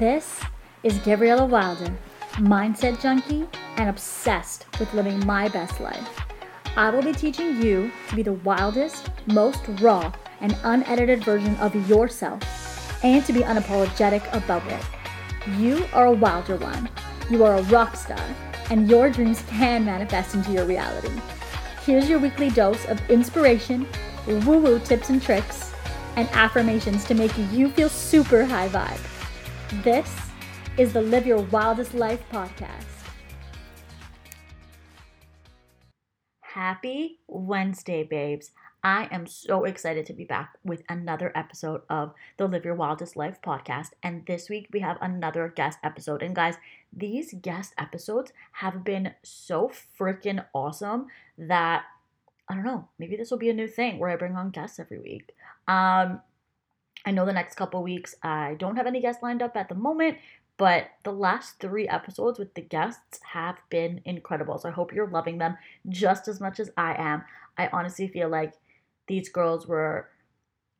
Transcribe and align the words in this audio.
This 0.00 0.40
is 0.82 0.96
Gabriella 1.00 1.44
Wilder, 1.44 1.94
mindset 2.36 3.02
junkie 3.02 3.46
and 3.76 3.90
obsessed 3.90 4.64
with 4.78 4.94
living 4.94 5.26
my 5.26 5.46
best 5.48 5.78
life. 5.78 6.08
I 6.74 6.88
will 6.88 7.02
be 7.02 7.12
teaching 7.12 7.60
you 7.60 7.92
to 8.08 8.16
be 8.16 8.22
the 8.22 8.32
wildest, 8.32 9.10
most 9.26 9.60
raw, 9.82 10.10
and 10.40 10.56
unedited 10.64 11.22
version 11.22 11.54
of 11.56 11.76
yourself 11.86 12.42
and 13.04 13.22
to 13.26 13.34
be 13.34 13.40
unapologetic 13.40 14.26
about 14.32 14.66
it. 14.72 14.82
You 15.58 15.84
are 15.92 16.06
a 16.06 16.12
wilder 16.12 16.56
one. 16.56 16.88
You 17.28 17.44
are 17.44 17.56
a 17.56 17.62
rock 17.64 17.94
star, 17.94 18.24
and 18.70 18.88
your 18.88 19.10
dreams 19.10 19.44
can 19.50 19.84
manifest 19.84 20.34
into 20.34 20.50
your 20.50 20.64
reality. 20.64 21.12
Here's 21.84 22.08
your 22.08 22.20
weekly 22.20 22.48
dose 22.48 22.86
of 22.86 22.98
inspiration, 23.10 23.86
woo 24.26 24.60
woo 24.60 24.78
tips 24.78 25.10
and 25.10 25.20
tricks, 25.20 25.74
and 26.16 26.26
affirmations 26.30 27.04
to 27.04 27.12
make 27.12 27.36
you 27.52 27.68
feel 27.68 27.90
super 27.90 28.46
high 28.46 28.70
vibe. 28.70 29.09
This 29.70 30.12
is 30.78 30.92
the 30.92 31.00
Live 31.00 31.28
Your 31.28 31.42
Wildest 31.42 31.94
Life 31.94 32.24
podcast. 32.32 32.88
Happy 36.40 37.20
Wednesday, 37.28 38.02
babes. 38.02 38.50
I 38.82 39.06
am 39.12 39.28
so 39.28 39.62
excited 39.62 40.06
to 40.06 40.12
be 40.12 40.24
back 40.24 40.54
with 40.64 40.82
another 40.88 41.30
episode 41.36 41.82
of 41.88 42.14
the 42.36 42.48
Live 42.48 42.64
Your 42.64 42.74
Wildest 42.74 43.16
Life 43.16 43.40
podcast. 43.46 43.90
And 44.02 44.26
this 44.26 44.50
week 44.50 44.66
we 44.72 44.80
have 44.80 44.98
another 45.00 45.46
guest 45.46 45.78
episode. 45.84 46.24
And 46.24 46.34
guys, 46.34 46.56
these 46.92 47.32
guest 47.40 47.72
episodes 47.78 48.32
have 48.54 48.82
been 48.82 49.14
so 49.22 49.70
freaking 49.96 50.44
awesome 50.52 51.06
that 51.38 51.84
I 52.48 52.54
don't 52.54 52.64
know, 52.64 52.88
maybe 52.98 53.14
this 53.14 53.30
will 53.30 53.38
be 53.38 53.50
a 53.50 53.54
new 53.54 53.68
thing 53.68 54.00
where 54.00 54.10
I 54.10 54.16
bring 54.16 54.34
on 54.34 54.50
guests 54.50 54.80
every 54.80 54.98
week. 54.98 55.32
Um, 55.68 56.22
I 57.04 57.10
know 57.10 57.24
the 57.26 57.32
next 57.32 57.54
couple 57.54 57.82
weeks 57.82 58.14
I 58.22 58.56
don't 58.58 58.76
have 58.76 58.86
any 58.86 59.00
guests 59.00 59.22
lined 59.22 59.42
up 59.42 59.56
at 59.56 59.68
the 59.68 59.74
moment, 59.74 60.18
but 60.56 60.88
the 61.04 61.12
last 61.12 61.58
three 61.58 61.88
episodes 61.88 62.38
with 62.38 62.52
the 62.54 62.60
guests 62.60 63.20
have 63.32 63.56
been 63.70 64.00
incredible. 64.04 64.58
So 64.58 64.68
I 64.68 64.72
hope 64.72 64.92
you're 64.92 65.08
loving 65.08 65.38
them 65.38 65.56
just 65.88 66.28
as 66.28 66.40
much 66.40 66.60
as 66.60 66.70
I 66.76 66.94
am. 66.98 67.24
I 67.56 67.68
honestly 67.72 68.08
feel 68.08 68.28
like 68.28 68.52
these 69.06 69.28
girls 69.28 69.66
were 69.66 70.08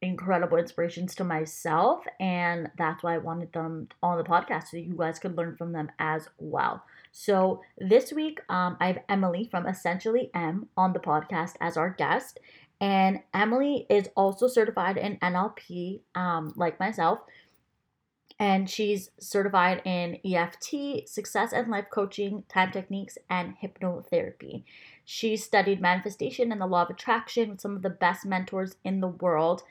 incredible 0.02 0.56
inspirations 0.56 1.14
to 1.14 1.24
myself, 1.24 2.04
and 2.18 2.70
that's 2.78 3.02
why 3.02 3.14
I 3.14 3.18
wanted 3.18 3.52
them 3.52 3.88
on 4.02 4.16
the 4.16 4.24
podcast 4.24 4.68
so 4.68 4.76
you 4.76 4.96
guys 4.96 5.18
could 5.18 5.36
learn 5.36 5.56
from 5.56 5.72
them 5.72 5.90
as 5.98 6.28
well. 6.38 6.82
So 7.12 7.60
this 7.78 8.12
week, 8.12 8.40
um, 8.48 8.76
I 8.80 8.86
have 8.86 8.98
Emily 9.08 9.48
from 9.50 9.66
Essentially 9.66 10.30
Emm 10.34 10.68
on 10.76 10.92
the 10.92 11.00
podcast 11.00 11.54
as 11.60 11.76
our 11.76 11.90
guest, 11.90 12.38
and 12.80 13.20
Emily 13.34 13.86
is 13.90 14.08
also 14.16 14.48
certified 14.48 14.96
in 14.96 15.18
NLP, 15.18 16.00
um, 16.14 16.52
like 16.56 16.80
myself. 16.80 17.20
And 18.38 18.70
she's 18.70 19.10
certified 19.20 19.82
in 19.84 20.18
EFT, 20.24 21.06
success 21.06 21.52
and 21.52 21.70
life 21.70 21.86
coaching, 21.92 22.44
time 22.48 22.72
techniques, 22.72 23.18
and 23.28 23.54
hypnotherapy. 23.62 24.64
She 25.04 25.36
studied 25.36 25.82
manifestation 25.82 26.50
and 26.50 26.60
the 26.60 26.66
law 26.66 26.82
of 26.82 26.90
attraction 26.90 27.50
with 27.50 27.60
some 27.60 27.76
of 27.76 27.82
the 27.82 27.90
best 27.90 28.24
mentors 28.24 28.76
in 28.82 29.00
the 29.00 29.08
world. 29.08 29.62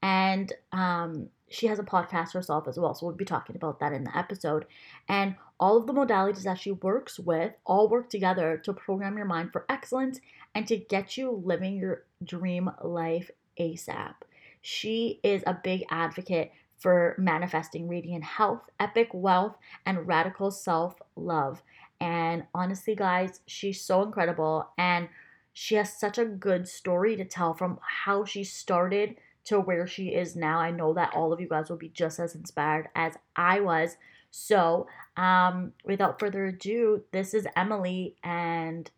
And 0.00 0.50
um, 0.72 1.28
she 1.50 1.66
has 1.66 1.78
a 1.78 1.82
podcast 1.82 2.32
herself 2.32 2.66
as 2.66 2.78
well. 2.78 2.94
So 2.94 3.04
we'll 3.04 3.14
be 3.14 3.26
talking 3.26 3.56
about 3.56 3.78
that 3.80 3.92
in 3.92 4.04
the 4.04 4.16
episode. 4.16 4.64
And 5.06 5.34
all 5.60 5.76
of 5.76 5.86
the 5.86 5.92
modalities 5.92 6.44
that 6.44 6.58
she 6.58 6.72
works 6.72 7.18
with 7.18 7.52
all 7.66 7.88
work 7.88 8.08
together 8.08 8.56
to 8.64 8.72
program 8.72 9.18
your 9.18 9.26
mind 9.26 9.52
for 9.52 9.66
excellence 9.68 10.20
and 10.54 10.66
to 10.68 10.76
get 10.76 11.16
you 11.16 11.42
living 11.44 11.76
your 11.76 12.04
dream 12.24 12.70
life 12.82 13.30
ASAP. 13.58 14.14
She 14.62 15.20
is 15.22 15.42
a 15.46 15.58
big 15.62 15.84
advocate 15.90 16.52
for 16.78 17.14
manifesting 17.18 17.88
radiant 17.88 18.24
health, 18.24 18.62
epic 18.80 19.08
wealth, 19.12 19.56
and 19.86 20.06
radical 20.06 20.50
self 20.50 20.96
love. 21.16 21.62
And 22.00 22.44
honestly, 22.54 22.94
guys, 22.94 23.40
she's 23.46 23.80
so 23.80 24.02
incredible. 24.02 24.68
And 24.76 25.08
she 25.52 25.76
has 25.76 25.98
such 25.98 26.18
a 26.18 26.24
good 26.24 26.68
story 26.68 27.16
to 27.16 27.24
tell 27.24 27.54
from 27.54 27.78
how 28.04 28.24
she 28.24 28.42
started 28.44 29.16
to 29.44 29.60
where 29.60 29.86
she 29.86 30.08
is 30.08 30.34
now. 30.34 30.58
I 30.58 30.70
know 30.70 30.94
that 30.94 31.14
all 31.14 31.32
of 31.32 31.40
you 31.40 31.48
guys 31.48 31.70
will 31.70 31.76
be 31.76 31.90
just 31.90 32.18
as 32.18 32.34
inspired 32.34 32.88
as 32.94 33.14
I 33.36 33.60
was. 33.60 33.96
So, 34.30 34.88
um, 35.16 35.72
without 35.84 36.18
further 36.18 36.46
ado, 36.46 37.04
this 37.12 37.34
is 37.34 37.46
Emily, 37.54 38.16
and 38.24 38.90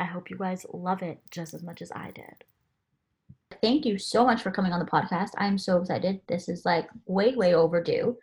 I 0.00 0.04
hope 0.04 0.30
you 0.30 0.38
guys 0.38 0.64
love 0.72 1.02
it 1.02 1.20
just 1.30 1.52
as 1.52 1.62
much 1.62 1.82
as 1.82 1.92
I 1.92 2.10
did. 2.12 2.44
Thank 3.62 3.84
you 3.84 3.98
so 3.98 4.24
much 4.24 4.42
for 4.42 4.50
coming 4.50 4.72
on 4.72 4.80
the 4.80 4.90
podcast. 4.90 5.30
I'm 5.36 5.58
so 5.58 5.76
excited. 5.76 6.20
This 6.26 6.48
is 6.48 6.64
like 6.64 6.88
way, 7.06 7.34
way 7.34 7.54
overdue. 7.54 8.16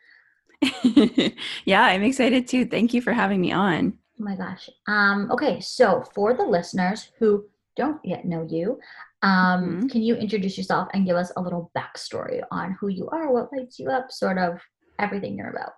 yeah, 1.65 1.83
I'm 1.83 2.01
excited 2.01 2.47
too. 2.47 2.65
Thank 2.65 2.95
you 2.95 3.01
for 3.01 3.13
having 3.13 3.39
me 3.39 3.51
on. 3.51 3.93
Oh 4.19 4.23
my 4.23 4.35
gosh. 4.35 4.69
Um, 4.87 5.29
okay, 5.31 5.59
so 5.59 6.03
for 6.15 6.33
the 6.33 6.43
listeners 6.43 7.11
who 7.19 7.45
don't 7.75 8.03
yet 8.03 8.25
know 8.25 8.47
you, 8.49 8.79
um, 9.21 9.31
mm-hmm. 9.31 9.87
can 9.87 10.01
you 10.01 10.15
introduce 10.15 10.57
yourself 10.57 10.87
and 10.93 11.05
give 11.05 11.15
us 11.15 11.31
a 11.37 11.41
little 11.41 11.71
backstory 11.77 12.41
on 12.49 12.75
who 12.79 12.87
you 12.87 13.07
are, 13.09 13.31
what 13.31 13.53
lights 13.53 13.77
you 13.77 13.89
up, 13.91 14.11
sort 14.11 14.39
of 14.39 14.59
everything 14.97 15.37
you're 15.37 15.51
about? 15.51 15.73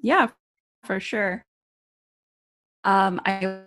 Yeah, 0.00 0.28
for 0.84 1.00
sure. 1.00 1.44
Um, 2.84 3.20
I 3.26 3.64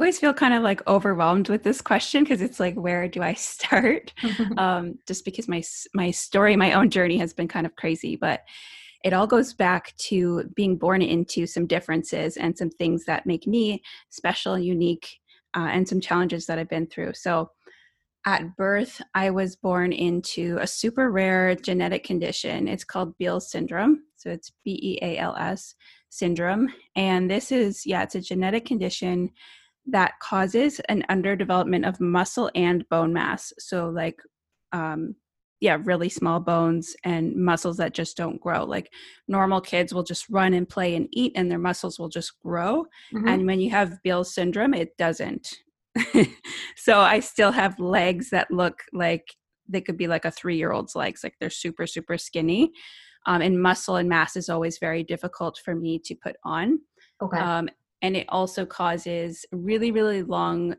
always 0.00 0.18
feel 0.18 0.32
kind 0.32 0.54
of 0.54 0.62
like 0.62 0.86
overwhelmed 0.88 1.50
with 1.50 1.62
this 1.62 1.82
question 1.82 2.24
because 2.24 2.40
it's 2.40 2.58
like 2.58 2.74
where 2.74 3.06
do 3.06 3.22
i 3.22 3.34
start? 3.52 4.12
Um, 4.56 4.98
just 5.06 5.24
because 5.24 5.48
my 5.48 5.62
my 5.94 6.10
story 6.10 6.56
my 6.56 6.72
own 6.72 6.90
journey 6.90 7.18
has 7.18 7.34
been 7.34 7.48
kind 7.48 7.66
of 7.66 7.76
crazy 7.76 8.16
but 8.16 8.40
it 9.04 9.12
all 9.12 9.26
goes 9.26 9.54
back 9.54 9.94
to 10.08 10.44
being 10.54 10.76
born 10.76 11.02
into 11.02 11.46
some 11.46 11.66
differences 11.66 12.36
and 12.36 12.56
some 12.56 12.70
things 12.70 13.04
that 13.04 13.26
make 13.26 13.46
me 13.46 13.82
special 14.10 14.54
and 14.54 14.64
unique 14.64 15.18
uh, 15.56 15.68
and 15.70 15.86
some 15.88 16.00
challenges 16.00 16.46
that 16.46 16.58
i've 16.58 16.68
been 16.68 16.86
through. 16.86 17.12
So 17.14 17.50
at 18.26 18.56
birth 18.56 19.00
i 19.14 19.30
was 19.30 19.56
born 19.56 19.92
into 19.92 20.58
a 20.60 20.66
super 20.66 21.10
rare 21.10 21.54
genetic 21.54 22.04
condition. 22.04 22.68
It's 22.68 22.84
called 22.84 23.16
beals 23.18 23.50
syndrome. 23.50 24.02
So 24.16 24.30
it's 24.30 24.52
b-e-a-l-s 24.64 25.74
syndrome. 26.08 26.68
And 26.96 27.30
this 27.30 27.52
is 27.52 27.86
yeah 27.86 28.02
it's 28.02 28.14
a 28.14 28.20
genetic 28.20 28.64
condition 28.64 29.30
that 29.90 30.18
causes 30.20 30.80
an 30.88 31.04
underdevelopment 31.10 31.88
of 31.88 32.00
muscle 32.00 32.50
and 32.54 32.88
bone 32.88 33.12
mass. 33.12 33.52
So, 33.58 33.88
like, 33.88 34.20
um, 34.72 35.16
yeah, 35.60 35.76
really 35.84 36.08
small 36.08 36.40
bones 36.40 36.96
and 37.04 37.36
muscles 37.36 37.76
that 37.76 37.92
just 37.92 38.16
don't 38.16 38.40
grow. 38.40 38.64
Like 38.64 38.90
normal 39.28 39.60
kids 39.60 39.92
will 39.92 40.02
just 40.02 40.28
run 40.30 40.54
and 40.54 40.68
play 40.68 40.96
and 40.96 41.06
eat, 41.12 41.32
and 41.36 41.50
their 41.50 41.58
muscles 41.58 41.98
will 41.98 42.08
just 42.08 42.32
grow. 42.40 42.86
Mm-hmm. 43.14 43.28
And 43.28 43.46
when 43.46 43.60
you 43.60 43.70
have 43.70 44.02
Beals 44.02 44.34
syndrome, 44.34 44.74
it 44.74 44.96
doesn't. 44.96 45.48
so 46.76 47.00
I 47.00 47.20
still 47.20 47.52
have 47.52 47.78
legs 47.78 48.30
that 48.30 48.50
look 48.50 48.82
like 48.92 49.34
they 49.68 49.80
could 49.80 49.96
be 49.96 50.06
like 50.06 50.24
a 50.24 50.30
three 50.30 50.56
year 50.56 50.72
old's 50.72 50.96
legs, 50.96 51.22
like 51.22 51.34
they're 51.38 51.50
super, 51.50 51.86
super 51.86 52.16
skinny. 52.16 52.72
Um, 53.26 53.42
and 53.42 53.62
muscle 53.62 53.96
and 53.96 54.08
mass 54.08 54.34
is 54.34 54.48
always 54.48 54.78
very 54.78 55.04
difficult 55.04 55.60
for 55.62 55.74
me 55.74 56.00
to 56.06 56.14
put 56.14 56.36
on. 56.42 56.80
Okay. 57.22 57.38
Um, 57.38 57.68
and 58.02 58.16
it 58.16 58.26
also 58.28 58.64
causes 58.64 59.44
really 59.52 59.90
really 59.90 60.22
long 60.22 60.74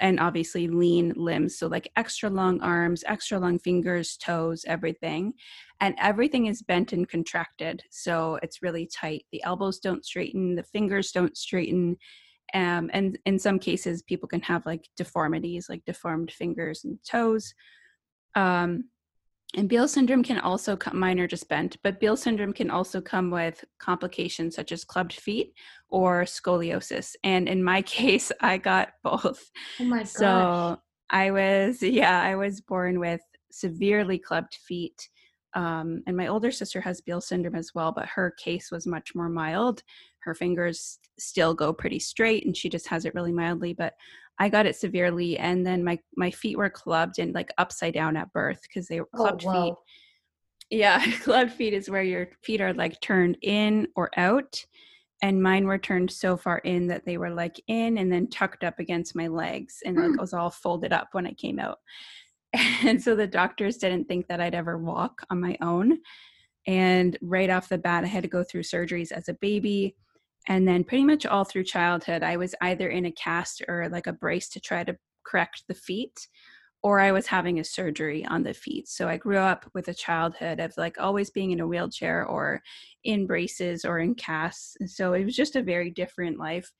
and 0.00 0.18
obviously 0.18 0.66
lean 0.66 1.12
limbs 1.16 1.58
so 1.58 1.66
like 1.66 1.90
extra 1.96 2.28
long 2.30 2.60
arms 2.62 3.04
extra 3.06 3.38
long 3.38 3.58
fingers 3.58 4.16
toes 4.16 4.64
everything 4.66 5.32
and 5.80 5.94
everything 5.98 6.46
is 6.46 6.62
bent 6.62 6.92
and 6.92 7.08
contracted 7.08 7.82
so 7.90 8.38
it's 8.42 8.62
really 8.62 8.86
tight. 8.86 9.24
The 9.32 9.42
elbows 9.44 9.78
don't 9.78 10.04
straighten 10.04 10.54
the 10.54 10.62
fingers 10.62 11.12
don't 11.12 11.36
straighten 11.36 11.96
um, 12.52 12.90
and 12.92 13.18
in 13.26 13.38
some 13.38 13.58
cases 13.58 14.02
people 14.02 14.28
can 14.28 14.42
have 14.42 14.66
like 14.66 14.88
deformities 14.96 15.68
like 15.68 15.84
deformed 15.84 16.32
fingers 16.32 16.84
and 16.84 16.98
toes 17.04 17.54
um, 18.34 18.84
and 19.56 19.68
Beals 19.68 19.92
syndrome 19.92 20.22
can 20.22 20.38
also 20.38 20.76
come, 20.76 20.98
mine 20.98 21.18
are 21.18 21.26
just 21.26 21.48
bent, 21.48 21.76
but 21.82 21.98
Beals 21.98 22.22
syndrome 22.22 22.52
can 22.52 22.70
also 22.70 23.00
come 23.00 23.30
with 23.30 23.64
complications 23.78 24.54
such 24.54 24.70
as 24.70 24.84
clubbed 24.84 25.12
feet 25.12 25.54
or 25.88 26.22
scoliosis. 26.22 27.14
And 27.24 27.48
in 27.48 27.62
my 27.64 27.82
case, 27.98 28.30
I 28.40 28.58
got 28.58 28.90
both. 29.02 29.50
Oh 29.80 29.84
my 29.84 29.98
gosh. 29.98 30.08
So 30.08 30.80
I 31.10 31.32
was, 31.32 31.82
yeah, 31.82 32.22
I 32.22 32.36
was 32.36 32.60
born 32.60 33.00
with 33.00 33.20
severely 33.50 34.18
clubbed 34.18 34.54
feet. 34.54 35.08
Um, 35.54 36.04
and 36.06 36.16
my 36.16 36.28
older 36.28 36.52
sister 36.52 36.80
has 36.82 37.00
Beals 37.00 37.26
syndrome 37.26 37.56
as 37.56 37.72
well, 37.74 37.90
but 37.90 38.06
her 38.06 38.32
case 38.38 38.70
was 38.70 38.86
much 38.86 39.16
more 39.16 39.28
mild. 39.28 39.82
Her 40.20 40.34
fingers 40.34 41.00
still 41.18 41.54
go 41.54 41.72
pretty 41.72 41.98
straight 41.98 42.46
and 42.46 42.56
she 42.56 42.68
just 42.68 42.86
has 42.86 43.04
it 43.04 43.16
really 43.16 43.32
mildly. 43.32 43.72
But 43.72 43.94
I 44.40 44.48
got 44.48 44.64
it 44.64 44.74
severely, 44.74 45.38
and 45.38 45.66
then 45.66 45.84
my 45.84 45.98
my 46.16 46.30
feet 46.30 46.56
were 46.56 46.70
clubbed 46.70 47.18
and 47.18 47.34
like 47.34 47.52
upside 47.58 47.94
down 47.94 48.16
at 48.16 48.32
birth 48.32 48.62
because 48.62 48.88
they 48.88 49.00
were 49.00 49.08
oh, 49.14 49.18
clubbed 49.18 49.44
oh, 49.46 49.52
feet. 49.52 49.74
Yeah, 50.70 51.04
clubbed 51.22 51.52
feet 51.52 51.74
is 51.74 51.90
where 51.90 52.02
your 52.02 52.30
feet 52.42 52.62
are 52.62 52.72
like 52.72 52.98
turned 53.02 53.36
in 53.42 53.86
or 53.94 54.10
out, 54.16 54.64
and 55.22 55.42
mine 55.42 55.66
were 55.66 55.78
turned 55.78 56.10
so 56.10 56.38
far 56.38 56.58
in 56.58 56.86
that 56.86 57.04
they 57.04 57.18
were 57.18 57.30
like 57.30 57.60
in 57.68 57.98
and 57.98 58.10
then 58.10 58.30
tucked 58.30 58.64
up 58.64 58.78
against 58.78 59.14
my 59.14 59.28
legs, 59.28 59.80
and 59.84 59.96
like 59.96 60.12
hmm. 60.12 60.16
was 60.18 60.32
all 60.32 60.50
folded 60.50 60.92
up 60.92 61.08
when 61.12 61.26
I 61.26 61.32
came 61.32 61.60
out. 61.60 61.78
And 62.82 63.00
so 63.00 63.14
the 63.14 63.28
doctors 63.28 63.76
didn't 63.76 64.08
think 64.08 64.26
that 64.26 64.40
I'd 64.40 64.56
ever 64.56 64.76
walk 64.76 65.22
on 65.30 65.40
my 65.40 65.56
own. 65.60 65.98
And 66.66 67.16
right 67.22 67.48
off 67.48 67.68
the 67.68 67.78
bat, 67.78 68.02
I 68.02 68.08
had 68.08 68.24
to 68.24 68.28
go 68.28 68.42
through 68.42 68.62
surgeries 68.62 69.12
as 69.12 69.28
a 69.28 69.34
baby. 69.34 69.94
And 70.48 70.66
then 70.66 70.84
pretty 70.84 71.04
much 71.04 71.26
all 71.26 71.44
through 71.44 71.64
childhood, 71.64 72.22
I 72.22 72.36
was 72.36 72.54
either 72.62 72.88
in 72.88 73.04
a 73.04 73.12
cast 73.12 73.62
or 73.68 73.88
like 73.88 74.06
a 74.06 74.12
brace 74.12 74.48
to 74.50 74.60
try 74.60 74.84
to 74.84 74.96
correct 75.24 75.64
the 75.68 75.74
feet, 75.74 76.28
or 76.82 76.98
I 76.98 77.12
was 77.12 77.26
having 77.26 77.60
a 77.60 77.64
surgery 77.64 78.24
on 78.24 78.42
the 78.42 78.54
feet. 78.54 78.88
So 78.88 79.06
I 79.06 79.18
grew 79.18 79.36
up 79.36 79.70
with 79.74 79.88
a 79.88 79.94
childhood 79.94 80.58
of 80.60 80.72
like 80.78 80.98
always 80.98 81.30
being 81.30 81.50
in 81.50 81.60
a 81.60 81.66
wheelchair 81.66 82.24
or 82.24 82.62
in 83.04 83.26
braces 83.26 83.84
or 83.84 83.98
in 83.98 84.14
casts. 84.14 84.76
So 84.86 85.12
it 85.12 85.24
was 85.24 85.36
just 85.36 85.56
a 85.56 85.62
very 85.62 85.90
different 85.90 86.38
life. 86.38 86.72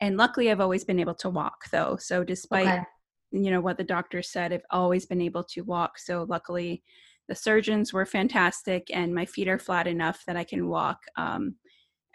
And 0.00 0.16
luckily, 0.16 0.50
I've 0.50 0.60
always 0.60 0.84
been 0.84 1.00
able 1.00 1.16
to 1.16 1.30
walk 1.30 1.64
though. 1.72 1.96
So 2.00 2.22
despite 2.22 2.68
okay. 2.68 2.84
you 3.32 3.50
know 3.50 3.60
what 3.60 3.76
the 3.76 3.84
doctor 3.84 4.22
said, 4.22 4.52
I've 4.52 4.62
always 4.70 5.04
been 5.04 5.20
able 5.20 5.44
to 5.44 5.62
walk. 5.62 5.98
So 5.98 6.26
luckily, 6.28 6.82
the 7.28 7.34
surgeons 7.34 7.92
were 7.92 8.06
fantastic, 8.06 8.88
and 8.92 9.14
my 9.14 9.24
feet 9.24 9.48
are 9.48 9.58
flat 9.58 9.86
enough 9.86 10.24
that 10.26 10.36
I 10.36 10.44
can 10.44 10.68
walk. 10.68 10.98
Um, 11.16 11.56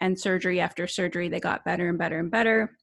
and 0.00 0.18
surgery 0.18 0.60
after 0.60 0.86
surgery, 0.86 1.28
they 1.28 1.40
got 1.40 1.64
better 1.64 1.88
and 1.88 1.98
better 1.98 2.18
and 2.18 2.30
better. 2.30 2.76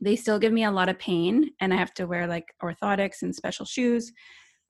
They 0.00 0.16
still 0.16 0.38
give 0.38 0.52
me 0.52 0.64
a 0.64 0.70
lot 0.70 0.88
of 0.88 0.98
pain, 0.98 1.50
and 1.60 1.72
I 1.72 1.76
have 1.76 1.94
to 1.94 2.06
wear 2.06 2.26
like 2.26 2.46
orthotics 2.62 3.22
and 3.22 3.34
special 3.34 3.66
shoes. 3.66 4.12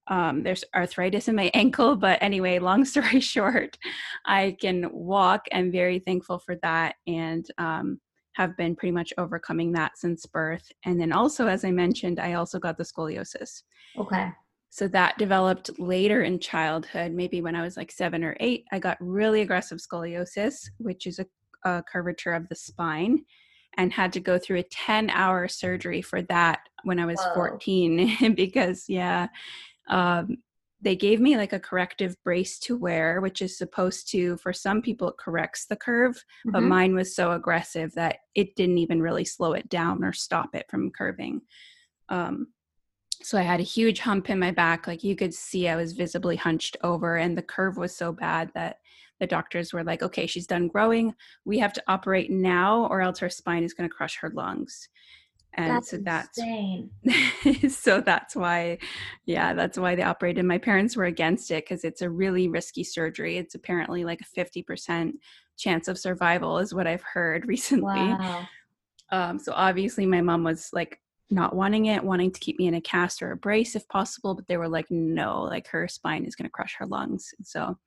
Um, 0.08 0.42
there's 0.42 0.64
arthritis 0.74 1.28
in 1.28 1.36
my 1.36 1.50
ankle, 1.54 1.96
but 1.96 2.18
anyway, 2.22 2.58
long 2.58 2.84
story 2.86 3.20
short, 3.20 3.78
I 4.26 4.56
can 4.60 4.88
walk. 4.92 5.46
I'm 5.52 5.72
very 5.72 5.98
thankful 5.98 6.38
for 6.38 6.56
that, 6.62 6.96
and 7.06 7.46
um, 7.58 8.00
have 8.34 8.56
been 8.56 8.76
pretty 8.76 8.92
much 8.92 9.12
overcoming 9.18 9.72
that 9.72 9.96
since 9.96 10.26
birth. 10.26 10.70
And 10.84 11.00
then 11.00 11.12
also, 11.12 11.46
as 11.46 11.64
I 11.64 11.70
mentioned, 11.70 12.18
I 12.18 12.34
also 12.34 12.58
got 12.58 12.78
the 12.78 12.84
scoliosis. 12.84 13.62
Okay. 13.98 14.30
So 14.70 14.88
that 14.88 15.18
developed 15.18 15.78
later 15.78 16.22
in 16.22 16.38
childhood, 16.38 17.12
maybe 17.12 17.42
when 17.42 17.54
I 17.54 17.60
was 17.60 17.76
like 17.76 17.92
seven 17.92 18.24
or 18.24 18.34
eight. 18.40 18.64
I 18.72 18.78
got 18.78 18.96
really 19.00 19.42
aggressive 19.42 19.80
scoliosis, 19.80 20.70
which 20.78 21.06
is 21.06 21.18
a, 21.18 21.26
a 21.64 21.82
curvature 21.82 22.32
of 22.32 22.48
the 22.48 22.54
spine, 22.54 23.24
and 23.76 23.92
had 23.92 24.12
to 24.12 24.20
go 24.20 24.38
through 24.38 24.58
a 24.58 24.64
10 24.64 25.10
hour 25.10 25.48
surgery 25.48 26.02
for 26.02 26.22
that 26.22 26.60
when 26.84 26.98
I 26.98 27.06
was 27.06 27.20
Whoa. 27.20 27.34
14 27.34 28.34
because, 28.36 28.84
yeah, 28.88 29.28
um, 29.88 30.38
they 30.82 30.96
gave 30.96 31.20
me 31.20 31.36
like 31.36 31.52
a 31.52 31.60
corrective 31.60 32.16
brace 32.24 32.58
to 32.58 32.76
wear, 32.76 33.20
which 33.20 33.40
is 33.40 33.56
supposed 33.56 34.10
to, 34.10 34.36
for 34.38 34.52
some 34.52 34.82
people, 34.82 35.08
it 35.08 35.16
corrects 35.16 35.66
the 35.66 35.76
curve, 35.76 36.16
mm-hmm. 36.16 36.50
but 36.50 36.62
mine 36.62 36.94
was 36.94 37.14
so 37.14 37.32
aggressive 37.32 37.94
that 37.94 38.18
it 38.34 38.56
didn't 38.56 38.78
even 38.78 39.00
really 39.00 39.24
slow 39.24 39.52
it 39.52 39.68
down 39.68 40.02
or 40.02 40.12
stop 40.12 40.54
it 40.54 40.66
from 40.68 40.90
curving. 40.90 41.40
Um, 42.08 42.48
so 43.22 43.38
I 43.38 43.42
had 43.42 43.60
a 43.60 43.64
huge 43.64 44.00
hump 44.00 44.28
in 44.28 44.40
my 44.40 44.50
back. 44.50 44.88
Like 44.88 45.04
you 45.04 45.14
could 45.14 45.32
see, 45.32 45.68
I 45.68 45.76
was 45.76 45.92
visibly 45.92 46.34
hunched 46.34 46.76
over, 46.82 47.16
and 47.16 47.38
the 47.38 47.42
curve 47.42 47.76
was 47.76 47.96
so 47.96 48.12
bad 48.12 48.50
that 48.54 48.78
the 49.22 49.26
doctors 49.28 49.72
were 49.72 49.84
like, 49.84 50.02
okay, 50.02 50.26
she's 50.26 50.48
done 50.48 50.66
growing. 50.66 51.14
We 51.44 51.60
have 51.60 51.72
to 51.74 51.82
operate 51.86 52.28
now, 52.28 52.86
or 52.86 53.00
else 53.00 53.20
her 53.20 53.30
spine 53.30 53.62
is 53.62 53.72
going 53.72 53.88
to 53.88 53.94
crush 53.94 54.18
her 54.18 54.30
lungs. 54.30 54.88
And 55.54 55.70
that's 55.70 55.90
so 55.90 55.98
that's 55.98 56.38
insane. 56.38 56.90
so 57.70 58.00
that's 58.00 58.34
why, 58.34 58.78
yeah, 59.24 59.54
that's 59.54 59.78
why 59.78 59.94
they 59.94 60.02
operated. 60.02 60.44
My 60.44 60.58
parents 60.58 60.96
were 60.96 61.04
against 61.04 61.52
it 61.52 61.64
because 61.64 61.84
it's 61.84 62.02
a 62.02 62.10
really 62.10 62.48
risky 62.48 62.82
surgery. 62.82 63.38
It's 63.38 63.54
apparently 63.54 64.04
like 64.04 64.20
a 64.22 64.40
50% 64.40 65.12
chance 65.56 65.86
of 65.86 66.00
survival, 66.00 66.58
is 66.58 66.74
what 66.74 66.88
I've 66.88 67.04
heard 67.04 67.46
recently. 67.46 68.00
Wow. 68.00 68.48
Um, 69.12 69.38
so 69.38 69.52
obviously, 69.54 70.04
my 70.04 70.20
mom 70.20 70.42
was 70.42 70.68
like 70.72 70.98
not 71.30 71.54
wanting 71.54 71.86
it, 71.86 72.02
wanting 72.02 72.32
to 72.32 72.40
keep 72.40 72.58
me 72.58 72.66
in 72.66 72.74
a 72.74 72.80
cast 72.80 73.22
or 73.22 73.30
a 73.30 73.36
brace 73.36 73.76
if 73.76 73.86
possible, 73.86 74.34
but 74.34 74.48
they 74.48 74.56
were 74.56 74.68
like, 74.68 74.90
no, 74.90 75.42
like 75.42 75.68
her 75.68 75.86
spine 75.86 76.24
is 76.24 76.34
going 76.34 76.46
to 76.46 76.50
crush 76.50 76.74
her 76.80 76.86
lungs. 76.86 77.32
And 77.38 77.46
so 77.46 77.78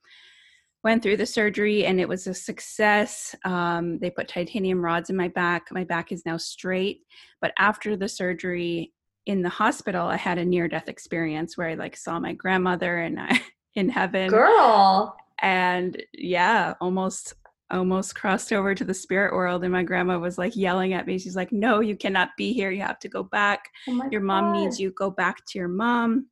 went 0.85 1.01
through 1.01 1.17
the 1.17 1.25
surgery 1.25 1.83
and 1.87 1.99
it 1.99 2.07
was 2.07 2.27
a 2.27 2.33
success. 2.33 3.33
Um, 3.43 3.97
they 3.97 4.11
put 4.11 4.27
titanium 4.27 4.85
rods 4.85 5.09
in 5.09 5.15
my 5.15 5.29
back. 5.29 5.63
My 5.71 5.83
back 5.83 6.11
is 6.11 6.23
now 6.27 6.37
straight. 6.37 7.01
But 7.41 7.53
after 7.57 7.97
the 7.97 8.07
surgery 8.07 8.93
in 9.25 9.41
the 9.41 9.49
hospital, 9.49 10.05
I 10.05 10.15
had 10.15 10.37
a 10.37 10.45
near 10.45 10.67
death 10.67 10.87
experience 10.87 11.57
where 11.57 11.69
I 11.69 11.73
like 11.73 11.97
saw 11.97 12.19
my 12.19 12.33
grandmother 12.33 12.99
and 12.99 13.19
I 13.19 13.41
in 13.73 13.89
heaven. 13.89 14.29
Girl. 14.29 15.17
And 15.41 16.01
yeah, 16.13 16.75
almost 16.79 17.33
almost 17.71 18.13
crossed 18.13 18.53
over 18.53 18.75
to 18.75 18.85
the 18.85 18.93
spirit 18.93 19.33
world 19.33 19.63
and 19.63 19.73
my 19.73 19.81
grandma 19.81 20.19
was 20.19 20.37
like 20.37 20.55
yelling 20.55 20.93
at 20.93 21.07
me 21.07 21.17
she's 21.17 21.35
like 21.35 21.51
no 21.51 21.79
you 21.79 21.95
cannot 21.95 22.29
be 22.37 22.53
here 22.53 22.69
you 22.69 22.79
have 22.79 22.99
to 22.99 23.09
go 23.09 23.23
back 23.23 23.71
oh 23.89 24.07
your 24.11 24.21
God. 24.21 24.27
mom 24.27 24.53
needs 24.53 24.79
you 24.79 24.91
go 24.91 25.09
back 25.09 25.43
to 25.47 25.57
your 25.57 25.67
mom 25.67 26.27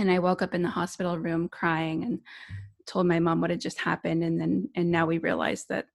and 0.00 0.10
i 0.10 0.18
woke 0.18 0.42
up 0.42 0.54
in 0.54 0.62
the 0.62 0.68
hospital 0.68 1.16
room 1.20 1.48
crying 1.48 2.02
and 2.02 2.18
told 2.86 3.06
my 3.06 3.18
mom 3.18 3.40
what 3.40 3.50
had 3.50 3.60
just 3.60 3.78
happened 3.78 4.22
and 4.22 4.40
then 4.40 4.68
and 4.74 4.90
now 4.90 5.06
we 5.06 5.18
realized 5.18 5.68
that 5.68 5.86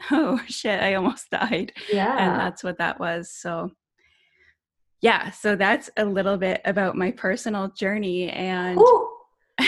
oh 0.10 0.40
shit 0.46 0.80
i 0.80 0.94
almost 0.94 1.30
died. 1.30 1.72
Yeah. 1.92 2.16
and 2.18 2.40
that's 2.40 2.62
what 2.64 2.78
that 2.78 3.00
was 3.00 3.30
so 3.30 3.70
yeah 5.00 5.30
so 5.30 5.56
that's 5.56 5.90
a 5.96 6.04
little 6.04 6.36
bit 6.36 6.60
about 6.64 6.96
my 6.96 7.10
personal 7.10 7.68
journey 7.68 8.30
and 8.30 8.80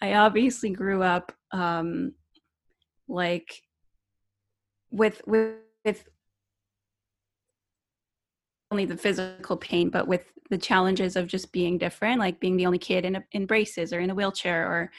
i 0.00 0.14
obviously 0.14 0.70
grew 0.70 1.02
up 1.02 1.32
um 1.52 2.12
like 3.08 3.62
with 4.90 5.20
with 5.26 5.56
with 5.84 6.08
only 8.70 8.84
the 8.86 8.96
physical 8.96 9.56
pain 9.56 9.90
but 9.90 10.08
with 10.08 10.24
the 10.50 10.58
challenges 10.58 11.16
of 11.16 11.26
just 11.26 11.52
being 11.52 11.78
different 11.78 12.18
like 12.18 12.40
being 12.40 12.56
the 12.56 12.66
only 12.66 12.78
kid 12.78 13.04
in, 13.04 13.16
a, 13.16 13.24
in 13.32 13.46
braces 13.46 13.92
or 13.92 14.00
in 14.00 14.10
a 14.10 14.14
wheelchair 14.14 14.66
or 14.66 14.90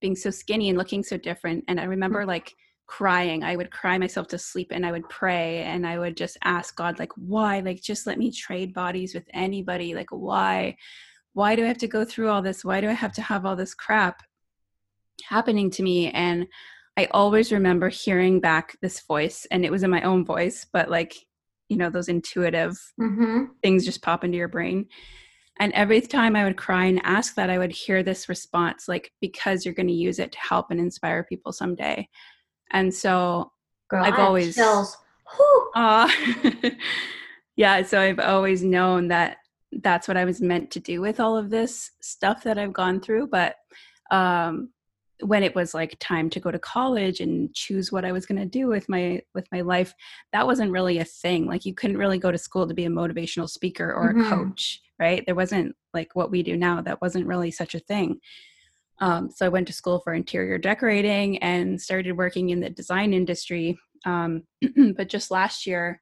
being 0.00 0.16
so 0.16 0.30
skinny 0.30 0.68
and 0.68 0.78
looking 0.78 1.02
so 1.02 1.16
different. 1.16 1.64
And 1.68 1.80
i 1.80 1.84
remember 1.84 2.24
like 2.24 2.54
crying. 2.86 3.44
I 3.44 3.54
would 3.54 3.70
cry 3.70 3.98
myself 3.98 4.26
to 4.28 4.38
sleep 4.38 4.68
and 4.72 4.84
i 4.84 4.90
would 4.90 5.08
pray 5.08 5.62
and 5.62 5.86
i 5.86 5.98
would 5.98 6.16
just 6.16 6.36
ask 6.42 6.76
god 6.76 6.98
like 6.98 7.12
why? 7.16 7.60
Like 7.60 7.80
just 7.80 8.06
let 8.06 8.18
me 8.18 8.32
trade 8.32 8.74
bodies 8.74 9.14
with 9.14 9.24
anybody. 9.32 9.94
Like 9.94 10.10
why? 10.10 10.76
Why 11.32 11.54
do 11.54 11.64
i 11.64 11.68
have 11.68 11.78
to 11.78 11.88
go 11.88 12.04
through 12.04 12.28
all 12.30 12.42
this? 12.42 12.64
Why 12.64 12.80
do 12.80 12.88
i 12.88 12.92
have 12.92 13.12
to 13.12 13.22
have 13.22 13.46
all 13.46 13.56
this 13.56 13.74
crap 13.74 14.22
happening 15.28 15.70
to 15.72 15.82
me? 15.82 16.10
And 16.10 16.46
I 16.96 17.06
always 17.12 17.52
remember 17.52 17.88
hearing 17.88 18.40
back 18.40 18.76
this 18.82 19.00
voice, 19.00 19.46
and 19.50 19.64
it 19.64 19.70
was 19.70 19.82
in 19.82 19.90
my 19.90 20.02
own 20.02 20.24
voice, 20.24 20.66
but 20.70 20.90
like, 20.90 21.14
you 21.68 21.76
know, 21.76 21.88
those 21.88 22.08
intuitive 22.08 22.78
mm-hmm. 23.00 23.44
things 23.62 23.84
just 23.84 24.02
pop 24.02 24.24
into 24.24 24.36
your 24.36 24.48
brain. 24.48 24.86
And 25.60 25.72
every 25.74 26.00
time 26.00 26.34
I 26.34 26.44
would 26.44 26.56
cry 26.56 26.86
and 26.86 27.00
ask 27.04 27.34
that, 27.34 27.50
I 27.50 27.58
would 27.58 27.70
hear 27.70 28.02
this 28.02 28.30
response, 28.30 28.88
like, 28.88 29.12
because 29.20 29.64
you're 29.64 29.74
going 29.74 29.88
to 29.88 29.92
use 29.92 30.18
it 30.18 30.32
to 30.32 30.38
help 30.38 30.70
and 30.70 30.80
inspire 30.80 31.22
people 31.22 31.52
someday. 31.52 32.08
And 32.72 32.92
so 32.92 33.52
Girl, 33.90 34.04
I've 34.04 34.18
always. 34.18 34.56
Uh, 35.74 36.10
yeah, 37.56 37.82
so 37.82 38.00
I've 38.00 38.20
always 38.20 38.64
known 38.64 39.08
that 39.08 39.36
that's 39.70 40.08
what 40.08 40.16
I 40.16 40.24
was 40.24 40.40
meant 40.40 40.70
to 40.72 40.80
do 40.80 41.00
with 41.00 41.20
all 41.20 41.36
of 41.36 41.50
this 41.50 41.90
stuff 42.00 42.42
that 42.44 42.58
I've 42.58 42.72
gone 42.72 43.00
through. 43.00 43.26
But 43.26 43.56
um, 44.10 44.70
when 45.22 45.42
it 45.42 45.54
was 45.54 45.74
like 45.74 45.96
time 46.00 46.30
to 46.30 46.40
go 46.40 46.50
to 46.50 46.58
college 46.58 47.20
and 47.20 47.52
choose 47.54 47.92
what 47.92 48.04
I 48.04 48.12
was 48.12 48.26
going 48.26 48.40
to 48.40 48.46
do 48.46 48.66
with 48.66 48.88
my 48.88 49.20
with 49.34 49.46
my 49.52 49.60
life, 49.60 49.94
that 50.32 50.46
wasn't 50.46 50.72
really 50.72 50.98
a 50.98 51.04
thing. 51.04 51.46
Like 51.46 51.64
you 51.64 51.74
couldn't 51.74 51.98
really 51.98 52.18
go 52.18 52.30
to 52.30 52.38
school 52.38 52.66
to 52.66 52.74
be 52.74 52.84
a 52.84 52.90
motivational 52.90 53.48
speaker 53.48 53.92
or 53.92 54.12
mm-hmm. 54.12 54.20
a 54.32 54.36
coach, 54.36 54.80
right? 54.98 55.24
There 55.26 55.34
wasn't 55.34 55.74
like 55.94 56.10
what 56.14 56.30
we 56.30 56.42
do 56.42 56.56
now. 56.56 56.80
That 56.80 57.00
wasn't 57.00 57.26
really 57.26 57.50
such 57.50 57.74
a 57.74 57.80
thing. 57.80 58.20
Um, 59.00 59.30
so 59.30 59.46
I 59.46 59.50
went 59.50 59.66
to 59.68 59.72
school 59.72 60.00
for 60.00 60.12
interior 60.12 60.58
decorating 60.58 61.38
and 61.38 61.80
started 61.80 62.16
working 62.16 62.50
in 62.50 62.60
the 62.60 62.70
design 62.70 63.14
industry. 63.14 63.78
Um, 64.04 64.42
but 64.96 65.08
just 65.08 65.30
last 65.30 65.66
year, 65.66 66.00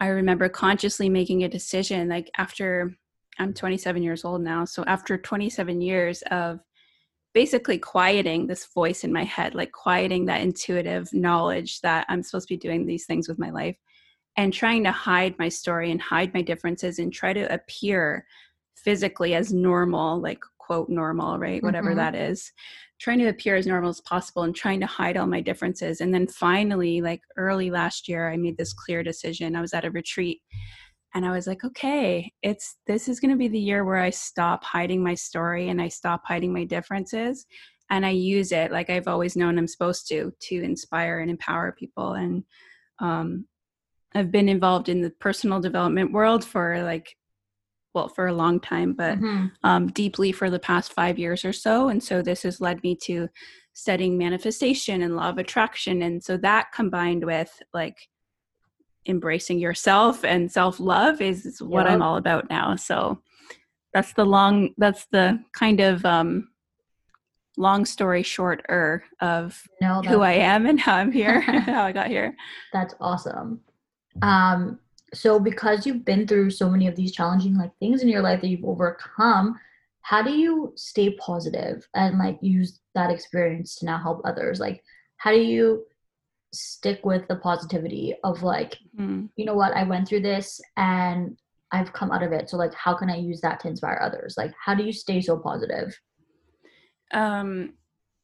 I 0.00 0.08
remember 0.08 0.48
consciously 0.48 1.08
making 1.08 1.44
a 1.44 1.48
decision. 1.48 2.08
Like 2.08 2.30
after 2.36 2.94
I'm 3.38 3.54
27 3.54 4.02
years 4.02 4.24
old 4.24 4.42
now, 4.42 4.64
so 4.64 4.84
after 4.86 5.16
27 5.16 5.80
years 5.80 6.22
of 6.30 6.60
basically 7.32 7.78
quieting 7.78 8.46
this 8.46 8.66
voice 8.74 9.04
in 9.04 9.12
my 9.12 9.24
head, 9.24 9.54
like 9.54 9.72
quieting 9.72 10.26
that 10.26 10.40
intuitive 10.40 11.12
knowledge 11.12 11.80
that 11.80 12.06
I'm 12.08 12.22
supposed 12.22 12.48
to 12.48 12.54
be 12.54 12.58
doing 12.58 12.86
these 12.86 13.06
things 13.06 13.28
with 13.28 13.38
my 13.38 13.50
life 13.50 13.76
and 14.36 14.52
trying 14.52 14.84
to 14.84 14.92
hide 14.92 15.38
my 15.38 15.48
story 15.48 15.90
and 15.90 16.00
hide 16.00 16.34
my 16.34 16.42
differences 16.42 16.98
and 16.98 17.12
try 17.12 17.32
to 17.32 17.52
appear 17.52 18.26
physically 18.76 19.34
as 19.34 19.52
normal, 19.52 20.20
like 20.20 20.40
quote 20.58 20.88
normal, 20.88 21.38
right? 21.38 21.62
Whatever 21.62 21.90
mm-hmm. 21.90 21.98
that 21.98 22.14
is. 22.14 22.52
Trying 23.00 23.18
to 23.20 23.28
appear 23.28 23.56
as 23.56 23.66
normal 23.66 23.90
as 23.90 24.00
possible 24.02 24.42
and 24.42 24.54
trying 24.54 24.80
to 24.80 24.86
hide 24.86 25.16
all 25.16 25.26
my 25.26 25.40
differences. 25.40 26.00
And 26.00 26.12
then 26.12 26.26
finally, 26.26 27.00
like 27.00 27.22
early 27.36 27.70
last 27.70 28.08
year, 28.08 28.30
I 28.30 28.36
made 28.36 28.56
this 28.56 28.72
clear 28.72 29.02
decision. 29.02 29.56
I 29.56 29.60
was 29.60 29.74
at 29.74 29.84
a 29.84 29.90
retreat 29.90 30.42
and 31.14 31.26
i 31.26 31.30
was 31.30 31.46
like 31.46 31.64
okay 31.64 32.32
it's 32.42 32.76
this 32.86 33.08
is 33.08 33.20
going 33.20 33.30
to 33.30 33.36
be 33.36 33.48
the 33.48 33.58
year 33.58 33.84
where 33.84 33.98
i 33.98 34.10
stop 34.10 34.64
hiding 34.64 35.02
my 35.02 35.14
story 35.14 35.68
and 35.68 35.80
i 35.80 35.88
stop 35.88 36.22
hiding 36.24 36.52
my 36.52 36.64
differences 36.64 37.46
and 37.90 38.06
i 38.06 38.10
use 38.10 38.52
it 38.52 38.70
like 38.70 38.90
i've 38.90 39.08
always 39.08 39.36
known 39.36 39.58
i'm 39.58 39.66
supposed 39.66 40.08
to 40.08 40.32
to 40.40 40.62
inspire 40.62 41.20
and 41.20 41.30
empower 41.30 41.72
people 41.72 42.12
and 42.14 42.44
um, 43.00 43.46
i've 44.14 44.30
been 44.30 44.48
involved 44.48 44.88
in 44.88 45.00
the 45.00 45.10
personal 45.10 45.60
development 45.60 46.12
world 46.12 46.44
for 46.44 46.82
like 46.82 47.16
well 47.94 48.08
for 48.08 48.28
a 48.28 48.32
long 48.32 48.60
time 48.60 48.92
but 48.92 49.18
Mm-hmm. 49.18 49.46
um, 49.64 49.88
deeply 49.88 50.30
for 50.32 50.48
the 50.48 50.58
past 50.60 50.92
five 50.92 51.18
years 51.18 51.44
or 51.44 51.52
so 51.52 51.88
and 51.88 52.02
so 52.02 52.22
this 52.22 52.42
has 52.44 52.60
led 52.60 52.82
me 52.82 52.94
to 53.02 53.28
studying 53.72 54.18
manifestation 54.18 55.02
and 55.02 55.16
law 55.16 55.28
of 55.30 55.38
attraction 55.38 56.02
and 56.02 56.22
so 56.22 56.36
that 56.36 56.70
combined 56.72 57.24
with 57.24 57.50
like 57.72 57.96
embracing 59.06 59.58
yourself 59.58 60.24
and 60.24 60.50
self-love 60.50 61.20
is, 61.20 61.46
is 61.46 61.62
what 61.62 61.86
i'm 61.86 62.02
all 62.02 62.16
about 62.16 62.48
now 62.50 62.76
so 62.76 63.20
that's 63.92 64.12
the 64.12 64.24
long 64.24 64.74
that's 64.78 65.06
the 65.06 65.42
kind 65.52 65.80
of 65.80 66.04
um 66.04 66.48
long 67.56 67.84
story 67.84 68.22
shorter 68.22 69.04
of 69.20 69.62
No, 69.80 70.00
who 70.02 70.20
i 70.20 70.32
am 70.32 70.66
and 70.66 70.78
how 70.78 70.94
i'm 70.94 71.12
here 71.12 71.40
how 71.40 71.84
i 71.84 71.92
got 71.92 72.08
here 72.08 72.36
That's 72.72 72.94
awesome. 73.00 73.60
Um, 74.22 74.78
so 75.12 75.40
because 75.40 75.86
you've 75.86 76.04
been 76.04 76.26
through 76.26 76.50
so 76.50 76.68
many 76.68 76.86
of 76.86 76.96
these 76.96 77.12
challenging 77.12 77.56
like 77.56 77.72
things 77.78 78.02
in 78.02 78.08
your 78.08 78.22
life 78.22 78.40
that 78.40 78.48
you've 78.48 78.64
overcome, 78.64 79.58
how 80.02 80.22
do 80.22 80.32
you 80.32 80.72
stay 80.76 81.10
positive 81.14 81.88
and 81.94 82.18
like 82.18 82.38
use 82.40 82.80
that 82.94 83.10
experience 83.10 83.76
to 83.76 83.86
now 83.86 83.98
help 83.98 84.22
others? 84.24 84.60
Like, 84.60 84.82
how 85.16 85.30
do 85.30 85.40
you 85.40 85.84
stick 86.52 87.04
with 87.04 87.26
the 87.28 87.36
positivity 87.36 88.14
of 88.24 88.42
like, 88.42 88.76
Hmm. 88.96 89.26
you 89.36 89.44
know 89.44 89.54
what, 89.54 89.72
I 89.72 89.84
went 89.84 90.08
through 90.08 90.22
this 90.22 90.60
and 90.76 91.36
I've 91.72 91.92
come 91.92 92.10
out 92.10 92.22
of 92.22 92.32
it. 92.32 92.50
So 92.50 92.56
like, 92.56 92.74
how 92.74 92.94
can 92.94 93.10
I 93.10 93.16
use 93.16 93.40
that 93.42 93.60
to 93.60 93.68
inspire 93.68 94.00
others? 94.02 94.34
Like, 94.36 94.52
how 94.64 94.74
do 94.74 94.82
you 94.84 94.92
stay 94.92 95.20
so 95.20 95.38
positive? 95.38 95.98
Um, 97.12 97.74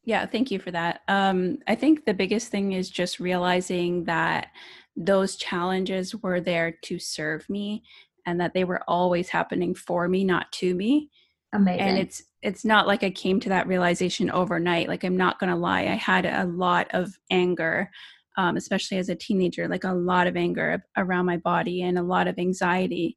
yeah, 0.04 0.26
thank 0.26 0.50
you 0.50 0.58
for 0.58 0.70
that. 0.70 1.00
Um, 1.08 1.58
I 1.66 1.74
think 1.74 2.04
the 2.04 2.14
biggest 2.14 2.48
thing 2.48 2.72
is 2.72 2.90
just 2.90 3.20
realizing 3.20 4.04
that 4.04 4.48
those 4.96 5.36
challenges 5.36 6.14
were 6.14 6.40
there 6.40 6.72
to 6.82 6.98
serve 6.98 7.48
me 7.50 7.82
and 8.24 8.40
that 8.40 8.54
they 8.54 8.64
were 8.64 8.82
always 8.88 9.28
happening 9.28 9.74
for 9.74 10.08
me, 10.08 10.24
not 10.24 10.50
to 10.52 10.74
me. 10.74 11.10
Amazing. 11.52 11.80
And 11.80 11.98
it's 11.98 12.22
it's 12.42 12.64
not 12.64 12.86
like 12.86 13.02
I 13.02 13.10
came 13.10 13.40
to 13.40 13.48
that 13.48 13.66
realization 13.66 14.30
overnight. 14.30 14.88
Like 14.88 15.04
I'm 15.04 15.16
not 15.16 15.38
gonna 15.38 15.56
lie, 15.56 15.82
I 15.82 15.94
had 15.94 16.26
a 16.26 16.44
lot 16.44 16.88
of 16.92 17.16
anger, 17.30 17.90
um, 18.36 18.56
especially 18.56 18.98
as 18.98 19.08
a 19.08 19.14
teenager, 19.14 19.68
like 19.68 19.84
a 19.84 19.92
lot 19.92 20.26
of 20.26 20.36
anger 20.36 20.82
around 20.96 21.26
my 21.26 21.36
body 21.38 21.82
and 21.82 21.98
a 21.98 22.02
lot 22.02 22.26
of 22.26 22.38
anxiety 22.38 23.16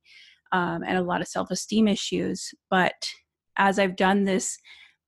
um, 0.52 0.84
and 0.84 0.98
a 0.98 1.04
lot 1.04 1.22
of 1.22 1.28
self-esteem 1.28 1.88
issues. 1.88 2.54
But 2.70 3.08
as 3.58 3.80
I've 3.80 3.96
done 3.96 4.24
this 4.24 4.58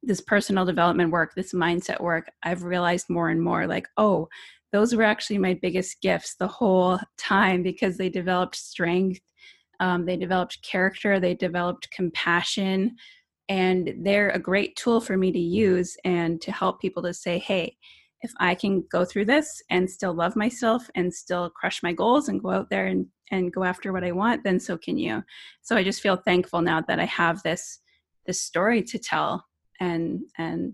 this 0.03 0.21
personal 0.21 0.65
development 0.65 1.11
work, 1.11 1.35
this 1.35 1.53
mindset 1.53 2.01
work, 2.01 2.31
I've 2.41 2.63
realized 2.63 3.05
more 3.07 3.29
and 3.29 3.39
more 3.39 3.67
like, 3.67 3.87
oh, 3.97 4.29
those 4.71 4.95
were 4.95 5.03
actually 5.03 5.37
my 5.37 5.53
biggest 5.61 6.01
gifts 6.01 6.35
the 6.35 6.47
whole 6.47 6.99
time 7.19 7.61
because 7.61 7.97
they 7.97 8.09
developed 8.09 8.55
strength, 8.55 9.21
um, 9.79 10.05
they 10.05 10.17
developed 10.17 10.63
character, 10.63 11.19
they 11.19 11.35
developed 11.35 11.91
compassion, 11.91 12.95
and 13.47 13.93
they're 13.99 14.29
a 14.29 14.39
great 14.39 14.75
tool 14.75 15.01
for 15.01 15.17
me 15.17 15.31
to 15.31 15.39
use 15.39 15.97
and 16.03 16.41
to 16.41 16.51
help 16.51 16.79
people 16.79 17.03
to 17.03 17.13
say, 17.13 17.37
hey, 17.37 17.75
if 18.21 18.31
I 18.39 18.55
can 18.55 18.83
go 18.91 19.03
through 19.03 19.25
this 19.25 19.63
and 19.69 19.89
still 19.89 20.13
love 20.13 20.35
myself 20.35 20.89
and 20.95 21.13
still 21.13 21.49
crush 21.49 21.81
my 21.81 21.93
goals 21.93 22.29
and 22.29 22.41
go 22.41 22.51
out 22.51 22.69
there 22.69 22.85
and, 22.87 23.07
and 23.31 23.51
go 23.51 23.63
after 23.63 23.91
what 23.91 24.03
I 24.03 24.11
want, 24.11 24.43
then 24.43 24.59
so 24.59 24.77
can 24.77 24.97
you. 24.97 25.23
So 25.61 25.75
I 25.75 25.83
just 25.83 26.01
feel 26.01 26.17
thankful 26.17 26.61
now 26.61 26.81
that 26.81 26.99
I 26.99 27.05
have 27.05 27.41
this 27.43 27.79
this 28.25 28.41
story 28.41 28.83
to 28.83 28.99
tell 28.99 29.45
and 29.79 30.21
and 30.37 30.73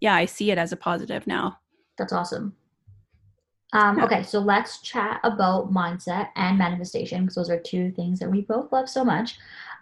yeah 0.00 0.14
i 0.14 0.24
see 0.24 0.50
it 0.50 0.58
as 0.58 0.72
a 0.72 0.76
positive 0.76 1.26
now 1.26 1.56
That's 1.96 2.12
awesome. 2.12 2.54
Um, 3.72 3.98
Yeah. 3.98 4.04
Okay, 4.04 4.22
so 4.22 4.38
let's 4.38 4.80
chat 4.80 5.20
about 5.24 5.72
mindset 5.72 6.28
and 6.36 6.56
manifestation 6.56 7.22
because 7.22 7.34
those 7.34 7.50
are 7.50 7.60
two 7.60 7.90
things 7.92 8.18
that 8.18 8.30
we 8.30 8.42
both 8.42 8.72
love 8.72 8.88
so 8.88 9.04
much. 9.04 9.38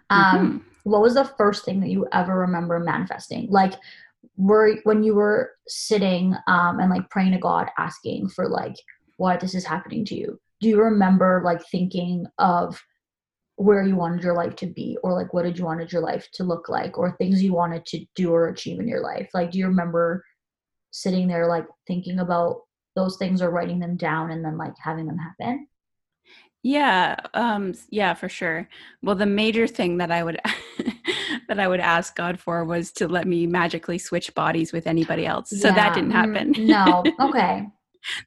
Um, 0.09 0.37
Mhm. 0.37 0.61
What 0.83 1.01
was 1.01 1.15
the 1.15 1.25
first 1.25 1.65
thing 1.65 1.79
that 1.81 1.89
you 1.89 2.07
ever 2.11 2.35
remember 2.37 2.79
manifesting? 2.79 3.49
Like, 3.49 3.73
were 4.35 4.77
when 4.83 5.03
you 5.03 5.15
were 5.15 5.51
sitting 5.67 6.35
um, 6.47 6.79
and 6.79 6.89
like 6.89 7.09
praying 7.09 7.33
to 7.33 7.39
God, 7.39 7.69
asking 7.77 8.29
for 8.29 8.47
like 8.49 8.75
why 9.17 9.37
this 9.37 9.55
is 9.55 9.65
happening 9.65 10.05
to 10.05 10.15
you? 10.15 10.39
Do 10.61 10.69
you 10.69 10.81
remember 10.81 11.41
like 11.43 11.61
thinking 11.69 12.25
of 12.37 12.81
where 13.55 13.83
you 13.83 13.95
wanted 13.95 14.23
your 14.23 14.35
life 14.35 14.55
to 14.57 14.67
be, 14.67 14.97
or 15.03 15.13
like 15.13 15.33
what 15.33 15.43
did 15.43 15.57
you 15.57 15.65
wanted 15.65 15.91
your 15.91 16.01
life 16.01 16.27
to 16.33 16.43
look 16.43 16.69
like, 16.69 16.97
or 16.97 17.15
things 17.15 17.43
you 17.43 17.53
wanted 17.53 17.85
to 17.87 18.05
do 18.15 18.31
or 18.31 18.47
achieve 18.47 18.79
in 18.79 18.87
your 18.87 19.01
life? 19.01 19.29
Like, 19.33 19.51
do 19.51 19.57
you 19.57 19.67
remember 19.67 20.23
sitting 20.91 21.27
there 21.27 21.47
like 21.47 21.65
thinking 21.87 22.19
about 22.19 22.61
those 22.95 23.17
things 23.17 23.41
or 23.41 23.51
writing 23.51 23.79
them 23.79 23.97
down 23.97 24.31
and 24.31 24.43
then 24.43 24.57
like 24.57 24.73
having 24.79 25.07
them 25.07 25.17
happen? 25.17 25.67
yeah 26.63 27.15
um 27.33 27.73
yeah 27.89 28.13
for 28.13 28.27
sure 28.27 28.67
well 29.01 29.15
the 29.15 29.25
major 29.25 29.67
thing 29.67 29.97
that 29.97 30.11
i 30.11 30.23
would 30.23 30.39
that 31.47 31.59
i 31.59 31.67
would 31.67 31.79
ask 31.79 32.15
god 32.15 32.39
for 32.39 32.63
was 32.65 32.91
to 32.91 33.07
let 33.07 33.27
me 33.27 33.47
magically 33.47 33.97
switch 33.97 34.33
bodies 34.35 34.71
with 34.73 34.87
anybody 34.87 35.25
else 35.25 35.49
so 35.49 35.67
Yeah, 35.69 35.75
that 35.75 35.93
didn't 35.93 36.11
mm, 36.11 36.13
happen 36.13 36.67
no. 36.67 37.15
Okay. 37.21 37.67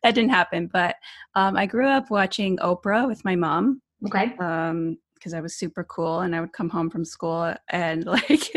that 0.02 0.14
didn't 0.14 0.30
happen 0.30 0.68
but 0.72 0.96
um 1.34 1.56
i 1.56 1.66
grew 1.66 1.86
up 1.88 2.10
watching 2.10 2.56
oprah 2.58 3.06
with 3.06 3.24
my 3.24 3.36
mom 3.36 3.80
Okay. 4.06 4.34
um 4.40 4.96
because 5.14 5.34
I 5.34 5.42
was 5.42 5.54
super 5.54 5.84
cool 5.84 6.20
and 6.20 6.34
I 6.34 6.40
would 6.40 6.54
come 6.54 6.70
home 6.70 6.88
from 6.88 7.04
school 7.04 7.54
and 7.68 8.06
like 8.06 8.50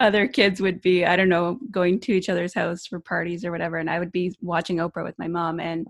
other 0.00 0.26
kids 0.26 0.60
would 0.60 0.80
be 0.80 1.04
I 1.04 1.14
don't 1.14 1.28
know 1.28 1.60
going 1.70 2.00
to 2.00 2.12
each 2.12 2.28
other's 2.28 2.52
house 2.52 2.86
for 2.86 2.98
parties 2.98 3.44
or 3.44 3.52
whatever 3.52 3.76
and 3.76 3.88
I 3.88 4.00
would 4.00 4.10
be 4.10 4.34
watching 4.42 4.78
Oprah 4.78 5.04
with 5.04 5.16
my 5.16 5.28
mom 5.28 5.60
and 5.60 5.86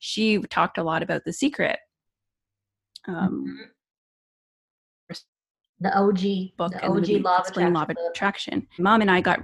she 0.00 0.38
talked 0.50 0.78
a 0.78 0.82
lot 0.82 1.04
about 1.04 1.24
the 1.24 1.32
secret 1.32 1.78
um 3.06 3.56
The 5.80 5.96
OG. 5.96 6.56
book 6.56 6.72
the 6.72 6.84
OG 6.84 7.22
law 7.22 7.38
Explain 7.40 7.72
Law 7.72 7.82
of 7.82 7.90
attraction. 8.10 8.66
Mom 8.78 9.00
and 9.00 9.10
I 9.10 9.20
got 9.20 9.40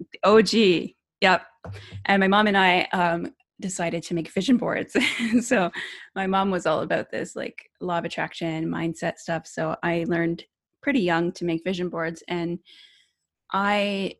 the 0.00 0.18
OG. 0.24 0.90
Yep. 1.20 1.42
And 2.06 2.20
my 2.20 2.28
mom 2.28 2.48
and 2.48 2.56
I 2.56 2.82
um, 2.92 3.32
decided 3.60 4.02
to 4.04 4.14
make 4.14 4.30
vision 4.30 4.56
boards. 4.56 4.96
so 5.40 5.70
my 6.14 6.26
mom 6.26 6.50
was 6.50 6.66
all 6.66 6.80
about 6.80 7.10
this 7.10 7.36
like 7.36 7.70
law 7.80 7.98
of 7.98 8.04
attraction, 8.04 8.66
mindset 8.66 9.18
stuff. 9.18 9.46
So 9.46 9.76
I 9.82 10.04
learned 10.08 10.44
pretty 10.82 11.00
young 11.00 11.32
to 11.32 11.44
make 11.44 11.64
vision 11.64 11.88
boards 11.88 12.22
and 12.28 12.58
I 13.52 14.16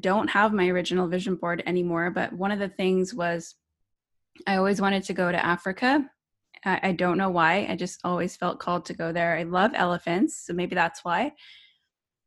don't 0.00 0.28
have 0.28 0.52
my 0.52 0.68
original 0.68 1.08
vision 1.08 1.36
board 1.36 1.62
anymore, 1.66 2.10
but 2.10 2.32
one 2.32 2.50
of 2.50 2.58
the 2.58 2.68
things 2.68 3.14
was 3.14 3.54
I 4.46 4.56
always 4.56 4.80
wanted 4.80 5.04
to 5.04 5.14
go 5.14 5.30
to 5.30 5.44
Africa. 5.44 6.08
I, 6.64 6.80
I 6.82 6.92
don't 6.92 7.18
know 7.18 7.30
why. 7.30 7.66
I 7.68 7.76
just 7.76 8.00
always 8.04 8.36
felt 8.36 8.58
called 8.58 8.86
to 8.86 8.94
go 8.94 9.12
there. 9.12 9.36
I 9.36 9.42
love 9.44 9.72
elephants, 9.74 10.46
so 10.46 10.52
maybe 10.52 10.74
that's 10.74 11.04
why. 11.04 11.32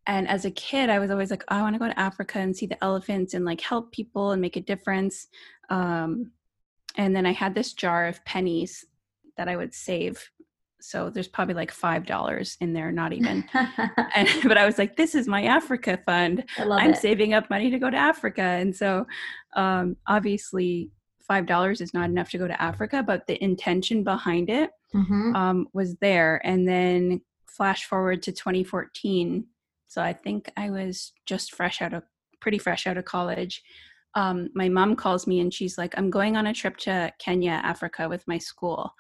And 0.07 0.27
as 0.27 0.45
a 0.45 0.51
kid, 0.51 0.89
I 0.89 0.99
was 0.99 1.11
always 1.11 1.29
like, 1.29 1.43
I 1.47 1.61
want 1.61 1.75
to 1.75 1.79
go 1.79 1.87
to 1.87 1.99
Africa 1.99 2.39
and 2.39 2.55
see 2.55 2.65
the 2.65 2.83
elephants 2.83 3.33
and 3.33 3.45
like 3.45 3.61
help 3.61 3.91
people 3.91 4.31
and 4.31 4.41
make 4.41 4.55
a 4.55 4.61
difference. 4.61 5.27
Um, 5.69 6.31
and 6.97 7.15
then 7.15 7.25
I 7.25 7.31
had 7.31 7.53
this 7.53 7.73
jar 7.73 8.07
of 8.07 8.23
pennies 8.25 8.83
that 9.37 9.47
I 9.47 9.55
would 9.55 9.73
save. 9.73 10.29
So 10.81 11.11
there's 11.11 11.27
probably 11.27 11.53
like 11.53 11.71
five 11.71 12.07
dollars 12.07 12.57
in 12.59 12.73
there, 12.73 12.91
not 12.91 13.13
even. 13.13 13.47
and, 14.15 14.27
but 14.43 14.57
I 14.57 14.65
was 14.65 14.79
like, 14.79 14.95
this 14.95 15.13
is 15.13 15.27
my 15.27 15.43
Africa 15.43 15.99
fund. 16.05 16.43
I 16.57 16.89
it. 16.89 16.97
saving 16.97 17.35
up 17.35 17.49
money 17.51 17.69
to 17.69 17.77
go 17.77 17.89
to 17.89 17.97
Africa. 17.97 18.41
And 18.41 18.75
so 18.75 19.05
um, 19.55 19.95
obviously, 20.07 20.89
$5 21.29 21.81
is 21.81 21.93
not 21.93 22.09
enough 22.09 22.29
to 22.31 22.37
go 22.37 22.47
to 22.47 22.61
Africa, 22.61 23.03
but 23.05 23.27
the 23.27 23.41
intention 23.43 24.03
behind 24.03 24.49
it 24.49 24.71
Mhm. 24.93 25.35
um, 25.35 25.67
was 25.73 25.95
there. 25.97 26.41
And 26.45 26.67
then 26.67 27.21
flash 27.47 27.85
forward 27.85 28.21
to 28.23 28.31
2014. 28.31 29.45
So 29.87 30.01
I 30.01 30.13
think 30.13 30.51
I 30.57 30.69
was 30.69 31.13
just 31.25 31.53
fresh 31.53 31.81
out 31.81 31.93
of, 31.93 32.03
pretty 32.39 32.57
fresh 32.57 32.87
out 32.87 32.97
of 32.97 33.05
college. 33.05 33.61
Um, 34.15 34.49
my 34.55 34.67
mom 34.69 34.95
calls 34.95 35.27
me 35.27 35.39
and 35.39 35.53
she's 35.53 35.77
like, 35.77 35.93
I'm 35.97 36.09
going 36.09 36.35
on 36.37 36.47
a 36.47 36.53
trip 36.53 36.77
to 36.77 37.11
Kenya, 37.19 37.61
Africa 37.63 38.07
with 38.09 38.27
my 38.27 38.37
school. 38.37 38.93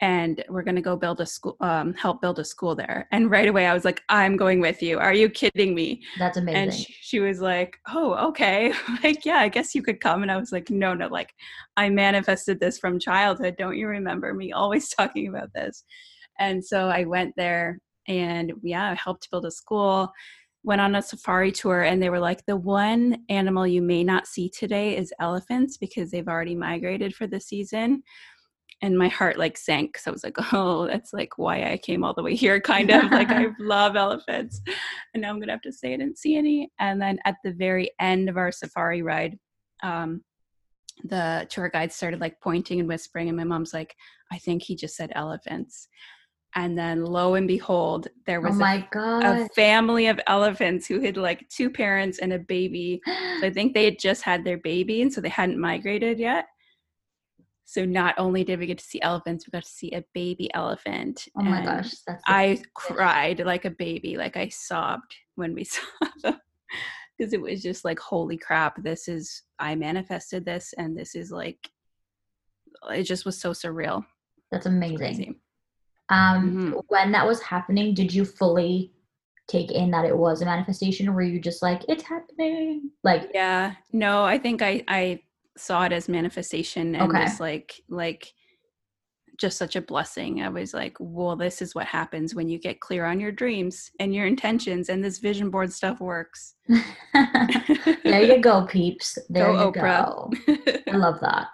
And 0.00 0.44
we're 0.50 0.62
going 0.62 0.76
to 0.76 0.82
go 0.82 0.94
build 0.96 1.20
a 1.20 1.26
school, 1.26 1.56
um, 1.60 1.94
help 1.94 2.20
build 2.20 2.38
a 2.38 2.44
school 2.44 2.74
there. 2.74 3.08
And 3.12 3.30
right 3.30 3.48
away 3.48 3.66
I 3.66 3.72
was 3.72 3.84
like, 3.84 4.02
I'm 4.10 4.36
going 4.36 4.60
with 4.60 4.82
you. 4.82 4.98
Are 4.98 5.14
you 5.14 5.30
kidding 5.30 5.74
me? 5.74 6.02
That's 6.18 6.36
amazing. 6.36 6.62
and 6.62 6.74
she, 6.74 6.94
she 7.00 7.20
was 7.20 7.40
like 7.40 7.78
oh 7.88 8.12
okay 8.28 8.72
like 9.02 9.24
yeah 9.24 9.36
i 9.38 9.48
guess 9.48 9.74
you 9.74 9.82
could 9.82 10.00
come 10.00 10.22
and 10.22 10.30
i 10.30 10.36
was 10.36 10.52
like 10.52 10.70
no 10.70 10.92
no 10.94 11.06
like 11.08 11.32
i 11.76 11.88
manifested 11.88 12.60
this 12.60 12.78
from 12.78 12.98
childhood 12.98 13.54
don't 13.58 13.76
you 13.76 13.86
remember 13.86 14.34
me 14.34 14.52
always 14.52 14.88
talking 14.94 15.28
about 15.28 15.52
this 15.54 15.84
and 16.38 16.64
so 16.64 16.88
i 16.88 17.04
went 17.04 17.32
there 17.36 17.78
and 18.08 18.52
yeah 18.62 18.90
i 18.90 18.94
helped 18.94 19.30
build 19.30 19.44
a 19.46 19.50
school 19.50 20.12
went 20.64 20.80
on 20.80 20.94
a 20.96 21.02
safari 21.02 21.52
tour 21.52 21.82
and 21.82 22.02
they 22.02 22.10
were 22.10 22.18
like 22.18 22.44
the 22.46 22.56
one 22.56 23.18
animal 23.28 23.66
you 23.66 23.80
may 23.82 24.02
not 24.02 24.26
see 24.26 24.48
today 24.50 24.96
is 24.96 25.12
elephants 25.20 25.76
because 25.76 26.10
they've 26.10 26.28
already 26.28 26.54
migrated 26.54 27.14
for 27.14 27.26
the 27.26 27.40
season 27.40 28.02
and 28.82 28.98
my 28.98 29.08
heart 29.08 29.38
like 29.38 29.56
sank 29.56 29.96
so 29.98 30.10
i 30.10 30.12
was 30.12 30.24
like 30.24 30.36
oh 30.52 30.86
that's 30.86 31.12
like 31.12 31.38
why 31.38 31.70
i 31.70 31.76
came 31.76 32.04
all 32.04 32.14
the 32.14 32.22
way 32.22 32.34
here 32.34 32.60
kind 32.72 32.90
of 32.90 33.10
like 33.10 33.30
i 33.30 33.46
love 33.58 33.96
elephants 33.96 34.60
and 35.14 35.22
now 35.22 35.30
i'm 35.30 35.40
gonna 35.40 35.52
have 35.52 35.62
to 35.62 35.72
say 35.72 35.94
i 35.94 35.96
didn't 35.96 36.18
see 36.18 36.36
any 36.36 36.70
and 36.78 37.00
then 37.00 37.18
at 37.24 37.36
the 37.44 37.52
very 37.52 37.90
end 38.00 38.28
of 38.28 38.36
our 38.36 38.52
safari 38.52 39.02
ride 39.02 39.38
um, 39.82 40.22
the 41.04 41.46
tour 41.50 41.68
guide 41.68 41.92
started 41.92 42.20
like 42.20 42.40
pointing 42.40 42.80
and 42.80 42.88
whispering 42.88 43.28
and 43.28 43.36
my 43.36 43.44
mom's 43.44 43.74
like 43.74 43.94
i 44.32 44.38
think 44.38 44.62
he 44.62 44.74
just 44.74 44.96
said 44.96 45.12
elephants 45.14 45.88
and 46.54 46.78
then 46.78 47.04
lo 47.04 47.34
and 47.34 47.46
behold 47.46 48.08
there 48.24 48.38
Oh 48.38 48.48
was 48.48 48.56
a, 48.56 48.60
my 48.60 48.88
god. 48.90 49.24
a 49.24 49.48
family 49.50 50.06
of 50.06 50.18
elephants 50.26 50.86
who 50.86 51.00
had 51.00 51.18
like 51.18 51.46
two 51.50 51.68
parents 51.68 52.18
and 52.18 52.32
a 52.32 52.38
baby 52.38 53.00
so 53.40 53.46
i 53.46 53.50
think 53.54 53.74
they 53.74 53.84
had 53.84 53.98
just 53.98 54.22
had 54.22 54.42
their 54.44 54.58
baby 54.58 55.02
and 55.02 55.12
so 55.12 55.20
they 55.20 55.28
hadn't 55.28 55.60
migrated 55.60 56.18
yet 56.18 56.46
so 57.68 57.84
not 57.84 58.14
only 58.16 58.44
did 58.44 58.58
we 58.58 58.66
get 58.66 58.78
to 58.78 58.84
see 58.84 59.02
elephants 59.02 59.46
we 59.46 59.50
got 59.50 59.64
to 59.64 59.68
see 59.68 59.90
a 59.92 60.04
baby 60.14 60.48
elephant 60.54 61.28
oh 61.36 61.42
my 61.42 61.62
gosh. 61.64 61.92
That's 62.06 62.22
i 62.26 62.62
cried 62.74 63.40
like 63.44 63.64
a 63.64 63.70
baby 63.70 64.16
like 64.16 64.36
i 64.36 64.48
sobbed 64.48 65.14
when 65.34 65.52
we 65.54 65.64
saw 65.74 65.82
them 66.22 66.38
because 67.18 67.32
it 67.32 67.40
was 67.40 67.62
just 67.62 67.84
like 67.84 67.98
holy 67.98 68.36
crap 68.38 68.82
this 68.82 69.08
is 69.08 69.42
i 69.58 69.74
manifested 69.74 70.44
this 70.44 70.72
and 70.78 70.96
this 70.96 71.14
is 71.14 71.30
like 71.30 71.68
it 72.90 73.02
just 73.02 73.24
was 73.24 73.38
so 73.38 73.50
surreal 73.50 74.04
that's 74.52 74.66
amazing. 74.66 75.40
Um, 76.08 76.56
Mhm. 76.72 76.82
when 76.86 77.10
that 77.12 77.26
was 77.26 77.42
happening, 77.42 77.94
did 77.94 78.14
you 78.14 78.24
fully 78.24 78.92
take 79.48 79.72
in 79.72 79.90
that 79.90 80.04
it 80.04 80.16
was 80.16 80.40
a 80.40 80.44
manifestation, 80.44 81.08
or 81.08 81.12
were 81.14 81.22
you 81.22 81.40
just 81.40 81.62
like, 81.62 81.82
"It's 81.88 82.04
happening"? 82.04 82.92
Like, 83.02 83.30
Yeah. 83.34 83.74
No, 83.92 84.22
I 84.24 84.38
think 84.38 84.62
I 84.62 84.84
I 84.86 85.22
saw 85.56 85.84
it 85.84 85.92
as 85.92 86.08
manifestation 86.08 86.94
and 86.94 87.04
Okay. 87.10 87.22
was 87.24 87.40
like 87.40 87.80
like 87.88 88.32
just 89.38 89.58
such 89.58 89.76
a 89.76 89.82
blessing. 89.82 90.40
I 90.42 90.48
was 90.48 90.72
like, 90.72 90.96
well, 90.98 91.36
this 91.36 91.60
is 91.60 91.74
what 91.74 91.86
happens 91.86 92.34
when 92.34 92.48
you 92.48 92.58
get 92.58 92.80
clear 92.80 93.04
on 93.04 93.20
your 93.20 93.32
dreams 93.32 93.90
and 94.00 94.14
your 94.14 94.26
intentions 94.26 94.88
and 94.88 95.04
this 95.04 95.18
vision 95.18 95.50
board 95.50 95.70
stuff 95.72 96.00
works. 96.00 96.54
there 97.14 98.22
you 98.22 98.38
go, 98.40 98.64
peeps. 98.66 99.18
There 99.28 99.52
Go, 99.52 99.52
you 99.52 99.72
Oprah. 99.72 100.06
go. 100.06 100.32
I 100.92 100.96
love 100.96 101.20
that. 101.20 101.48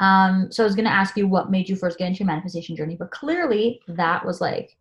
Um, 0.00 0.48
so 0.50 0.62
I 0.64 0.66
was 0.66 0.74
gonna 0.74 0.90
ask 0.90 1.16
you 1.16 1.26
what 1.28 1.50
made 1.50 1.68
you 1.68 1.76
first 1.76 1.98
get 1.98 2.08
into 2.08 2.18
your 2.20 2.26
manifestation 2.26 2.76
journey, 2.76 2.96
but 2.98 3.10
clearly 3.10 3.80
that 3.88 4.24
was 4.24 4.40
like 4.40 4.76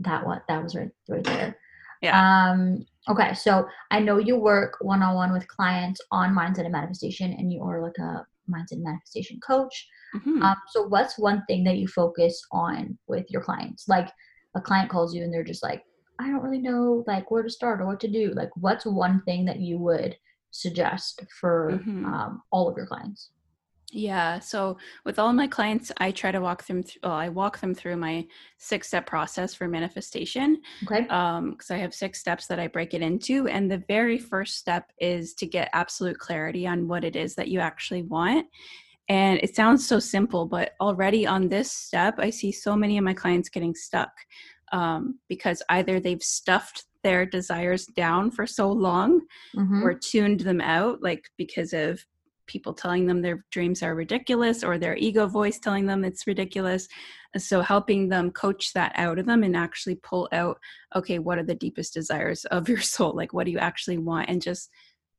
that 0.00 0.26
what 0.26 0.42
that 0.48 0.62
was 0.62 0.74
right 0.74 0.90
right 1.08 1.24
there. 1.24 1.56
yeah. 2.02 2.50
Um, 2.50 2.86
okay, 3.08 3.34
so 3.34 3.66
I 3.90 4.00
know 4.00 4.18
you 4.18 4.36
work 4.36 4.76
one 4.80 5.02
on 5.02 5.14
one 5.14 5.32
with 5.32 5.48
clients 5.48 6.00
on 6.12 6.34
mindset 6.34 6.64
and 6.64 6.72
manifestation, 6.72 7.32
and 7.32 7.52
you 7.52 7.62
are 7.62 7.82
like 7.82 7.98
a 7.98 8.26
mindset 8.50 8.72
and 8.72 8.84
manifestation 8.84 9.38
coach. 9.40 9.88
Mhm. 10.14 10.42
Um, 10.42 10.56
so 10.70 10.86
what's 10.88 11.18
one 11.18 11.44
thing 11.46 11.64
that 11.64 11.76
you 11.76 11.86
focus 11.88 12.40
on 12.52 12.98
with 13.06 13.30
your 13.30 13.42
clients? 13.42 13.88
Like 13.88 14.10
a 14.54 14.60
client 14.60 14.90
calls 14.90 15.14
you 15.14 15.22
and 15.22 15.32
they're 15.32 15.44
just 15.44 15.62
like, 15.62 15.84
I 16.18 16.28
don't 16.30 16.42
really 16.42 16.58
know 16.60 17.04
like 17.06 17.30
where 17.30 17.42
to 17.42 17.50
start 17.50 17.80
or 17.80 17.86
what 17.86 18.00
to 18.00 18.08
do. 18.08 18.32
Like 18.34 18.50
what's 18.56 18.86
one 18.86 19.22
thing 19.22 19.44
that 19.44 19.60
you 19.60 19.78
would 19.78 20.16
suggest 20.50 21.22
for 21.40 21.78
Mhm. 21.84 22.04
um, 22.06 22.42
all 22.50 22.68
of 22.68 22.76
your 22.76 22.86
clients? 22.86 23.30
Yeah. 23.90 24.38
So 24.40 24.76
with 25.06 25.18
all 25.18 25.32
my 25.32 25.46
clients, 25.46 25.90
I 25.96 26.10
try 26.10 26.30
to 26.30 26.40
walk 26.42 26.66
them 26.66 26.82
through, 26.82 27.00
well, 27.02 27.12
I 27.12 27.30
walk 27.30 27.58
them 27.60 27.74
through 27.74 27.96
my 27.96 28.26
six 28.58 28.88
step 28.88 29.06
process 29.06 29.54
for 29.54 29.66
manifestation. 29.66 30.60
Okay. 30.84 31.06
um 31.08 31.52
because 31.52 31.70
i 31.70 31.76
have 31.78 31.94
six 31.94 32.20
steps 32.20 32.46
that 32.46 32.58
i 32.60 32.66
break 32.66 32.92
it 32.92 33.00
into 33.02 33.46
and 33.48 33.70
the 33.70 33.82
very 33.88 34.18
first 34.18 34.56
step 34.58 34.92
is 35.00 35.32
to 35.34 35.46
get 35.46 35.70
absolute 35.72 36.18
clarity 36.18 36.66
on 36.66 36.86
what 36.86 37.02
it 37.04 37.16
is 37.16 37.34
that 37.34 37.48
you 37.48 37.60
actually 37.60 38.02
want 38.02 38.46
and 39.08 39.40
it 39.42 39.54
sounds 39.56 39.86
so 39.88 39.98
simple 39.98 40.44
but 40.46 40.72
already 40.80 41.26
on 41.26 41.48
this 41.48 41.70
step 41.72 42.14
i 42.18 42.30
see 42.30 42.52
so 42.52 42.76
many 42.76 42.98
of 42.98 43.04
my 43.04 43.14
clients 43.14 43.48
getting 43.48 43.74
stuck 43.74 44.12
um, 44.72 45.18
because 45.28 45.62
either 45.70 45.98
they've 45.98 46.22
stuffed 46.22 46.84
their 47.02 47.24
desires 47.24 47.86
down 47.86 48.30
for 48.30 48.46
so 48.46 48.70
long 48.70 49.20
Mhm. 49.56 49.82
or 49.82 49.94
tuned 49.94 50.40
them 50.40 50.60
out 50.60 51.02
like 51.02 51.30
because 51.38 51.72
of 51.72 52.04
people 52.48 52.74
telling 52.74 53.06
them 53.06 53.22
their 53.22 53.44
dreams 53.52 53.82
are 53.82 53.94
ridiculous 53.94 54.64
or 54.64 54.78
their 54.78 54.96
ego 54.96 55.26
voice 55.26 55.58
telling 55.58 55.86
them 55.86 56.04
it's 56.04 56.26
ridiculous. 56.26 56.88
So 57.36 57.60
helping 57.60 58.08
them 58.08 58.32
coach 58.32 58.72
that 58.72 58.92
out 58.96 59.18
of 59.18 59.26
them 59.26 59.44
and 59.44 59.56
actually 59.56 59.96
pull 59.96 60.28
out 60.32 60.58
okay 60.96 61.20
what 61.20 61.38
are 61.38 61.44
the 61.44 61.54
deepest 61.54 61.94
desires 61.94 62.44
of 62.46 62.68
your 62.68 62.80
soul? 62.80 63.14
Like 63.14 63.32
what 63.32 63.44
do 63.44 63.52
you 63.52 63.58
actually 63.58 63.98
want? 63.98 64.28
And 64.28 64.42
just 64.42 64.70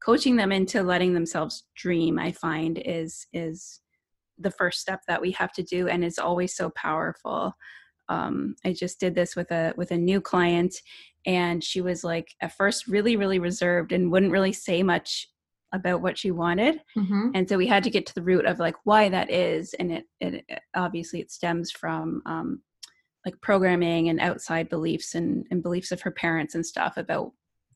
coaching 0.03 0.35
them 0.35 0.51
into 0.51 0.81
letting 0.81 1.13
themselves 1.13 1.65
dream 1.75 2.17
i 2.17 2.31
find 2.31 2.81
is 2.85 3.27
is 3.33 3.81
the 4.37 4.51
first 4.51 4.79
step 4.79 5.01
that 5.07 5.21
we 5.21 5.31
have 5.31 5.51
to 5.51 5.63
do 5.63 5.89
and 5.89 6.01
is 6.01 6.17
always 6.17 6.55
so 6.55 6.69
powerful. 6.69 7.53
Um, 8.07 8.55
i 8.65 8.73
just 8.73 8.99
did 8.99 9.13
this 9.13 9.35
with 9.35 9.51
a 9.51 9.73
with 9.77 9.91
a 9.91 9.97
new 9.97 10.21
client 10.21 10.73
and 11.25 11.63
she 11.63 11.81
was 11.81 12.03
like 12.03 12.33
at 12.41 12.55
first 12.55 12.87
really 12.87 13.17
really 13.17 13.39
reserved 13.39 13.91
and 13.91 14.11
wouldn't 14.11 14.31
really 14.31 14.53
say 14.53 14.81
much 14.81 15.27
about 15.73 16.01
what 16.01 16.17
she 16.17 16.31
wanted 16.31 16.81
Mhm. 16.97 17.31
and 17.35 17.47
so 17.47 17.57
we 17.57 17.67
had 17.67 17.83
to 17.83 17.89
get 17.89 18.05
to 18.07 18.15
the 18.15 18.21
root 18.23 18.45
of 18.45 18.59
like 18.59 18.75
why 18.85 19.09
that 19.09 19.29
is 19.29 19.73
and 19.75 19.91
it, 19.91 20.05
it, 20.19 20.43
it 20.47 20.59
obviously 20.75 21.19
it 21.21 21.31
stems 21.31 21.71
from 21.71 22.21
um, 22.25 22.61
like 23.25 23.39
programming 23.41 24.09
and 24.09 24.19
outside 24.19 24.69
beliefs 24.69 25.13
and, 25.15 25.45
and 25.51 25.61
beliefs 25.61 25.91
of 25.91 26.01
her 26.01 26.11
parents 26.11 26.55
and 26.55 26.65
stuff 26.65 26.97
about 26.97 27.31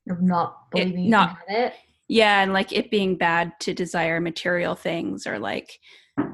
Of 0.10 0.22
not 0.22 0.58
It- 0.76 0.80
believing 0.86 1.04
you 1.06 1.10
not- 1.12 1.38
it. 1.48 1.74
yeah 2.08 2.42
and 2.42 2.52
like 2.54 2.72
it 2.74 2.90
being 2.90 3.16
bad 3.16 3.54
to 3.62 3.74
desire 3.74 4.20
material 4.20 4.76
things 4.76 5.28
or 5.28 5.38
like 5.40 5.80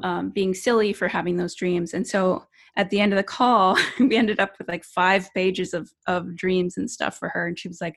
um, 0.04 0.30
being 0.32 0.54
silly 0.54 0.92
for 0.94 1.08
having 1.08 1.38
those 1.38 1.56
dreams 1.56 1.94
and 1.94 2.06
so 2.08 2.46
at 2.78 2.90
the 2.90 3.00
end 3.00 3.12
of 3.14 3.18
the 3.18 3.24
call 3.24 3.78
we 4.00 4.16
ended 4.16 4.40
up 4.40 4.52
with 4.58 4.68
like 4.68 4.84
five 4.86 5.30
pages 5.34 5.74
of 5.74 5.90
of 6.08 6.36
dreams 6.36 6.78
and 6.78 6.90
stuff 6.90 7.18
for 7.18 7.30
her 7.30 7.48
and 7.48 7.58
she 7.60 7.68
was 7.68 7.82
like 7.82 7.96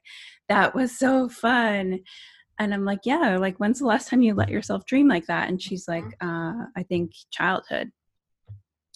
that 0.48 0.74
was 0.74 0.96
so 0.98 1.28
fun 1.28 1.98
and 2.58 2.72
i'm 2.74 2.84
like 2.84 3.00
yeah 3.04 3.36
like 3.38 3.56
when's 3.58 3.78
the 3.78 3.86
last 3.86 4.08
time 4.08 4.22
you 4.22 4.34
let 4.34 4.48
yourself 4.50 4.84
dream 4.86 5.08
like 5.08 5.26
that 5.26 5.48
and 5.48 5.60
she's 5.60 5.88
like 5.88 6.04
uh 6.20 6.54
i 6.76 6.82
think 6.88 7.12
childhood 7.30 7.90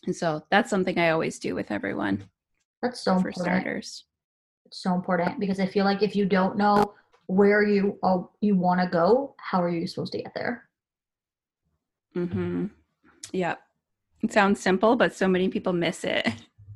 and 0.06 0.14
so 0.14 0.42
that's 0.50 0.70
something 0.70 0.98
i 0.98 1.10
always 1.10 1.38
do 1.38 1.54
with 1.54 1.70
everyone 1.70 2.22
That's 2.82 3.00
so 3.00 3.12
for 3.20 3.28
important. 3.28 3.44
starters 3.46 4.04
It's 4.66 4.82
so 4.82 4.94
important 4.94 5.40
because 5.40 5.60
I 5.60 5.66
feel 5.66 5.84
like 5.84 6.02
if 6.02 6.14
you 6.16 6.26
don't 6.26 6.56
know 6.56 6.94
where 7.26 7.62
you 7.62 7.98
oh, 8.02 8.30
you 8.40 8.54
want 8.56 8.80
to 8.80 8.86
go, 8.86 9.34
how 9.38 9.60
are 9.62 9.68
you 9.68 9.86
supposed 9.86 10.12
to 10.12 10.22
get 10.22 10.32
there? 10.34 10.68
mm-hmm 12.16 12.66
yeah 13.32 13.56
it 14.22 14.32
sounds 14.32 14.60
simple 14.60 14.96
but 14.96 15.14
so 15.14 15.26
many 15.28 15.48
people 15.48 15.72
miss 15.72 16.04
it 16.04 16.26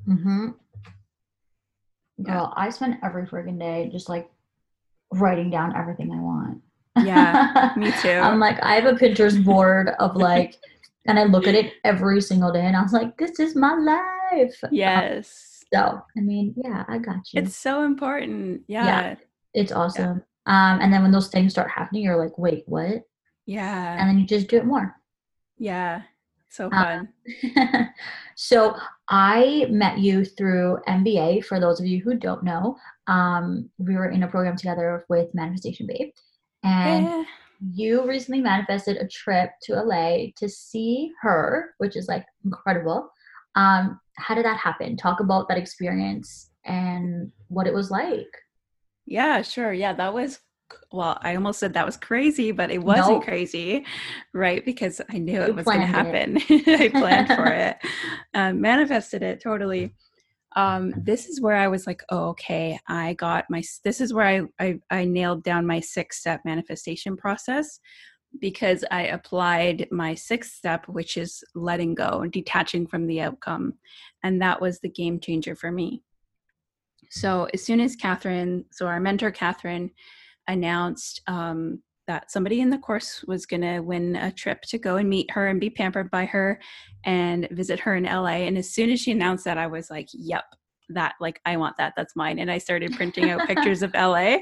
Mm-hmm. 0.08 0.48
Yeah. 2.18 2.24
Girl, 2.24 2.52
I 2.56 2.70
spend 2.70 2.98
every 3.02 3.26
friggin' 3.26 3.58
day 3.58 3.88
just 3.92 4.08
like 4.08 4.30
writing 5.12 5.50
down 5.50 5.76
everything 5.76 6.10
I 6.12 6.20
want. 6.20 6.29
Yeah, 7.04 7.72
me 7.76 7.90
too. 8.02 8.10
I'm 8.10 8.38
like, 8.38 8.62
I 8.62 8.74
have 8.74 8.86
a 8.86 8.96
Pinterest 8.98 9.42
board 9.44 9.90
of 9.98 10.16
like, 10.16 10.56
and 11.06 11.18
I 11.18 11.24
look 11.24 11.46
at 11.46 11.54
it 11.54 11.74
every 11.84 12.20
single 12.20 12.52
day, 12.52 12.64
and 12.64 12.76
I 12.76 12.82
was 12.82 12.92
like, 12.92 13.16
this 13.18 13.38
is 13.40 13.54
my 13.56 13.74
life. 13.74 14.58
yes 14.70 15.64
So, 15.72 16.02
I 16.16 16.20
mean, 16.20 16.54
yeah, 16.56 16.84
I 16.88 16.98
got 16.98 17.20
you. 17.32 17.42
it's 17.42 17.56
so 17.56 17.84
important 17.84 18.62
yeah 18.68 18.84
Yeah. 18.86 19.14
it's 19.54 19.72
awesome. 19.72 20.22
Um, 20.46 20.80
and 20.80 20.92
then 20.92 21.02
when 21.02 21.12
those 21.12 21.28
things 21.28 21.52
start 21.52 21.70
happening, 21.70 22.02
you're 22.02 22.16
like, 22.22 22.36
wait, 22.38 22.64
what? 22.66 23.02
yeah 23.46 23.96
And 23.98 24.08
then 24.08 24.18
you 24.18 24.26
just 24.26 24.48
do 24.48 24.56
it 24.58 24.66
more. 24.66 24.94
yeah 25.58 26.02
so 26.48 26.66
Uh, 26.72 26.84
fun 26.84 27.08
so 28.36 28.74
I 29.08 29.66
met 29.70 29.98
you 29.98 30.24
through 30.24 30.78
MBA. 30.88 31.44
For 31.44 31.60
those 31.60 31.78
of 31.80 31.86
you 31.86 32.00
who 32.02 32.14
don't 32.16 32.42
know, 32.42 32.76
um, 33.06 33.70
we 33.78 33.94
were 33.94 34.10
in 34.10 34.22
a 34.24 34.28
program 34.28 34.56
together 34.56 35.04
with 35.08 35.34
Manifestation 35.34 35.86
Babe, 35.86 36.10
and 36.62 37.04
yeah. 37.04 37.24
you 37.72 38.08
recently 38.08 38.40
manifested 38.40 38.96
a 38.96 39.08
trip 39.08 39.50
to 39.62 39.74
LA 39.74 40.26
to 40.36 40.48
see 40.48 41.12
her, 41.22 41.74
which 41.78 41.96
is 41.96 42.08
like 42.08 42.24
incredible. 42.44 43.10
Um, 43.56 44.00
how 44.16 44.34
did 44.34 44.44
that 44.44 44.58
happen? 44.58 44.96
Talk 44.96 45.20
about 45.20 45.48
that 45.48 45.58
experience 45.58 46.50
and 46.64 47.30
what 47.48 47.66
it 47.66 47.74
was 47.74 47.90
like. 47.90 48.28
Yeah, 49.06 49.42
sure. 49.42 49.72
Yeah, 49.72 49.92
that 49.94 50.14
was 50.14 50.40
well, 50.92 51.18
I 51.20 51.34
almost 51.34 51.58
said 51.58 51.72
that 51.74 51.86
was 51.86 51.96
crazy, 51.96 52.52
but 52.52 52.70
it 52.70 52.82
wasn't 52.82 53.16
Nope. 53.16 53.24
crazy, 53.24 53.84
right? 54.32 54.64
Because 54.64 55.00
I 55.08 55.18
knew 55.18 55.34
You 55.34 55.42
it 55.42 55.54
was 55.54 55.64
going 55.64 55.80
to 55.80 55.86
happen. 55.86 56.36
I 56.48 56.88
planned 56.92 57.28
for 57.28 57.46
it, 57.52 57.78
um, 58.34 58.60
manifested 58.60 59.22
it 59.22 59.40
totally. 59.42 59.92
Um, 60.56 60.92
this 60.96 61.26
is 61.26 61.40
where 61.40 61.56
I 61.56 61.68
was 61.68 61.86
like, 61.86 62.02
oh, 62.10 62.28
okay, 62.30 62.78
I 62.88 63.14
got 63.14 63.44
my. 63.48 63.62
This 63.84 64.00
is 64.00 64.12
where 64.12 64.26
I 64.26 64.64
I, 64.64 64.78
I 64.90 65.04
nailed 65.04 65.44
down 65.44 65.66
my 65.66 65.80
six 65.80 66.18
step 66.18 66.40
manifestation 66.44 67.16
process 67.16 67.78
because 68.40 68.84
I 68.90 69.06
applied 69.06 69.88
my 69.90 70.14
sixth 70.14 70.52
step, 70.52 70.86
which 70.88 71.16
is 71.16 71.42
letting 71.54 71.94
go 71.94 72.20
and 72.22 72.32
detaching 72.32 72.86
from 72.86 73.06
the 73.06 73.20
outcome, 73.20 73.74
and 74.22 74.42
that 74.42 74.60
was 74.60 74.80
the 74.80 74.88
game 74.88 75.20
changer 75.20 75.54
for 75.54 75.70
me. 75.70 76.02
So 77.10 77.48
as 77.52 77.64
soon 77.64 77.80
as 77.80 77.96
Catherine, 77.96 78.64
so 78.70 78.86
our 78.86 79.00
mentor 79.00 79.30
Catherine, 79.30 79.90
announced 80.48 81.22
um, 81.26 81.82
that 82.10 82.28
somebody 82.28 82.60
in 82.60 82.70
the 82.70 82.78
course 82.78 83.24
was 83.28 83.46
going 83.46 83.60
to 83.60 83.78
win 83.78 84.16
a 84.16 84.32
trip 84.32 84.62
to 84.62 84.78
go 84.78 84.96
and 84.96 85.08
meet 85.08 85.30
her 85.30 85.46
and 85.46 85.60
be 85.60 85.70
pampered 85.70 86.10
by 86.10 86.24
her 86.24 86.60
and 87.04 87.46
visit 87.52 87.78
her 87.78 87.94
in 87.94 88.02
LA. 88.02 88.42
And 88.48 88.58
as 88.58 88.68
soon 88.68 88.90
as 88.90 89.00
she 89.00 89.12
announced 89.12 89.44
that, 89.44 89.56
I 89.56 89.68
was 89.68 89.90
like, 89.90 90.08
"Yep, 90.12 90.42
that 90.88 91.14
like 91.20 91.40
I 91.44 91.56
want 91.56 91.76
that. 91.76 91.92
That's 91.96 92.16
mine." 92.16 92.40
And 92.40 92.50
I 92.50 92.58
started 92.58 92.96
printing 92.96 93.30
out 93.30 93.46
pictures 93.46 93.84
of 93.84 93.94
LA 93.94 94.38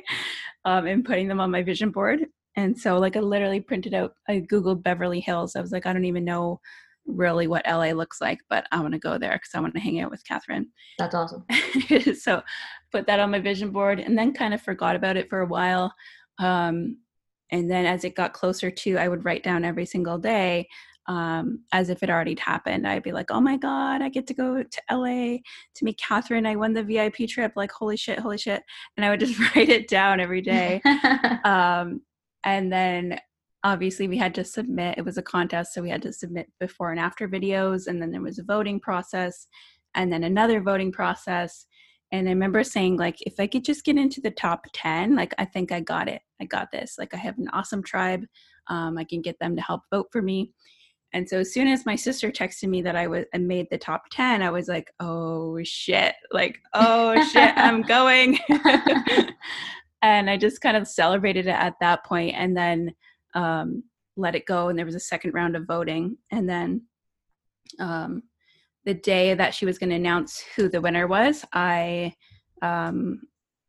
um, 0.65 0.87
and 0.87 1.05
putting 1.05 1.29
them 1.29 1.41
on 1.41 1.51
my 1.51 1.63
vision 1.63 1.91
board. 1.91 2.21
And 2.57 2.77
so, 2.77 2.97
like, 2.99 3.17
I 3.17 3.21
literally 3.21 3.61
printed 3.61 3.93
out. 3.93 4.15
I 4.31 4.41
googled 4.51 4.83
Beverly 4.83 5.21
Hills. 5.21 5.55
I 5.55 5.61
was 5.61 5.71
like, 5.71 5.85
I 5.85 5.93
don't 5.93 6.07
even 6.07 6.25
know 6.25 6.61
really 7.05 7.49
what 7.49 7.67
LA 7.69 7.91
looks 7.91 8.19
like, 8.19 8.39
but 8.49 8.67
I 8.73 8.81
want 8.81 8.95
to 8.95 8.99
go 8.99 9.19
there 9.19 9.33
because 9.33 9.55
I 9.55 9.61
want 9.61 9.75
to 9.75 9.81
hang 9.81 10.01
out 10.01 10.11
with 10.11 10.25
Catherine. 10.25 10.69
That's 10.99 11.15
awesome. 11.15 11.45
so 12.19 12.43
put 12.93 13.07
that 13.09 13.21
on 13.21 13.31
my 13.31 13.41
vision 13.41 13.71
board 13.71 14.01
and 14.01 14.17
then 14.17 14.33
kind 14.33 14.55
of 14.55 14.63
forgot 14.63 14.97
about 14.97 15.19
it 15.19 15.29
for 15.29 15.41
a 15.41 15.47
while. 15.47 15.93
Um, 16.39 16.97
and 17.51 17.71
then 17.71 17.87
as 17.87 18.05
it 18.05 18.15
got 18.15 18.33
closer 18.33 18.71
to, 18.71 18.97
I 18.97 19.09
would 19.09 19.25
write 19.25 19.43
down 19.43 19.65
every 19.65 19.87
single 19.87 20.19
day 20.19 20.69
um, 21.09 21.61
as 21.73 21.89
if 21.89 22.03
it 22.03 22.11
already 22.11 22.37
happened. 22.39 22.87
I'd 22.87 23.03
be 23.03 23.13
like, 23.13 23.31
oh 23.31 23.41
my 23.41 23.57
God, 23.57 24.03
I 24.03 24.11
get 24.11 24.27
to 24.27 24.35
go 24.35 24.63
to 24.63 24.83
LA 24.91 25.39
to 25.75 25.85
meet 25.85 25.99
Catherine. 25.99 26.47
I 26.47 26.57
won 26.57 26.75
the 26.75 26.83
VIP 26.83 27.29
trip. 27.29 27.53
Like, 27.57 27.73
holy 27.73 27.97
shit, 27.97 28.19
holy 28.19 28.39
shit. 28.39 28.63
And 28.97 29.05
I 29.05 29.11
would 29.11 29.21
just 29.21 29.39
write 29.57 29.71
it 29.71 29.89
down 29.89 30.21
every 30.21 30.43
day. 30.43 30.83
um, 31.45 32.03
and 32.45 32.71
then 32.71 33.19
obviously 33.65 34.07
we 34.07 34.19
had 34.19 34.35
to 34.35 34.45
submit, 34.45 34.99
it 34.99 35.05
was 35.05 35.19
a 35.19 35.23
contest. 35.23 35.73
So 35.73 35.83
we 35.83 35.91
had 35.91 36.03
to 36.03 36.13
submit 36.13 36.51
before 36.61 36.91
and 36.91 37.01
after 37.01 37.27
videos. 37.27 37.87
And 37.87 38.01
then 38.01 38.11
there 38.11 38.23
was 38.23 38.39
a 38.39 38.45
voting 38.45 38.79
process 38.79 39.47
and 39.95 40.13
then 40.13 40.25
another 40.25 40.61
voting 40.61 40.93
process. 40.93 41.67
And 42.11 42.27
I 42.29 42.33
remember 42.33 42.65
saying, 42.65 42.97
like, 42.97 43.17
if 43.21 43.35
I 43.39 43.47
could 43.47 43.65
just 43.65 43.85
get 43.85 43.99
into 43.99 44.21
the 44.21 44.31
top 44.31 44.65
10, 44.73 45.15
like, 45.15 45.35
I 45.39 45.45
think 45.45 45.73
I 45.73 45.81
got 45.81 46.09
it. 46.09 46.23
I 46.41 46.47
got 46.47 46.73
this. 46.73 46.97
Like, 46.99 47.13
I 47.13 47.19
have 47.19 47.37
an 47.39 47.49
awesome 47.53 47.83
tribe. 47.83 48.25
Um, 48.69 48.97
I 48.97 49.05
can 49.05 49.21
get 49.21 49.39
them 49.39 49.57
to 49.57 49.63
help 49.63 49.83
vote 49.91 50.07
for 50.11 50.23
me. 50.23 50.53
And 51.13 51.29
so 51.29 51.39
as 51.39 51.53
soon 51.53 51.69
as 51.69 51.87
my 51.87 51.97
sister 51.97 52.31
texted 52.31 52.69
me 52.69 52.83
that 52.83 52.97
I 52.97 53.07
was 53.07 53.25
I 53.35 53.39
made 53.39 53.67
the 53.71 53.79
top 53.79 54.05
10, 54.13 54.43
I 54.43 54.51
was 54.51 54.69
like, 54.69 54.93
"Oh 55.01 55.59
shit. 55.65 56.15
Like, 56.33 56.59
oh 56.75 57.23
shit, 57.25 57.53
I'm 57.57 57.83
going." 57.83 58.39
and 60.03 60.29
I 60.29 60.37
just 60.37 60.61
kind 60.61 60.77
of 60.77 60.87
celebrated 60.87 61.47
it 61.47 61.51
at 61.51 61.75
that 61.81 62.05
point 62.05 62.35
and 62.37 62.57
then 62.57 62.95
um, 63.35 63.83
let 64.17 64.35
it 64.35 64.47
go 64.47 64.69
and 64.69 64.79
there 64.79 64.87
was 64.87 64.95
a 64.95 65.01
second 65.01 65.33
round 65.33 65.57
of 65.57 65.67
voting 65.67 66.17
and 66.31 66.49
then 66.49 66.83
um, 67.81 68.23
the 68.89 68.95
day 68.95 69.35
that 69.35 69.55
she 69.55 69.67
was 69.67 69.79
going 69.79 69.91
to 69.91 69.97
announce 69.97 70.43
who 70.57 70.67
the 70.67 70.81
winner 70.81 71.07
was, 71.07 71.45
I 71.53 72.15
um, 72.63 73.21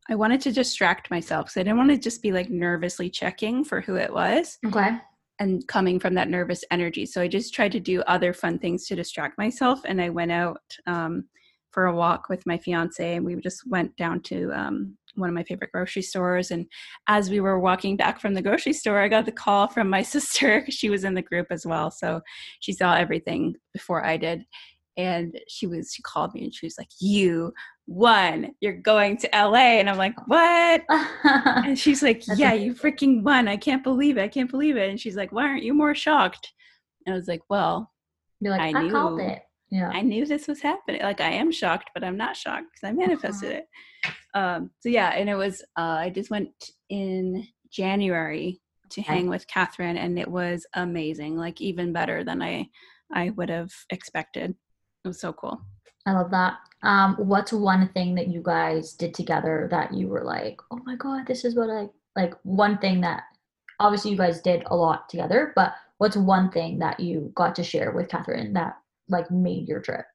I 0.09 0.15
wanted 0.15 0.39
to 0.41 0.51
distract 0.53 1.11
myself 1.11 1.47
because 1.47 1.57
I 1.57 1.63
didn't 1.63 1.77
want 1.77 1.89
to 1.89 1.97
just 1.97 2.23
be 2.23 2.31
like 2.31 2.49
nervously 2.49 3.09
checking 3.09 3.65
for 3.65 3.81
who 3.81 3.95
it 3.95 4.11
was. 4.11 4.57
Okay 4.65 4.97
and 5.39 5.65
coming 5.67 5.99
from 5.99 6.13
that 6.15 6.29
nervous 6.29 6.63
energy. 6.69 7.05
So 7.05 7.21
I 7.21 7.27
just 7.27 7.53
tried 7.53 7.71
to 7.71 7.79
do 7.79 8.01
other 8.01 8.33
fun 8.33 8.59
things 8.59 8.85
to 8.87 8.95
distract 8.95 9.37
myself. 9.37 9.79
And 9.85 10.01
I 10.01 10.09
went 10.09 10.31
out 10.31 10.61
um, 10.85 11.25
for 11.71 11.85
a 11.85 11.95
walk 11.95 12.27
with 12.29 12.45
my 12.45 12.57
fiance, 12.57 13.15
and 13.15 13.25
we 13.25 13.35
just 13.37 13.65
went 13.65 13.95
down 13.95 14.21
to 14.23 14.51
um, 14.51 14.97
one 15.15 15.29
of 15.29 15.35
my 15.35 15.43
favorite 15.43 15.71
grocery 15.71 16.01
stores. 16.01 16.51
And 16.51 16.65
as 17.07 17.29
we 17.29 17.39
were 17.39 17.59
walking 17.59 17.95
back 17.95 18.19
from 18.19 18.33
the 18.33 18.41
grocery 18.41 18.73
store, 18.73 18.99
I 18.99 19.07
got 19.07 19.25
the 19.25 19.31
call 19.31 19.67
from 19.67 19.89
my 19.89 20.01
sister. 20.15 20.65
She 20.69 20.89
was 20.89 21.03
in 21.03 21.13
the 21.13 21.21
group 21.21 21.47
as 21.51 21.65
well. 21.65 21.89
So 21.89 22.21
she 22.59 22.73
saw 22.73 22.95
everything 22.95 23.55
before 23.73 24.05
I 24.05 24.17
did. 24.17 24.43
And 24.99 25.39
she 25.47 25.65
was, 25.65 25.93
she 25.93 26.01
called 26.01 26.33
me 26.33 26.43
and 26.43 26.53
she 26.53 26.65
was 26.65 26.77
like, 26.77 26.89
You 26.99 27.53
won. 27.89 28.53
You're 28.61 28.73
going 28.73 29.17
to 29.17 29.29
LA. 29.33 29.79
And 29.79 29.89
I'm 29.89 29.97
like, 29.97 30.15
what? 30.27 30.83
and 31.33 31.77
she's 31.83 32.03
like, 32.03 32.23
yeah, 32.35 32.53
you 32.53 32.73
freaking 32.73 33.23
won. 33.23 33.47
I 33.47 33.57
can't 33.57 33.83
believe 33.83 34.17
it. 34.17 34.21
I 34.21 34.27
can't 34.27 34.49
believe 34.49 34.77
it. 34.77 34.89
And 34.89 34.99
she's 34.99 35.15
like, 35.15 35.31
why 35.31 35.43
aren't 35.43 35.63
you 35.63 35.73
more 35.73 35.95
shocked? 35.95 36.53
And 37.05 37.13
I 37.13 37.17
was 37.17 37.27
like, 37.27 37.41
well, 37.49 37.91
You're 38.39 38.55
like, 38.55 38.75
I, 38.75 38.85
I 38.85 38.89
called 38.89 39.19
it. 39.19 39.41
Yeah. 39.71 39.89
I 39.89 40.01
knew 40.01 40.25
this 40.25 40.47
was 40.47 40.61
happening. 40.61 41.01
Like 41.01 41.21
I 41.21 41.31
am 41.31 41.51
shocked, 41.51 41.91
but 41.93 42.03
I'm 42.03 42.17
not 42.17 42.37
shocked 42.37 42.67
because 42.73 42.89
I 42.89 42.91
manifested 42.91 43.51
uh-huh. 43.51 43.59
it. 43.59 44.13
Um, 44.33 44.71
so 44.79 44.89
yeah, 44.89 45.09
and 45.09 45.29
it 45.29 45.35
was 45.35 45.61
uh, 45.77 45.97
I 45.99 46.09
just 46.09 46.31
went 46.31 46.49
in 46.89 47.45
January 47.71 48.61
to 48.91 49.01
okay. 49.01 49.13
hang 49.13 49.29
with 49.29 49.47
Catherine, 49.47 49.97
and 49.97 50.17
it 50.17 50.27
was 50.27 50.65
amazing. 50.73 51.37
Like 51.37 51.61
even 51.61 51.93
better 51.93 52.23
than 52.23 52.41
I 52.41 52.67
I 53.13 53.29
would 53.31 53.49
have 53.49 53.71
expected. 53.91 54.55
It 55.03 55.07
was 55.07 55.19
so 55.19 55.33
cool. 55.33 55.61
I 56.05 56.13
love 56.13 56.31
that. 56.31 56.55
Um, 56.81 57.15
what's 57.17 57.51
one 57.51 57.89
thing 57.89 58.15
that 58.15 58.27
you 58.27 58.41
guys 58.41 58.93
did 58.93 59.13
together 59.13 59.67
that 59.71 59.93
you 59.93 60.07
were 60.07 60.23
like, 60.23 60.59
oh 60.71 60.79
my 60.85 60.95
god, 60.95 61.27
this 61.27 61.43
is 61.43 61.55
what 61.55 61.69
I 61.69 61.89
like? 62.15 62.33
One 62.43 62.77
thing 62.77 63.01
that 63.01 63.23
obviously 63.79 64.11
you 64.11 64.17
guys 64.17 64.41
did 64.41 64.63
a 64.67 64.75
lot 64.75 65.09
together, 65.09 65.53
but 65.55 65.73
what's 65.97 66.15
one 66.15 66.51
thing 66.51 66.79
that 66.79 66.99
you 66.99 67.31
got 67.35 67.55
to 67.55 67.63
share 67.63 67.91
with 67.91 68.09
Catherine 68.09 68.53
that 68.53 68.77
like 69.07 69.29
made 69.29 69.67
your 69.67 69.81
trip? 69.81 70.05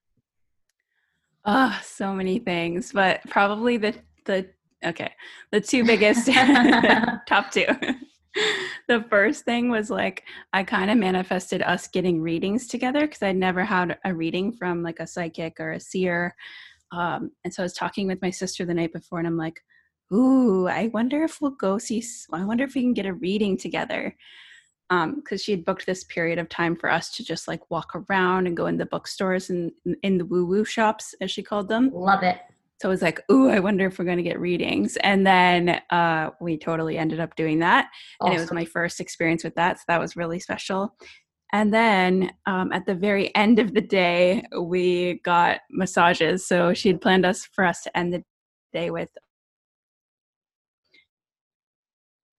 Oh, 1.45 1.79
so 1.83 2.13
many 2.13 2.39
things, 2.39 2.91
but 2.91 3.21
probably 3.29 3.77
the 3.77 3.95
the 4.25 4.49
okay, 4.83 5.13
the 5.51 5.61
two 5.61 5.83
biggest 5.83 6.27
top 7.27 7.51
two. 7.51 7.65
the 8.87 9.03
first 9.09 9.45
thing 9.45 9.69
was 9.69 9.89
like 9.89 10.23
I 10.53 10.63
kind 10.63 10.91
of 10.91 10.97
manifested 10.97 11.61
us 11.61 11.87
getting 11.87 12.21
readings 12.21 12.67
together 12.67 13.01
because 13.01 13.21
I'd 13.23 13.35
never 13.35 13.63
had 13.63 13.97
a 14.03 14.13
reading 14.13 14.51
from 14.53 14.83
like 14.83 14.99
a 14.99 15.07
psychic 15.07 15.59
or 15.59 15.73
a 15.73 15.79
seer. 15.79 16.35
Um, 16.91 17.31
and 17.43 17.53
so 17.53 17.63
I 17.63 17.65
was 17.65 17.73
talking 17.73 18.07
with 18.07 18.21
my 18.21 18.29
sister 18.29 18.65
the 18.65 18.73
night 18.73 18.93
before, 18.93 19.19
and 19.19 19.27
I'm 19.27 19.37
like, 19.37 19.61
"Ooh, 20.13 20.67
I 20.67 20.87
wonder 20.87 21.23
if 21.23 21.41
we'll 21.41 21.51
go 21.51 21.77
see. 21.77 22.03
I 22.31 22.45
wonder 22.45 22.63
if 22.63 22.75
we 22.75 22.81
can 22.81 22.93
get 22.93 23.05
a 23.05 23.13
reading 23.13 23.57
together." 23.57 24.15
Because 24.87 25.41
um, 25.41 25.43
she 25.43 25.51
had 25.51 25.65
booked 25.65 25.87
this 25.87 26.03
period 26.03 26.37
of 26.37 26.47
time 26.47 26.75
for 26.75 26.91
us 26.91 27.09
to 27.15 27.23
just 27.23 27.47
like 27.47 27.71
walk 27.71 27.91
around 27.95 28.45
and 28.45 28.55
go 28.55 28.67
in 28.67 28.77
the 28.77 28.85
bookstores 28.85 29.49
and 29.49 29.71
in 30.03 30.19
the 30.19 30.25
woo 30.25 30.45
woo 30.45 30.63
shops, 30.63 31.15
as 31.21 31.31
she 31.31 31.41
called 31.41 31.69
them. 31.69 31.89
Love 31.91 32.21
it 32.21 32.37
so 32.85 32.89
I 32.89 32.91
was 32.91 33.01
like, 33.01 33.19
"Ooh, 33.31 33.49
I 33.49 33.59
wonder 33.59 33.87
if 33.87 33.97
we're 33.97 34.05
going 34.05 34.17
to 34.17 34.23
get 34.23 34.39
readings." 34.39 34.95
And 34.97 35.25
then 35.25 35.81
uh, 35.89 36.29
we 36.39 36.55
totally 36.55 36.99
ended 36.99 37.19
up 37.19 37.35
doing 37.35 37.57
that, 37.59 37.87
awesome. 38.21 38.31
and 38.31 38.37
it 38.37 38.41
was 38.41 38.51
my 38.51 38.65
first 38.65 38.99
experience 38.99 39.43
with 39.43 39.55
that, 39.55 39.79
so 39.79 39.85
that 39.87 39.99
was 39.99 40.15
really 40.15 40.37
special. 40.37 40.93
And 41.51 41.73
then 41.73 42.31
um, 42.45 42.71
at 42.71 42.85
the 42.85 42.93
very 42.93 43.35
end 43.35 43.57
of 43.57 43.73
the 43.73 43.81
day, 43.81 44.43
we 44.61 45.19
got 45.23 45.61
massages. 45.71 46.45
So 46.45 46.75
she 46.75 46.89
had 46.89 47.01
planned 47.01 47.25
us 47.25 47.43
for 47.43 47.65
us 47.65 47.81
to 47.81 47.97
end 47.97 48.13
the 48.13 48.23
day 48.71 48.91
with 48.91 49.09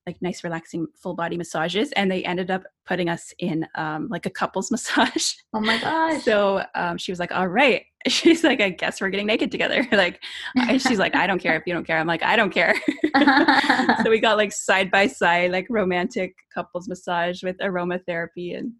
like 0.06 0.22
nice 0.22 0.44
relaxing 0.44 0.86
full 0.94 1.14
body 1.14 1.36
massages 1.36 1.90
and 1.92 2.10
they 2.10 2.24
ended 2.24 2.48
up 2.50 2.62
putting 2.86 3.08
us 3.08 3.34
in 3.40 3.66
um, 3.74 4.06
like 4.08 4.24
a 4.24 4.30
couples 4.30 4.70
massage. 4.70 5.34
Oh 5.52 5.60
my 5.60 5.78
gosh. 5.80 6.22
So 6.22 6.64
um, 6.74 6.96
she 6.96 7.10
was 7.10 7.18
like 7.18 7.32
all 7.32 7.48
right. 7.48 7.84
She's 8.06 8.44
like 8.44 8.60
i 8.60 8.70
guess 8.70 9.00
we're 9.00 9.08
getting 9.08 9.26
naked 9.26 9.50
together. 9.50 9.86
Like 9.96 10.20
she's 10.78 10.98
like 10.98 11.16
i 11.16 11.26
don't 11.26 11.40
care 11.40 11.56
if 11.56 11.64
you 11.66 11.74
don't 11.74 11.84
care. 11.84 11.98
I'm 11.98 12.06
like 12.06 12.22
i 12.22 12.36
don't 12.36 12.54
care. 12.54 12.74
So 14.04 14.10
we 14.10 14.20
got 14.20 14.36
like 14.36 14.52
side 14.52 14.92
by 14.92 15.08
side 15.08 15.50
like 15.50 15.66
romantic 15.68 16.36
couples 16.54 16.86
massage 16.86 17.42
with 17.42 17.58
aromatherapy 17.58 18.56
and 18.56 18.72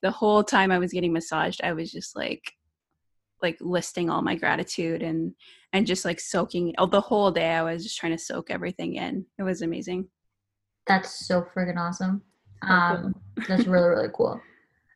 the 0.00 0.10
whole 0.10 0.42
time 0.42 0.72
i 0.72 0.78
was 0.78 0.92
getting 0.92 1.12
massaged 1.12 1.60
i 1.62 1.74
was 1.74 1.92
just 1.92 2.16
like 2.16 2.52
like 3.42 3.58
listing 3.60 4.08
all 4.08 4.22
my 4.22 4.34
gratitude 4.34 5.02
and 5.02 5.34
and 5.74 5.86
just 5.86 6.06
like 6.06 6.18
soaking 6.18 6.74
oh, 6.78 6.86
the 6.86 7.00
whole 7.00 7.30
day 7.30 7.50
i 7.50 7.62
was 7.62 7.82
just 7.82 7.98
trying 7.98 8.16
to 8.16 8.18
soak 8.18 8.50
everything 8.50 8.94
in. 8.94 9.26
It 9.38 9.42
was 9.42 9.60
amazing 9.60 10.08
that's 10.86 11.26
so 11.26 11.46
freaking 11.54 11.78
awesome. 11.78 12.22
Um, 12.62 13.14
that's 13.48 13.66
really 13.66 13.88
really 13.88 14.08
cool. 14.14 14.40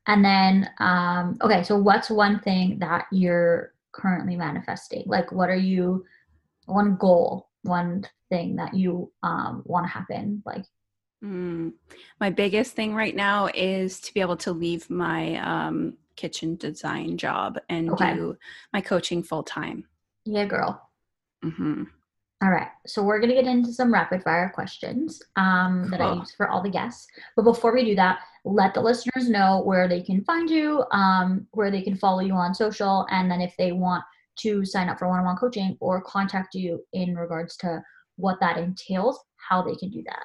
And 0.06 0.24
then, 0.24 0.68
um, 0.80 1.38
okay, 1.40 1.62
so 1.62 1.78
what's 1.78 2.10
one 2.10 2.40
thing 2.40 2.78
that 2.80 3.06
you're 3.10 3.72
currently 3.92 4.36
manifesting? 4.36 5.04
Like, 5.06 5.32
what 5.32 5.48
are 5.48 5.56
you? 5.56 6.04
One 6.66 6.96
goal, 6.96 7.48
one 7.62 8.04
thing 8.28 8.56
that 8.56 8.74
you 8.74 9.10
um, 9.22 9.62
want 9.64 9.86
to 9.86 9.90
happen? 9.90 10.42
Like, 10.44 10.64
mm, 11.22 11.72
my 12.20 12.30
biggest 12.30 12.74
thing 12.74 12.94
right 12.94 13.14
now 13.14 13.48
is 13.54 14.00
to 14.00 14.14
be 14.14 14.20
able 14.20 14.36
to 14.38 14.52
leave 14.52 14.88
my 14.90 15.36
um, 15.36 15.94
kitchen 16.16 16.56
design 16.56 17.16
job 17.16 17.58
and 17.68 17.90
okay. 17.90 18.14
do 18.14 18.36
my 18.72 18.80
coaching 18.80 19.22
full 19.22 19.42
time. 19.42 19.84
Yeah, 20.24 20.46
girl. 20.46 20.90
Mm-hmm. 21.44 21.84
All 22.42 22.50
right, 22.50 22.68
so 22.86 23.02
we're 23.02 23.20
gonna 23.20 23.34
get 23.34 23.46
into 23.46 23.72
some 23.72 23.92
rapid 23.92 24.22
fire 24.22 24.50
questions 24.54 25.22
um, 25.36 25.88
that 25.90 26.00
I 26.00 26.14
use 26.14 26.32
for 26.36 26.48
all 26.48 26.62
the 26.62 26.68
guests. 26.68 27.06
But 27.36 27.42
before 27.42 27.72
we 27.72 27.84
do 27.84 27.94
that, 27.94 28.18
let 28.44 28.74
the 28.74 28.82
listeners 28.82 29.30
know 29.30 29.62
where 29.64 29.88
they 29.88 30.02
can 30.02 30.22
find 30.24 30.50
you, 30.50 30.84
um, 30.90 31.46
where 31.52 31.70
they 31.70 31.80
can 31.80 31.96
follow 31.96 32.20
you 32.20 32.34
on 32.34 32.54
social, 32.54 33.06
and 33.10 33.30
then 33.30 33.40
if 33.40 33.54
they 33.56 33.72
want 33.72 34.04
to 34.36 34.64
sign 34.64 34.88
up 34.88 34.98
for 34.98 35.08
one-on-one 35.08 35.36
coaching 35.36 35.76
or 35.80 36.02
contact 36.02 36.54
you 36.54 36.84
in 36.92 37.14
regards 37.14 37.56
to 37.58 37.80
what 38.16 38.38
that 38.40 38.58
entails, 38.58 39.24
how 39.36 39.62
they 39.62 39.74
can 39.76 39.90
do 39.90 40.02
that. 40.06 40.24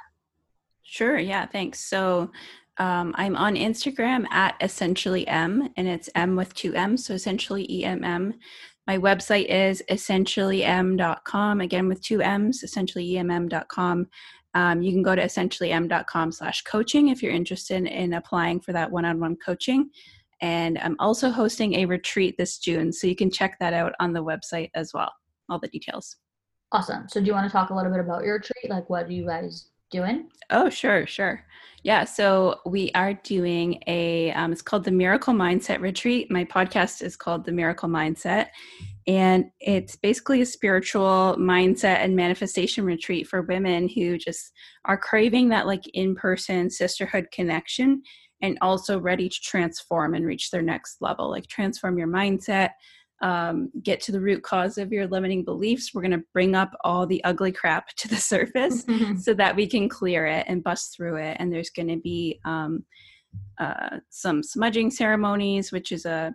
Sure. 0.83 1.17
Yeah. 1.19 1.45
Thanks. 1.45 1.79
So 1.79 2.31
um, 2.77 3.13
I'm 3.17 3.35
on 3.35 3.55
Instagram 3.55 4.25
at 4.31 4.55
essentially 4.61 5.25
Emm, 5.25 5.69
and 5.77 5.87
it's 5.87 6.09
M 6.15 6.35
with 6.35 6.53
two 6.53 6.73
M's, 6.73 7.05
so 7.05 7.13
essentially 7.13 7.67
EMM. 7.67 8.33
My 8.89 8.97
website 8.97 9.45
is 9.45 9.83
essentiallyemm.com, 9.91 11.61
again 11.61 11.87
with 11.87 12.01
two 12.01 12.23
M's, 12.23 12.63
essentiallyemm.com. 12.63 14.07
Um, 14.55 14.81
you 14.81 14.91
can 14.91 15.03
go 15.03 15.15
to 15.15 15.21
essentiallyemm.com 15.21 16.31
slash 16.31 16.63
coaching 16.63 17.09
if 17.09 17.21
you're 17.21 17.31
interested 17.31 17.85
in 17.85 18.13
applying 18.13 18.59
for 18.59 18.73
that 18.73 18.89
one-on-one 18.89 19.35
coaching. 19.45 19.91
And 20.41 20.79
I'm 20.79 20.95
also 20.97 21.29
hosting 21.29 21.75
a 21.75 21.85
retreat 21.85 22.35
this 22.39 22.57
June, 22.57 22.91
so 22.91 23.05
you 23.05 23.15
can 23.15 23.29
check 23.29 23.59
that 23.59 23.73
out 23.75 23.93
on 23.99 24.11
the 24.11 24.23
website 24.23 24.71
as 24.73 24.91
well, 24.91 25.13
all 25.49 25.59
the 25.59 25.67
details. 25.67 26.15
Awesome. 26.71 27.07
So 27.09 27.19
do 27.19 27.27
you 27.27 27.33
want 27.33 27.45
to 27.45 27.51
talk 27.51 27.69
a 27.69 27.75
little 27.75 27.91
bit 27.91 28.01
about 28.01 28.23
your 28.23 28.37
retreat? 28.37 28.71
Like 28.71 28.89
what 28.89 29.07
do 29.07 29.13
you 29.13 29.27
guys 29.27 29.67
doing? 29.89 30.29
Oh, 30.49 30.69
sure, 30.69 31.05
sure. 31.05 31.45
Yeah, 31.83 32.03
so 32.03 32.59
we 32.65 32.91
are 32.93 33.13
doing 33.13 33.81
a, 33.87 34.31
um, 34.33 34.51
it's 34.51 34.61
called 34.61 34.83
the 34.83 34.91
Miracle 34.91 35.33
Mindset 35.33 35.79
Retreat. 35.79 36.29
My 36.29 36.43
podcast 36.43 37.01
is 37.01 37.15
called 37.15 37.45
The 37.45 37.53
Miracle 37.53 37.87
Mindset. 37.87 38.47
And 39.07 39.45
it's 39.59 39.95
basically 39.95 40.41
a 40.41 40.45
spiritual 40.45 41.35
mindset 41.39 41.97
and 42.03 42.15
manifestation 42.15 42.83
retreat 42.83 43.27
for 43.27 43.43
women 43.43 43.87
who 43.89 44.17
just 44.17 44.51
are 44.85 44.97
craving 44.97 45.49
that 45.49 45.67
like 45.67 45.83
in 45.93 46.15
person 46.15 46.69
sisterhood 46.69 47.27
connection 47.31 48.03
and 48.41 48.57
also 48.61 48.99
ready 48.99 49.29
to 49.29 49.41
transform 49.41 50.13
and 50.13 50.25
reach 50.25 50.51
their 50.51 50.61
next 50.61 50.97
level, 51.01 51.29
like 51.29 51.47
transform 51.47 51.97
your 51.97 52.07
mindset, 52.07 52.71
um, 53.21 53.69
get 53.83 54.01
to 54.01 54.11
the 54.11 54.21
root 54.21 54.43
cause 54.43 54.77
of 54.77 54.91
your 54.91 55.07
limiting 55.07 55.43
beliefs. 55.43 55.93
We're 55.93 56.01
going 56.01 56.11
to 56.11 56.23
bring 56.33 56.55
up 56.55 56.71
all 56.83 57.05
the 57.05 57.23
ugly 57.23 57.51
crap 57.51 57.87
to 57.97 58.07
the 58.07 58.17
surface 58.17 58.85
so 59.23 59.33
that 59.33 59.55
we 59.55 59.67
can 59.67 59.89
clear 59.89 60.25
it 60.25 60.45
and 60.47 60.63
bust 60.63 60.95
through 60.95 61.17
it. 61.17 61.37
And 61.39 61.51
there's 61.51 61.69
going 61.69 61.89
to 61.89 61.97
be 61.97 62.39
um, 62.45 62.85
uh, 63.59 63.97
some 64.09 64.43
smudging 64.43 64.91
ceremonies, 64.91 65.71
which 65.71 65.91
is 65.91 66.05
a 66.05 66.33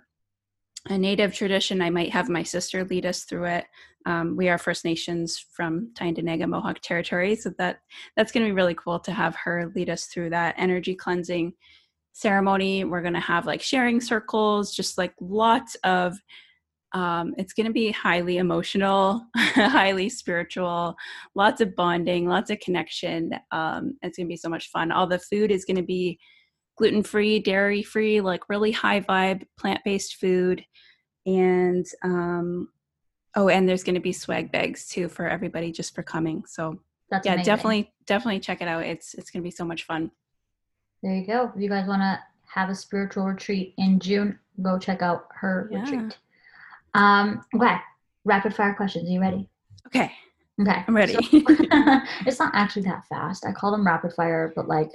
a 0.91 0.99
native 0.99 1.33
tradition. 1.33 1.81
I 1.81 1.89
might 1.89 2.13
have 2.13 2.29
my 2.29 2.43
sister 2.43 2.85
lead 2.85 3.07
us 3.07 3.25
through 3.25 3.45
it. 3.45 3.65
Um, 4.07 4.37
we 4.37 4.51
are 4.51 4.59
First 4.59 4.85
Nations 4.85 5.39
from 5.39 5.91
Tyendinaga 5.95 6.47
Mohawk 6.47 6.81
territory, 6.81 7.37
so 7.37 7.51
that 7.57 7.79
that's 8.17 8.33
going 8.33 8.45
to 8.45 8.51
be 8.51 8.55
really 8.55 8.75
cool 8.75 9.01
to 9.01 9.13
have 9.13 9.35
her 9.37 9.73
lead 9.75 9.89
us 9.89 10.07
through 10.07 10.31
that 10.31 10.55
energy 10.59 10.95
cleansing 10.95 11.55
ceremony. 12.13 12.85
We're 12.85 13.01
going 13.01 13.15
to 13.15 13.21
have 13.21 13.47
like 13.47 13.63
sharing 13.63 14.01
circles, 14.01 14.75
just 14.75 14.99
like 14.99 15.15
lots 15.21 15.75
of 15.85 16.19
um, 16.95 17.35
it's 17.37 17.53
going 17.53 17.67
to 17.67 17.73
be 17.73 17.91
highly 17.91 18.39
emotional, 18.39 19.27
highly 19.37 20.09
spiritual, 20.09 20.95
lots 21.35 21.61
of 21.61 21.75
bonding, 21.75 22.29
lots 22.29 22.51
of 22.51 22.61
connection. 22.61 23.33
Um, 23.51 23.99
it's 24.03 24.17
going 24.17 24.27
to 24.27 24.33
be 24.33 24.37
so 24.37 24.49
much 24.49 24.71
fun. 24.71 24.93
All 24.93 25.09
the 25.09 25.19
food 25.19 25.51
is 25.51 25.65
going 25.65 25.77
to 25.77 25.83
be 25.83 26.21
gluten 26.79 27.03
free, 27.03 27.41
dairy 27.41 27.83
free, 27.83 28.21
like 28.21 28.49
really 28.49 28.71
high 28.71 29.01
vibe, 29.01 29.43
plant 29.59 29.81
based 29.85 30.17
food. 30.17 30.65
And 31.27 31.85
um, 32.05 32.69
oh, 33.35 33.49
and 33.49 33.69
there's 33.69 33.85
going 33.85 33.97
to 33.97 34.01
be 34.01 34.13
swag 34.13 34.53
bags 34.53 34.87
too 34.87 35.09
for 35.09 35.29
everybody 35.29 35.73
just 35.73 35.97
for 35.97 36.05
coming. 36.05 36.45
So 36.47 36.79
That's 37.11 37.27
yeah, 37.27 37.35
amazing. 37.35 37.53
definitely, 37.53 37.93
definitely 38.07 38.41
check 38.41 38.63
it 38.63 38.69
out. 38.69 38.85
It's 38.85 39.15
it's 39.15 39.33
going 39.33 39.43
to 39.43 39.47
be 39.47 39.55
so 39.55 39.65
much 39.65 39.83
fun. 39.83 40.13
There 41.03 41.13
you 41.13 41.27
go. 41.27 41.51
If 41.55 41.61
you 41.61 41.69
guys 41.69 41.89
want 41.89 42.03
to 42.03 42.21
have 42.47 42.71
a 42.71 42.75
spiritual 42.75 43.25
retreat 43.25 43.75
in 43.79 43.99
June, 43.99 44.39
go 44.63 44.79
check 44.79 45.03
out 45.03 45.27
her 45.35 45.69
yeah. 45.73 45.81
retreat. 45.81 46.19
Um, 46.95 47.45
okay, 47.55 47.77
rapid 48.25 48.55
fire 48.55 48.75
questions. 48.75 49.09
Are 49.09 49.13
you 49.13 49.21
ready? 49.21 49.49
Okay. 49.89 50.13
Okay. 50.61 50.85
I'm 50.87 50.97
ready. 50.97 51.15
So, 51.15 51.21
it's 52.27 52.39
not 52.39 52.55
actually 52.55 52.83
that 52.83 53.07
fast. 53.09 53.45
I 53.45 53.53
call 53.53 53.73
them 53.73 53.87
rapid 53.87 54.13
fire, 54.13 54.53
but 54.55 54.69
like 54.69 54.91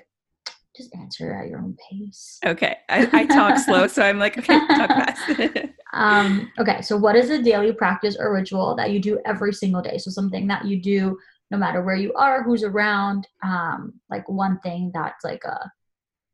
just 0.75 0.95
answer 0.95 1.33
at 1.33 1.49
your 1.49 1.59
own 1.59 1.75
pace. 1.89 2.39
Okay. 2.45 2.77
I, 2.87 3.09
I 3.11 3.25
talk 3.25 3.57
slow, 3.57 3.87
so 3.87 4.01
I'm 4.01 4.17
like, 4.17 4.37
okay, 4.37 4.59
talk 4.59 4.89
fast. 4.89 5.67
um, 5.93 6.51
okay. 6.59 6.81
So, 6.81 6.95
what 6.95 7.15
is 7.15 7.29
a 7.29 7.41
daily 7.41 7.73
practice 7.73 8.15
or 8.17 8.33
ritual 8.33 8.75
that 8.77 8.91
you 8.91 8.99
do 9.01 9.19
every 9.25 9.53
single 9.53 9.81
day? 9.81 9.97
So, 9.97 10.09
something 10.09 10.47
that 10.47 10.65
you 10.65 10.81
do 10.81 11.17
no 11.51 11.57
matter 11.57 11.81
where 11.81 11.95
you 11.95 12.13
are, 12.13 12.43
who's 12.43 12.63
around, 12.63 13.27
um, 13.43 13.93
like 14.09 14.27
one 14.29 14.59
thing 14.59 14.91
that's 14.93 15.23
like 15.23 15.43
a 15.43 15.71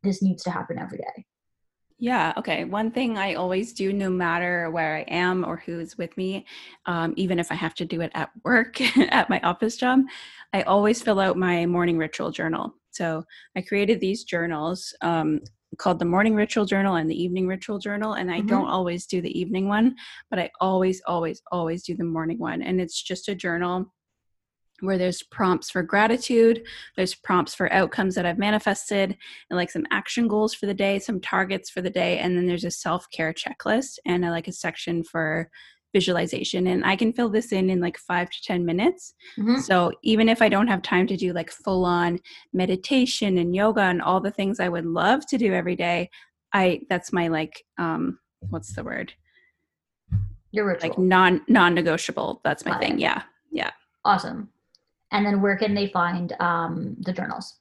this 0.03 0.21
needs 0.21 0.43
to 0.43 0.51
happen 0.51 0.77
every 0.77 0.99
day. 0.99 1.25
Yeah. 1.97 2.33
Okay. 2.37 2.65
One 2.65 2.91
thing 2.91 3.17
I 3.17 3.35
always 3.35 3.71
do, 3.71 3.93
no 3.93 4.09
matter 4.09 4.69
where 4.69 4.97
I 4.97 5.01
am 5.07 5.45
or 5.45 5.57
who's 5.65 5.97
with 5.97 6.15
me, 6.17 6.45
um, 6.85 7.13
even 7.15 7.39
if 7.39 7.51
I 7.51 7.55
have 7.55 7.73
to 7.75 7.85
do 7.85 8.01
it 8.01 8.11
at 8.13 8.31
work, 8.43 8.81
at 8.97 9.29
my 9.29 9.39
office 9.41 9.77
job, 9.77 10.01
I 10.51 10.63
always 10.63 11.01
fill 11.01 11.21
out 11.21 11.37
my 11.37 11.65
morning 11.65 11.97
ritual 11.97 12.31
journal. 12.31 12.73
So 12.91 13.23
I 13.55 13.61
created 13.61 14.01
these 14.01 14.25
journals 14.25 14.93
um, 15.01 15.39
called 15.77 15.99
the 15.99 16.05
morning 16.05 16.35
ritual 16.35 16.65
journal 16.65 16.95
and 16.95 17.09
the 17.09 17.21
evening 17.21 17.47
ritual 17.47 17.79
journal. 17.79 18.13
And 18.13 18.29
I 18.29 18.39
mm-hmm. 18.39 18.47
don't 18.47 18.67
always 18.67 19.05
do 19.05 19.21
the 19.21 19.37
evening 19.37 19.69
one, 19.69 19.95
but 20.29 20.39
I 20.39 20.51
always, 20.59 21.01
always, 21.07 21.41
always 21.51 21.83
do 21.83 21.95
the 21.95 22.03
morning 22.03 22.39
one. 22.39 22.61
And 22.61 22.81
it's 22.81 23.01
just 23.01 23.29
a 23.29 23.35
journal 23.35 23.93
where 24.81 24.97
there's 24.97 25.23
prompts 25.23 25.69
for 25.69 25.81
gratitude, 25.83 26.65
there's 26.95 27.15
prompts 27.15 27.55
for 27.55 27.71
outcomes 27.71 28.15
that 28.15 28.25
I've 28.25 28.37
manifested, 28.37 29.17
and 29.49 29.57
like 29.57 29.71
some 29.71 29.85
action 29.91 30.27
goals 30.27 30.53
for 30.53 30.65
the 30.65 30.73
day, 30.73 30.99
some 30.99 31.21
targets 31.21 31.69
for 31.69 31.81
the 31.81 31.89
day, 31.89 32.19
and 32.19 32.37
then 32.37 32.45
there's 32.45 32.65
a 32.65 32.71
self 32.71 33.09
care 33.11 33.33
checklist 33.33 33.97
and 34.05 34.25
a, 34.25 34.31
like 34.31 34.47
a 34.47 34.51
section 34.51 35.03
for 35.03 35.49
visualization. 35.93 36.67
And 36.67 36.85
I 36.85 36.97
can 36.97 37.13
fill 37.13 37.29
this 37.29 37.53
in 37.53 37.69
in 37.69 37.79
like 37.79 37.97
five 37.97 38.29
to 38.29 38.43
10 38.43 38.65
minutes. 38.65 39.13
Mm-hmm. 39.39 39.59
So 39.59 39.93
even 40.03 40.27
if 40.27 40.41
I 40.41 40.49
don't 40.49 40.67
have 40.67 40.81
time 40.81 41.07
to 41.07 41.15
do 41.15 41.31
like 41.31 41.49
full 41.49 41.85
on 41.85 42.19
meditation 42.51 43.37
and 43.37 43.55
yoga 43.55 43.83
and 43.83 44.01
all 44.01 44.19
the 44.19 44.31
things 44.31 44.59
I 44.59 44.67
would 44.67 44.85
love 44.85 45.25
to 45.27 45.37
do 45.37 45.53
every 45.53 45.77
day, 45.77 46.09
I 46.53 46.81
that's 46.89 47.13
my 47.13 47.29
like, 47.29 47.63
um, 47.77 48.19
what's 48.49 48.73
the 48.73 48.83
word? 48.83 49.13
Your 50.51 50.67
ritual. 50.67 50.89
Like 50.89 50.99
non 50.99 51.41
non 51.47 51.73
negotiable. 51.73 52.41
That's 52.43 52.65
my 52.65 52.71
Got 52.71 52.81
thing. 52.81 52.93
It. 52.95 52.99
Yeah. 52.99 53.21
Yeah. 53.51 53.71
Awesome 54.03 54.49
and 55.15 55.25
then 55.25 55.41
where 55.41 55.55
can 55.55 55.73
they 55.73 55.87
find 55.87 56.33
um, 56.41 56.97
the 56.99 57.13
journals? 57.13 57.55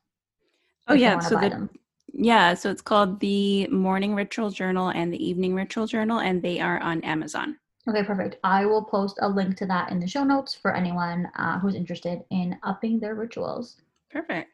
Oh 0.88 0.94
yeah, 0.94 1.20
so 1.20 1.36
the, 1.36 1.68
yeah, 2.12 2.54
so 2.54 2.68
it's 2.68 2.82
called 2.82 3.20
the 3.20 3.68
Morning 3.68 4.14
Ritual 4.14 4.50
Journal 4.50 4.88
and 4.88 5.12
the 5.12 5.24
Evening 5.24 5.54
Ritual 5.54 5.86
Journal, 5.86 6.18
and 6.18 6.42
they 6.42 6.60
are 6.60 6.80
on 6.80 7.00
Amazon. 7.02 7.56
Okay, 7.88 8.02
perfect. 8.02 8.36
I 8.42 8.66
will 8.66 8.82
post 8.82 9.18
a 9.22 9.28
link 9.28 9.56
to 9.58 9.66
that 9.66 9.92
in 9.92 10.00
the 10.00 10.06
show 10.06 10.24
notes 10.24 10.54
for 10.54 10.74
anyone 10.74 11.28
uh, 11.38 11.60
who's 11.60 11.76
interested 11.76 12.24
in 12.30 12.58
upping 12.64 12.98
their 12.98 13.14
rituals. 13.14 13.76
Perfect. 14.10 14.50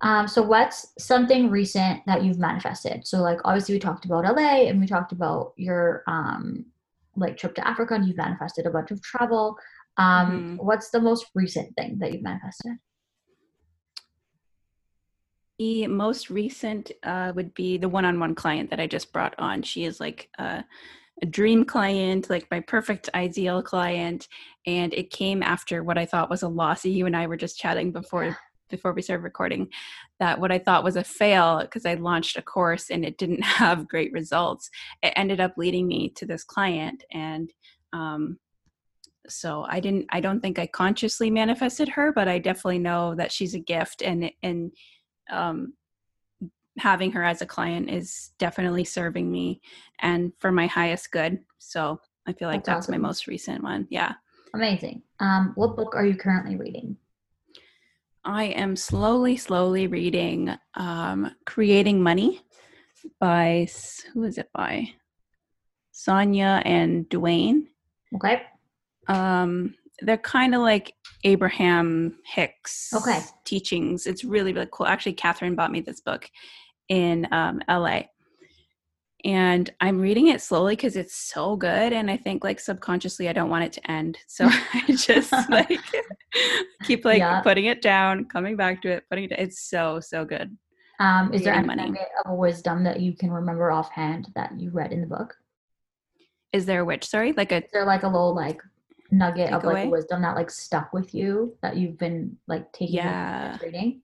Um, 0.00 0.26
so 0.26 0.40
what's 0.40 0.94
something 0.98 1.50
recent 1.50 2.00
that 2.06 2.24
you've 2.24 2.38
manifested? 2.38 3.06
So 3.06 3.18
like 3.18 3.38
obviously 3.44 3.74
we 3.74 3.80
talked 3.80 4.06
about 4.06 4.24
LA 4.24 4.62
and 4.68 4.80
we 4.80 4.86
talked 4.86 5.12
about 5.12 5.52
your 5.56 6.04
um 6.06 6.64
like 7.16 7.36
trip 7.36 7.54
to 7.56 7.68
Africa 7.68 7.94
and 7.94 8.06
you've 8.06 8.16
manifested 8.16 8.66
a 8.66 8.70
bunch 8.70 8.90
of 8.90 9.02
travel. 9.02 9.58
Um, 9.96 10.30
mm-hmm. 10.30 10.56
What's 10.56 10.90
the 10.90 11.00
most 11.00 11.26
recent 11.34 11.74
thing 11.76 11.98
that 12.00 12.12
you've 12.12 12.22
manifested? 12.22 12.72
The 15.58 15.86
most 15.88 16.30
recent 16.30 16.90
uh, 17.02 17.32
would 17.34 17.52
be 17.52 17.76
the 17.76 17.88
one-on-one 17.88 18.34
client 18.34 18.70
that 18.70 18.80
I 18.80 18.86
just 18.86 19.12
brought 19.12 19.34
on. 19.38 19.62
She 19.62 19.84
is 19.84 20.00
like 20.00 20.30
a, 20.38 20.64
a 21.22 21.26
dream 21.26 21.66
client, 21.66 22.30
like 22.30 22.50
my 22.50 22.60
perfect 22.60 23.10
ideal 23.14 23.62
client, 23.62 24.26
and 24.66 24.94
it 24.94 25.10
came 25.10 25.42
after 25.42 25.84
what 25.84 25.98
I 25.98 26.06
thought 26.06 26.30
was 26.30 26.42
a 26.42 26.48
loss. 26.48 26.86
You 26.86 27.04
and 27.04 27.14
I 27.14 27.26
were 27.26 27.36
just 27.36 27.58
chatting 27.58 27.92
before 27.92 28.38
before 28.70 28.92
we 28.92 29.02
started 29.02 29.24
recording 29.24 29.68
that 30.20 30.40
what 30.40 30.52
I 30.52 30.58
thought 30.58 30.84
was 30.84 30.96
a 30.96 31.04
fail 31.04 31.60
because 31.60 31.84
I 31.84 31.94
launched 31.94 32.36
a 32.36 32.42
course 32.42 32.88
and 32.88 33.04
it 33.04 33.18
didn't 33.18 33.42
have 33.44 33.88
great 33.88 34.12
results. 34.12 34.70
It 35.02 35.12
ended 35.16 35.40
up 35.40 35.54
leading 35.56 35.86
me 35.86 36.10
to 36.16 36.24
this 36.24 36.44
client, 36.44 37.04
and 37.12 37.52
um, 37.92 38.38
so 39.28 39.66
i 39.68 39.80
didn't 39.80 40.06
i 40.10 40.20
don't 40.20 40.40
think 40.40 40.58
i 40.58 40.66
consciously 40.66 41.30
manifested 41.30 41.88
her 41.88 42.12
but 42.12 42.26
i 42.26 42.38
definitely 42.38 42.78
know 42.78 43.14
that 43.14 43.30
she's 43.30 43.54
a 43.54 43.58
gift 43.58 44.02
and 44.02 44.30
and 44.42 44.72
um 45.30 45.72
having 46.78 47.12
her 47.12 47.22
as 47.22 47.42
a 47.42 47.46
client 47.46 47.90
is 47.90 48.30
definitely 48.38 48.84
serving 48.84 49.30
me 49.30 49.60
and 50.00 50.32
for 50.38 50.50
my 50.50 50.66
highest 50.66 51.10
good. 51.10 51.38
So 51.58 52.00
i 52.26 52.32
feel 52.32 52.48
like 52.48 52.64
that's, 52.64 52.66
that's 52.66 52.86
awesome. 52.86 53.00
my 53.00 53.08
most 53.08 53.26
recent 53.26 53.62
one. 53.62 53.86
Yeah. 53.90 54.14
Amazing. 54.54 55.02
Um 55.20 55.52
what 55.54 55.76
book 55.76 55.94
are 55.94 56.04
you 56.04 56.16
currently 56.16 56.56
reading? 56.56 56.96
I 58.24 58.44
am 58.44 58.76
slowly 58.76 59.36
slowly 59.36 59.86
reading 59.86 60.54
um 60.74 61.34
creating 61.46 62.02
money 62.02 62.42
by 63.18 63.68
who 64.12 64.24
is 64.24 64.38
it 64.38 64.50
by? 64.52 64.92
Sanaya 65.94 66.62
and 66.64 67.08
Duane 67.08 67.68
okay 68.14 68.42
um, 69.10 69.74
they're 70.00 70.16
kind 70.16 70.54
of 70.54 70.62
like 70.62 70.94
Abraham 71.24 72.18
Hicks 72.24 72.92
okay. 72.94 73.20
teachings. 73.44 74.06
It's 74.06 74.24
really, 74.24 74.52
really 74.52 74.68
cool. 74.70 74.86
Actually, 74.86 75.14
Catherine 75.14 75.54
bought 75.54 75.72
me 75.72 75.80
this 75.80 76.00
book 76.00 76.30
in 76.88 77.28
um, 77.32 77.60
LA. 77.68 78.02
And 79.22 79.70
I'm 79.80 80.00
reading 80.00 80.28
it 80.28 80.40
slowly 80.40 80.76
because 80.76 80.96
it's 80.96 81.14
so 81.14 81.54
good. 81.54 81.92
And 81.92 82.10
I 82.10 82.16
think 82.16 82.42
like 82.42 82.58
subconsciously 82.58 83.28
I 83.28 83.34
don't 83.34 83.50
want 83.50 83.64
it 83.64 83.72
to 83.74 83.90
end. 83.90 84.16
So 84.26 84.46
I 84.74 84.84
just 84.88 85.32
like 85.50 85.78
keep 86.84 87.04
like 87.04 87.18
yeah. 87.18 87.40
putting 87.42 87.66
it 87.66 87.82
down, 87.82 88.24
coming 88.24 88.56
back 88.56 88.80
to 88.82 88.92
it, 88.92 89.04
putting 89.10 89.24
it 89.24 89.32
It's 89.32 89.60
so, 89.60 90.00
so 90.00 90.24
good. 90.24 90.56
Um, 91.00 91.32
is 91.32 91.42
there 91.42 91.54
any 91.54 91.66
money. 91.66 91.94
of 92.26 92.36
wisdom 92.36 92.84
that 92.84 93.00
you 93.00 93.14
can 93.14 93.30
remember 93.30 93.70
offhand 93.70 94.28
that 94.34 94.58
you 94.58 94.70
read 94.70 94.92
in 94.92 95.00
the 95.00 95.06
book? 95.06 95.34
Is 96.52 96.66
there 96.66 96.84
which? 96.84 97.06
Sorry, 97.06 97.32
like 97.32 97.52
a. 97.52 97.64
Is 97.64 97.70
there 97.72 97.86
like 97.86 98.02
a 98.02 98.08
little 98.08 98.34
like 98.34 98.60
nugget 99.10 99.52
of 99.52 99.64
like 99.64 99.90
wisdom 99.90 100.22
that 100.22 100.36
like 100.36 100.50
stuck 100.50 100.92
with 100.92 101.14
you 101.14 101.56
that 101.62 101.76
you've 101.76 101.98
been 101.98 102.36
like 102.46 102.72
taking 102.72 102.96
yeah 102.96 103.58
reading? 103.62 104.02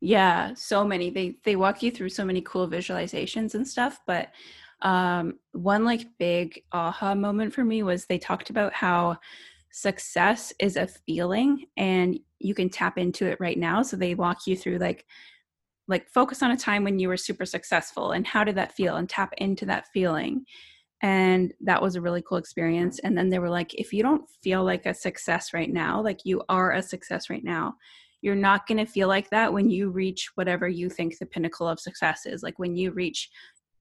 Yeah, 0.00 0.54
so 0.54 0.84
many. 0.84 1.10
They 1.10 1.38
they 1.44 1.56
walk 1.56 1.82
you 1.82 1.90
through 1.90 2.10
so 2.10 2.24
many 2.24 2.40
cool 2.42 2.68
visualizations 2.68 3.54
and 3.54 3.66
stuff, 3.66 4.00
but 4.06 4.28
um 4.82 5.34
one 5.52 5.84
like 5.84 6.06
big 6.18 6.62
aha 6.72 7.14
moment 7.14 7.52
for 7.52 7.64
me 7.64 7.82
was 7.82 8.06
they 8.06 8.18
talked 8.18 8.48
about 8.48 8.72
how 8.72 9.18
success 9.70 10.52
is 10.60 10.76
a 10.76 10.86
feeling 10.86 11.66
and 11.76 12.18
you 12.38 12.54
can 12.54 12.70
tap 12.70 12.96
into 12.96 13.26
it 13.26 13.38
right 13.40 13.58
now. 13.58 13.82
So 13.82 13.96
they 13.96 14.14
walk 14.14 14.46
you 14.46 14.56
through 14.56 14.78
like 14.78 15.04
like 15.88 16.08
focus 16.08 16.42
on 16.42 16.52
a 16.52 16.56
time 16.56 16.84
when 16.84 16.98
you 16.98 17.08
were 17.08 17.16
super 17.16 17.46
successful 17.46 18.12
and 18.12 18.26
how 18.26 18.44
did 18.44 18.54
that 18.54 18.72
feel 18.72 18.96
and 18.96 19.08
tap 19.08 19.32
into 19.38 19.66
that 19.66 19.88
feeling 19.92 20.44
and 21.02 21.52
that 21.60 21.80
was 21.80 21.94
a 21.94 22.00
really 22.00 22.22
cool 22.22 22.38
experience 22.38 22.98
and 23.00 23.16
then 23.16 23.28
they 23.28 23.38
were 23.38 23.50
like 23.50 23.74
if 23.74 23.92
you 23.92 24.02
don't 24.02 24.28
feel 24.42 24.64
like 24.64 24.84
a 24.86 24.94
success 24.94 25.52
right 25.52 25.70
now 25.70 26.02
like 26.02 26.20
you 26.24 26.42
are 26.48 26.72
a 26.72 26.82
success 26.82 27.30
right 27.30 27.44
now 27.44 27.74
you're 28.20 28.34
not 28.34 28.66
going 28.66 28.78
to 28.78 28.90
feel 28.90 29.06
like 29.06 29.30
that 29.30 29.52
when 29.52 29.70
you 29.70 29.90
reach 29.90 30.30
whatever 30.34 30.68
you 30.68 30.90
think 30.90 31.16
the 31.18 31.26
pinnacle 31.26 31.68
of 31.68 31.78
success 31.78 32.26
is 32.26 32.42
like 32.42 32.58
when 32.58 32.74
you 32.74 32.90
reach 32.90 33.30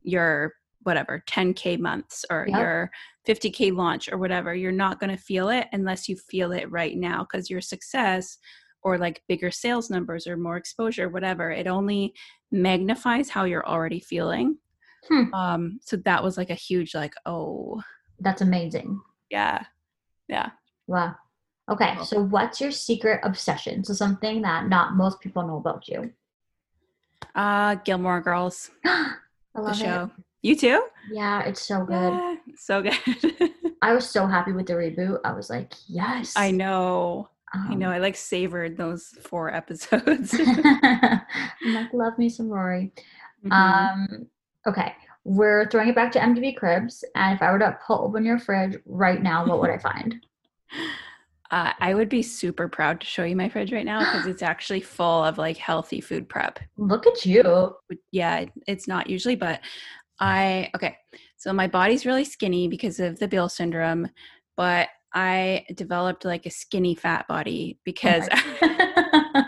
your 0.03 0.53
whatever 0.83 1.23
10k 1.27 1.79
months 1.79 2.23
or 2.29 2.45
yep. 2.47 2.59
your 2.59 2.91
50k 3.27 3.75
launch 3.75 4.09
or 4.09 4.17
whatever 4.17 4.53
you're 4.53 4.71
not 4.71 4.99
going 4.99 5.09
to 5.09 5.21
feel 5.21 5.49
it 5.49 5.67
unless 5.73 6.07
you 6.07 6.15
feel 6.15 6.51
it 6.51 6.69
right 6.71 6.97
now 6.97 7.23
because 7.23 7.49
your 7.49 7.61
success 7.61 8.37
or 8.83 8.97
like 8.97 9.23
bigger 9.27 9.49
sales 9.49 9.89
numbers 9.89 10.27
or 10.27 10.37
more 10.37 10.55
exposure 10.55 11.09
whatever 11.09 11.51
it 11.51 11.67
only 11.67 12.13
magnifies 12.51 13.27
how 13.29 13.43
you're 13.43 13.67
already 13.67 13.99
feeling 13.99 14.55
Hmm. 15.09 15.33
Um, 15.33 15.79
so 15.81 15.97
that 15.97 16.23
was 16.23 16.37
like 16.37 16.49
a 16.49 16.55
huge 16.55 16.93
like, 16.95 17.13
oh. 17.25 17.81
That's 18.19 18.41
amazing. 18.41 18.99
Yeah. 19.29 19.63
Yeah. 20.27 20.51
Wow. 20.87 21.15
Okay. 21.69 21.93
Cool. 21.95 22.05
So 22.05 22.21
what's 22.23 22.61
your 22.61 22.71
secret 22.71 23.19
obsession? 23.23 23.83
So 23.83 23.93
something 23.93 24.41
that 24.41 24.67
not 24.67 24.95
most 24.95 25.19
people 25.19 25.45
know 25.45 25.57
about 25.57 25.87
you. 25.87 26.11
Uh 27.35 27.75
Gilmore 27.75 28.21
Girls. 28.21 28.71
I 28.85 29.15
love 29.55 29.77
the 29.77 29.83
show. 29.83 30.03
It. 30.17 30.23
You 30.43 30.55
too? 30.55 30.83
Yeah, 31.11 31.43
it's 31.43 31.61
so 31.61 31.83
good. 31.83 32.13
Yeah, 32.13 32.35
so 32.57 32.81
good. 32.81 32.97
I 33.81 33.93
was 33.93 34.09
so 34.09 34.25
happy 34.27 34.53
with 34.53 34.67
the 34.67 34.73
reboot. 34.73 35.19
I 35.23 35.33
was 35.33 35.49
like, 35.49 35.73
yes. 35.87 36.33
I 36.35 36.51
know. 36.51 37.29
Um, 37.53 37.67
I 37.71 37.73
know. 37.75 37.87
Um 37.87 37.93
I 37.93 37.97
like 37.99 38.15
savored 38.15 38.77
those 38.77 39.09
four 39.23 39.53
episodes. 39.61 40.35
I'm 40.39 41.73
like, 41.73 41.93
love 41.93 42.17
me 42.17 42.29
some 42.29 42.49
Rory. 42.49 42.91
Mm-hmm. 43.45 43.53
Um, 43.53 44.27
Okay, 44.67 44.93
we're 45.23 45.69
throwing 45.69 45.89
it 45.89 45.95
back 45.95 46.11
to 46.11 46.19
MTV 46.19 46.57
Cribs, 46.57 47.03
and 47.15 47.33
if 47.33 47.41
I 47.41 47.51
were 47.51 47.59
to 47.59 47.77
pull 47.85 47.99
open 47.99 48.25
your 48.25 48.37
fridge 48.37 48.77
right 48.85 49.21
now, 49.21 49.45
what 49.45 49.61
would 49.61 49.69
I 49.69 49.77
find? 49.77 50.15
Uh, 51.49 51.71
I 51.79 51.93
would 51.93 52.09
be 52.09 52.23
super 52.23 52.67
proud 52.67 52.99
to 52.99 53.07
show 53.07 53.23
you 53.23 53.33
my 53.33 53.47
fridge 53.47 53.71
right 53.71 53.85
now 53.85 53.99
because 53.99 54.27
it's 54.27 54.41
actually 54.41 54.81
full 54.81 55.23
of 55.23 55.37
like 55.37 55.55
healthy 55.55 56.01
food 56.01 56.27
prep. 56.27 56.59
Look 56.75 57.07
at 57.07 57.25
you. 57.25 57.73
Yeah, 58.11 58.47
it's 58.67 58.85
not 58.85 59.09
usually, 59.09 59.37
but 59.37 59.61
I, 60.19 60.69
okay. 60.75 60.97
So 61.37 61.53
my 61.53 61.67
body's 61.67 62.05
really 62.05 62.25
skinny 62.25 62.67
because 62.67 62.99
of 62.99 63.17
the 63.19 63.29
Beale 63.29 63.47
syndrome, 63.47 64.09
but 64.57 64.89
I 65.13 65.65
developed 65.75 66.25
like 66.25 66.45
a 66.45 66.51
skinny 66.51 66.95
fat 66.95 67.29
body 67.29 67.77
oh 67.77 67.81
because 67.85 68.27
oh 68.31 69.43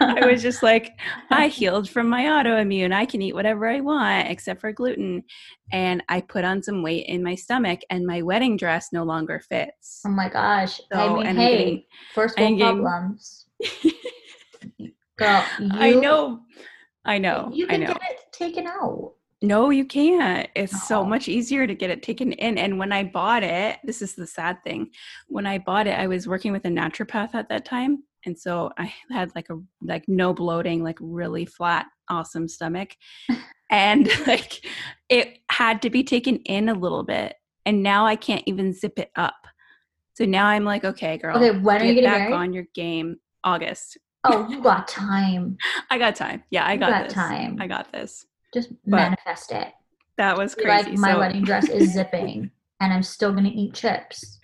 I 0.00 0.26
was 0.26 0.42
just 0.42 0.62
like, 0.62 0.98
I 1.30 1.48
healed 1.48 1.88
from 1.88 2.08
my 2.08 2.24
autoimmune. 2.24 2.92
I 2.92 3.06
can 3.06 3.22
eat 3.22 3.34
whatever 3.34 3.68
I 3.68 3.80
want 3.80 4.28
except 4.28 4.60
for 4.60 4.72
gluten. 4.72 5.24
And 5.72 6.02
I 6.08 6.20
put 6.20 6.44
on 6.44 6.62
some 6.62 6.82
weight 6.82 7.06
in 7.06 7.22
my 7.22 7.34
stomach, 7.34 7.80
and 7.90 8.06
my 8.06 8.22
wedding 8.22 8.56
dress 8.56 8.88
no 8.92 9.04
longer 9.04 9.40
fits. 9.40 10.00
Oh 10.06 10.10
my 10.10 10.28
gosh. 10.28 10.78
So, 10.92 10.98
I 10.98 11.14
mean, 11.14 11.36
hey, 11.36 11.58
getting, 11.58 11.82
first 12.14 12.38
world 12.38 12.58
problems. 12.58 13.46
Girl, 15.18 15.44
you, 15.58 15.70
I 15.72 15.92
know. 15.92 16.40
I 17.04 17.18
know. 17.18 17.50
You 17.52 17.66
can 17.66 17.82
I 17.82 17.86
know. 17.86 17.92
get 17.94 18.02
it 18.10 18.32
taken 18.32 18.66
out. 18.66 19.14
No, 19.40 19.70
you 19.70 19.84
can't. 19.84 20.48
It's 20.56 20.74
oh. 20.74 20.80
so 20.86 21.04
much 21.04 21.28
easier 21.28 21.66
to 21.66 21.74
get 21.74 21.90
it 21.90 22.02
taken 22.02 22.32
in. 22.32 22.58
And 22.58 22.78
when 22.78 22.92
I 22.92 23.04
bought 23.04 23.42
it, 23.42 23.78
this 23.84 24.02
is 24.02 24.14
the 24.14 24.26
sad 24.26 24.62
thing. 24.64 24.90
When 25.28 25.46
I 25.46 25.58
bought 25.58 25.86
it, 25.86 25.98
I 25.98 26.06
was 26.06 26.26
working 26.26 26.52
with 26.52 26.64
a 26.64 26.70
naturopath 26.70 27.34
at 27.34 27.48
that 27.48 27.64
time 27.64 28.02
and 28.28 28.38
so 28.38 28.70
i 28.78 28.92
had 29.10 29.34
like 29.34 29.48
a 29.50 29.58
like 29.82 30.04
no 30.06 30.32
bloating 30.32 30.84
like 30.84 30.98
really 31.00 31.44
flat 31.44 31.86
awesome 32.08 32.46
stomach. 32.46 32.94
And 33.70 34.08
like 34.26 34.64
it 35.10 35.40
had 35.50 35.82
to 35.82 35.90
be 35.90 36.02
taken 36.02 36.36
in 36.46 36.70
a 36.70 36.72
little 36.72 37.02
bit 37.02 37.34
and 37.66 37.82
now 37.82 38.06
i 38.06 38.16
can't 38.16 38.42
even 38.46 38.72
zip 38.72 38.98
it 38.98 39.10
up. 39.14 39.46
So 40.14 40.24
now 40.24 40.46
i'm 40.46 40.64
like 40.64 40.86
okay 40.86 41.18
girl 41.18 41.36
okay 41.36 41.58
when 41.58 41.82
are 41.82 41.84
you 41.84 41.92
getting 41.92 42.08
back 42.08 42.30
married? 42.30 42.32
on 42.32 42.54
your 42.54 42.64
game 42.74 43.16
august. 43.44 43.98
Oh 44.24 44.48
you 44.48 44.62
got 44.62 44.88
time. 44.88 45.58
I 45.90 45.98
got 45.98 46.16
time. 46.16 46.44
Yeah 46.48 46.66
i 46.66 46.78
got, 46.78 46.88
got 46.92 47.04
this. 47.04 47.12
time. 47.12 47.58
I 47.60 47.66
got 47.66 47.92
this. 47.92 48.24
Just 48.54 48.70
but 48.86 48.96
manifest 48.96 49.52
it. 49.52 49.74
that 50.16 50.38
was 50.38 50.54
crazy 50.54 50.92
like 50.92 50.98
my 50.98 51.12
so. 51.12 51.18
wedding 51.18 51.44
dress 51.44 51.68
is 51.68 51.92
zipping 51.92 52.50
and 52.80 52.90
i'm 52.90 53.02
still 53.02 53.34
gonna 53.34 53.52
eat 53.52 53.74
chips. 53.74 54.38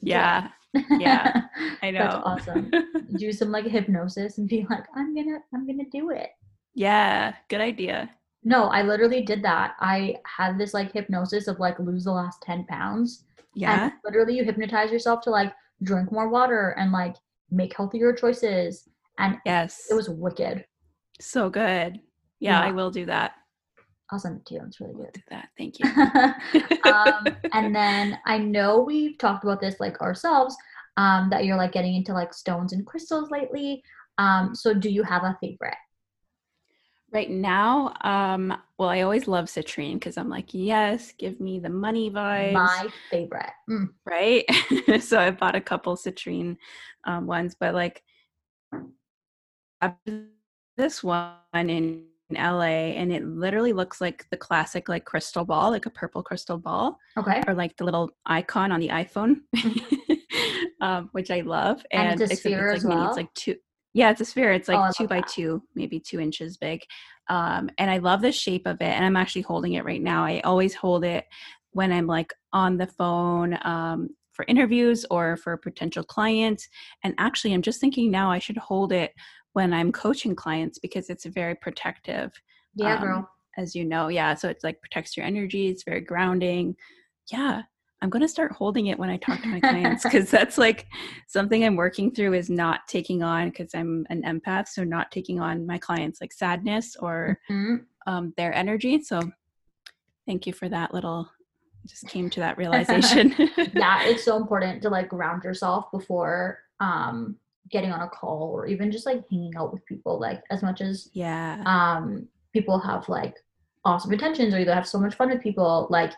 Yeah. 0.00 0.42
Yeah 0.42 0.48
i 0.76 1.90
know. 1.90 1.98
that's 1.98 2.16
awesome. 2.16 2.70
Do 3.16 3.32
some 3.32 3.50
like 3.50 3.64
hypnosis 3.64 4.38
and 4.38 4.48
be 4.48 4.66
like 4.68 4.84
i'm 4.94 5.14
gonna 5.14 5.38
i'm 5.54 5.66
gonna 5.66 5.88
do 5.90 6.10
it. 6.10 6.30
Yeah 6.74 7.34
good 7.48 7.60
idea. 7.60 8.10
No 8.44 8.64
i 8.64 8.82
literally 8.82 9.22
did 9.22 9.42
that. 9.42 9.74
I 9.80 10.16
had 10.24 10.58
this 10.58 10.74
like 10.74 10.92
hypnosis 10.92 11.48
of 11.48 11.58
like 11.58 11.78
lose 11.78 12.04
the 12.04 12.12
last 12.12 12.42
10 12.42 12.64
pounds. 12.66 13.24
Yeah. 13.54 13.84
and 13.84 13.92
literally 14.04 14.36
you 14.36 14.44
hypnotize 14.44 14.92
yourself 14.92 15.22
to 15.22 15.30
like 15.30 15.52
drink 15.82 16.12
more 16.12 16.28
water 16.28 16.76
and 16.78 16.92
like 16.92 17.16
make 17.50 17.74
healthier 17.76 18.12
choices. 18.12 18.88
And 19.18 19.38
yes 19.46 19.86
it 19.90 19.94
was 19.94 20.08
wicked. 20.08 20.64
So 21.20 21.50
good. 21.50 22.00
Yeah, 22.40 22.60
yeah. 22.60 22.68
i 22.68 22.70
will 22.70 22.90
do 22.90 23.06
that 23.06 23.32
I'll 24.10 24.18
send 24.18 24.38
it 24.40 24.46
to 24.46 24.54
you. 24.54 24.62
It's 24.66 24.80
really 24.80 24.94
good. 24.94 25.22
That. 25.30 25.48
Thank 25.58 25.78
you. 25.80 26.90
um, 26.90 27.26
and 27.52 27.74
then 27.74 28.18
I 28.26 28.38
know 28.38 28.80
we've 28.80 29.18
talked 29.18 29.44
about 29.44 29.60
this 29.60 29.76
like 29.80 30.00
ourselves, 30.00 30.56
um, 30.96 31.28
that 31.30 31.44
you're 31.44 31.56
like 31.56 31.72
getting 31.72 31.94
into 31.94 32.12
like 32.12 32.32
stones 32.34 32.72
and 32.72 32.86
crystals 32.86 33.30
lately. 33.30 33.82
Um, 34.18 34.54
so 34.54 34.74
do 34.74 34.88
you 34.88 35.02
have 35.02 35.22
a 35.22 35.36
favorite? 35.40 35.76
Right 37.10 37.30
now, 37.30 37.94
um, 38.02 38.54
well, 38.76 38.90
I 38.90 39.00
always 39.00 39.26
love 39.26 39.46
citrine 39.46 39.94
because 39.94 40.18
I'm 40.18 40.28
like, 40.28 40.48
yes, 40.52 41.12
give 41.16 41.40
me 41.40 41.58
the 41.58 41.70
money 41.70 42.10
vibes. 42.10 42.52
My 42.52 42.88
favorite. 43.10 43.50
Mm. 43.70 43.88
Right. 44.04 44.44
so 45.00 45.18
I 45.18 45.30
bought 45.30 45.54
a 45.56 45.60
couple 45.60 45.96
citrine 45.96 46.58
um, 47.04 47.26
ones, 47.26 47.56
but 47.58 47.74
like 47.74 48.02
this 50.76 51.02
one 51.02 51.36
in 51.54 52.04
LA 52.36 52.92
and 52.94 53.12
it 53.12 53.24
literally 53.24 53.72
looks 53.72 54.00
like 54.00 54.26
the 54.30 54.36
classic 54.36 54.88
like 54.88 55.04
crystal 55.04 55.44
ball, 55.44 55.70
like 55.70 55.86
a 55.86 55.90
purple 55.90 56.22
crystal 56.22 56.58
ball. 56.58 56.98
Okay. 57.16 57.42
Or 57.46 57.54
like 57.54 57.76
the 57.76 57.84
little 57.84 58.10
icon 58.26 58.72
on 58.72 58.80
the 58.80 58.88
iPhone, 58.88 59.36
um, 60.80 61.08
which 61.12 61.30
I 61.30 61.40
love. 61.40 61.82
And, 61.90 62.12
and 62.12 62.20
it's 62.20 62.32
a 62.32 62.36
sphere 62.36 62.70
it's 62.70 62.84
like, 62.84 62.92
as 62.92 62.98
well. 62.98 63.08
It's 63.08 63.16
like 63.16 63.32
two. 63.34 63.56
Yeah, 63.94 64.10
it's 64.10 64.20
a 64.20 64.26
sphere. 64.26 64.52
It's 64.52 64.68
like 64.68 64.78
oh, 64.78 64.92
two 64.96 65.08
by 65.08 65.20
that. 65.20 65.28
two, 65.28 65.62
maybe 65.74 65.98
two 65.98 66.20
inches 66.20 66.56
big. 66.56 66.82
Um, 67.28 67.70
and 67.78 67.90
I 67.90 67.98
love 67.98 68.20
the 68.20 68.32
shape 68.32 68.66
of 68.66 68.80
it. 68.80 68.84
And 68.84 69.04
I'm 69.04 69.16
actually 69.16 69.42
holding 69.42 69.74
it 69.74 69.84
right 69.84 70.02
now. 70.02 70.24
I 70.24 70.40
always 70.40 70.74
hold 70.74 71.04
it 71.04 71.24
when 71.72 71.92
I'm 71.92 72.06
like 72.06 72.32
on 72.52 72.76
the 72.76 72.86
phone 72.86 73.58
um, 73.62 74.10
for 74.32 74.44
interviews 74.46 75.04
or 75.10 75.36
for 75.36 75.56
potential 75.56 76.04
clients. 76.04 76.68
And 77.02 77.14
actually, 77.18 77.54
I'm 77.54 77.62
just 77.62 77.80
thinking 77.80 78.10
now 78.10 78.30
I 78.30 78.38
should 78.38 78.56
hold 78.56 78.92
it 78.92 79.12
when 79.58 79.72
I'm 79.72 79.90
coaching 79.90 80.36
clients 80.36 80.78
because 80.78 81.10
it's 81.10 81.24
very 81.24 81.56
protective. 81.56 82.30
Yeah, 82.76 82.94
um, 82.94 83.02
girl. 83.02 83.30
As 83.56 83.74
you 83.74 83.84
know, 83.84 84.06
yeah. 84.06 84.34
So 84.34 84.48
it's 84.48 84.62
like 84.62 84.80
protects 84.80 85.16
your 85.16 85.26
energy. 85.26 85.66
It's 85.66 85.82
very 85.82 86.00
grounding. 86.00 86.76
Yeah, 87.26 87.62
I'm 88.00 88.08
going 88.08 88.22
to 88.22 88.28
start 88.28 88.52
holding 88.52 88.86
it 88.86 89.00
when 89.00 89.10
I 89.10 89.16
talk 89.16 89.42
to 89.42 89.48
my 89.48 89.58
clients 89.58 90.02
because 90.04 90.30
that's 90.30 90.58
like 90.58 90.86
something 91.26 91.64
I'm 91.64 91.74
working 91.74 92.14
through 92.14 92.34
is 92.34 92.48
not 92.48 92.82
taking 92.86 93.24
on 93.24 93.48
because 93.48 93.74
I'm 93.74 94.06
an 94.10 94.22
empath. 94.22 94.68
So 94.68 94.84
not 94.84 95.10
taking 95.10 95.40
on 95.40 95.66
my 95.66 95.76
clients 95.76 96.20
like 96.20 96.32
sadness 96.32 96.94
or 96.94 97.40
mm-hmm. 97.50 97.78
um, 98.06 98.32
their 98.36 98.54
energy. 98.54 99.02
So 99.02 99.20
thank 100.24 100.46
you 100.46 100.52
for 100.52 100.68
that 100.68 100.94
little 100.94 101.28
just 101.84 102.06
came 102.06 102.30
to 102.30 102.38
that 102.38 102.58
realization. 102.62 103.34
yeah, 103.74 104.04
it's 104.04 104.24
so 104.24 104.36
important 104.42 104.82
to 104.82 104.88
like 104.88 105.08
ground 105.08 105.42
yourself 105.42 105.90
before 105.90 106.60
um 106.78 107.36
getting 107.70 107.92
on 107.92 108.00
a 108.00 108.08
call 108.08 108.50
or 108.52 108.66
even 108.66 108.90
just 108.90 109.06
like 109.06 109.22
hanging 109.30 109.54
out 109.56 109.72
with 109.72 109.84
people 109.86 110.18
like 110.18 110.42
as 110.50 110.62
much 110.62 110.80
as 110.80 111.10
yeah. 111.12 111.62
um 111.66 112.26
people 112.52 112.78
have 112.78 113.08
like 113.08 113.34
awesome 113.84 114.12
intentions 114.12 114.54
or 114.54 114.58
you 114.58 114.66
have 114.66 114.86
so 114.86 114.98
much 114.98 115.14
fun 115.14 115.30
with 115.30 115.42
people 115.42 115.86
like 115.90 116.12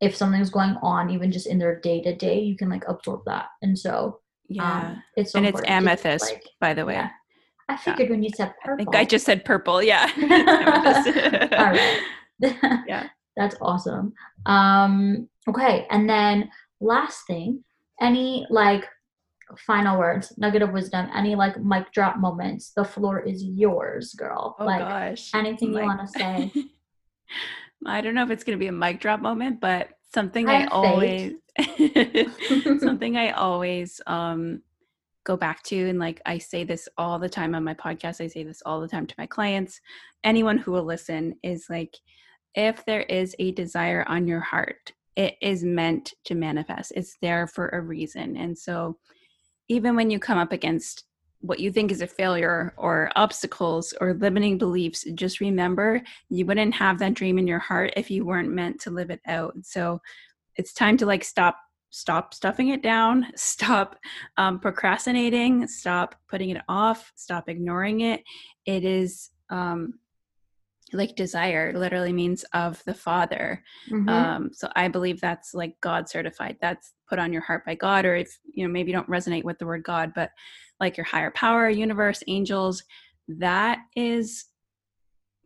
if 0.00 0.14
something's 0.14 0.50
going 0.50 0.76
on 0.82 1.10
even 1.10 1.30
just 1.30 1.46
in 1.46 1.58
their 1.58 1.80
day 1.80 2.02
to 2.02 2.14
day 2.14 2.40
you 2.40 2.56
can 2.56 2.68
like 2.68 2.84
absorb 2.88 3.22
that. 3.26 3.46
And 3.62 3.78
so 3.78 4.20
yeah. 4.48 4.88
um, 4.88 5.02
it's 5.16 5.32
so 5.32 5.38
and 5.38 5.46
it's 5.46 5.60
amethyst 5.66 6.32
like, 6.32 6.44
by 6.60 6.74
the 6.74 6.84
way. 6.84 6.94
yeah. 6.94 7.10
i 7.68 7.76
figured 7.76 8.08
yeah. 8.08 8.10
when 8.10 8.22
you 8.22 8.30
said 8.36 8.52
purple 8.62 8.82
i 8.82 8.84
think 8.84 8.94
i 8.94 9.04
just 9.04 9.24
said 9.24 9.44
purple. 9.44 9.82
Yeah. 9.82 10.10
All 11.58 11.70
right. 11.70 12.00
Yeah. 12.86 13.08
That's 13.36 13.56
awesome. 13.60 14.12
Um 14.44 15.28
okay. 15.48 15.86
And 15.90 16.08
then 16.08 16.50
last 16.80 17.26
thing 17.26 17.64
any 18.00 18.46
like 18.50 18.84
final 19.58 19.98
words, 19.98 20.32
nugget 20.36 20.62
of 20.62 20.72
wisdom, 20.72 21.08
any 21.14 21.34
like 21.34 21.58
mic 21.60 21.92
drop 21.92 22.18
moments. 22.18 22.72
The 22.76 22.84
floor 22.84 23.20
is 23.20 23.42
yours, 23.44 24.14
girl. 24.14 24.56
Oh 24.58 24.64
like 24.64 24.80
gosh. 24.80 25.30
anything 25.34 25.72
you 25.72 25.82
want 25.82 26.00
to 26.00 26.18
say. 26.18 26.52
I 27.86 28.00
don't 28.00 28.14
know 28.14 28.22
if 28.22 28.30
it's 28.30 28.44
going 28.44 28.58
to 28.58 28.62
be 28.62 28.68
a 28.68 28.72
mic 28.72 29.00
drop 29.00 29.20
moment, 29.20 29.60
but 29.60 29.90
something 30.12 30.48
I, 30.48 30.62
I 30.62 30.66
always 30.66 31.32
something 32.80 33.16
I 33.16 33.30
always 33.32 34.00
um 34.06 34.62
go 35.24 35.36
back 35.36 35.62
to 35.62 35.88
and 35.88 35.98
like 35.98 36.20
i 36.26 36.38
say 36.38 36.64
this 36.64 36.88
all 36.98 37.18
the 37.18 37.28
time 37.28 37.54
on 37.54 37.64
my 37.64 37.74
podcast 37.74 38.20
i 38.20 38.26
say 38.26 38.44
this 38.44 38.62
all 38.64 38.80
the 38.80 38.88
time 38.88 39.06
to 39.06 39.14
my 39.18 39.26
clients 39.26 39.80
anyone 40.22 40.58
who 40.58 40.70
will 40.70 40.84
listen 40.84 41.34
is 41.42 41.66
like 41.70 41.96
if 42.54 42.84
there 42.84 43.02
is 43.02 43.34
a 43.38 43.52
desire 43.52 44.04
on 44.06 44.28
your 44.28 44.40
heart 44.40 44.92
it 45.16 45.34
is 45.40 45.64
meant 45.64 46.12
to 46.24 46.34
manifest 46.34 46.92
it's 46.94 47.16
there 47.22 47.46
for 47.46 47.68
a 47.70 47.80
reason 47.80 48.36
and 48.36 48.56
so 48.56 48.98
even 49.68 49.96
when 49.96 50.10
you 50.10 50.18
come 50.18 50.38
up 50.38 50.52
against 50.52 51.04
what 51.40 51.60
you 51.60 51.70
think 51.70 51.92
is 51.92 52.00
a 52.00 52.06
failure 52.06 52.72
or 52.78 53.10
obstacles 53.16 53.92
or 54.00 54.14
limiting 54.14 54.56
beliefs 54.56 55.04
just 55.14 55.40
remember 55.40 56.00
you 56.30 56.46
wouldn't 56.46 56.74
have 56.74 56.98
that 56.98 57.12
dream 57.12 57.38
in 57.38 57.46
your 57.46 57.58
heart 57.58 57.92
if 57.96 58.10
you 58.10 58.24
weren't 58.24 58.50
meant 58.50 58.80
to 58.80 58.90
live 58.90 59.10
it 59.10 59.20
out. 59.26 59.54
So 59.62 60.00
it's 60.56 60.72
time 60.72 60.96
to 60.98 61.06
like 61.06 61.22
stop 61.22 61.58
stop 61.90 62.34
stuffing 62.34 62.68
it 62.68 62.82
down 62.82 63.26
stop 63.36 63.96
um, 64.36 64.58
procrastinating 64.58 65.68
stop 65.68 66.16
putting 66.28 66.50
it 66.50 66.62
off 66.68 67.12
stop 67.14 67.48
ignoring 67.48 68.00
it. 68.00 68.22
It 68.64 68.84
is 68.84 69.30
um, 69.50 69.98
like 70.94 71.16
desire 71.16 71.72
literally 71.76 72.12
means 72.12 72.44
of 72.52 72.82
the 72.84 72.94
father. 72.94 73.62
Mm-hmm. 73.90 74.08
um, 74.08 74.50
so 74.52 74.68
i 74.74 74.88
believe 74.88 75.20
that's 75.20 75.54
like 75.54 75.80
god 75.80 76.08
certified. 76.08 76.56
That's 76.60 76.92
put 77.08 77.18
on 77.18 77.32
your 77.32 77.42
heart 77.42 77.66
by 77.66 77.74
god 77.74 78.04
or 78.04 78.16
if 78.16 78.38
you 78.52 78.66
know 78.66 78.72
maybe 78.72 78.90
you 78.90 78.96
don't 78.96 79.10
resonate 79.10 79.44
with 79.44 79.58
the 79.58 79.66
word 79.66 79.82
god 79.82 80.12
but 80.14 80.30
like 80.80 80.96
your 80.96 81.04
higher 81.04 81.30
power 81.30 81.68
universe 81.68 82.22
angels 82.26 82.82
that 83.28 83.78
is 83.94 84.46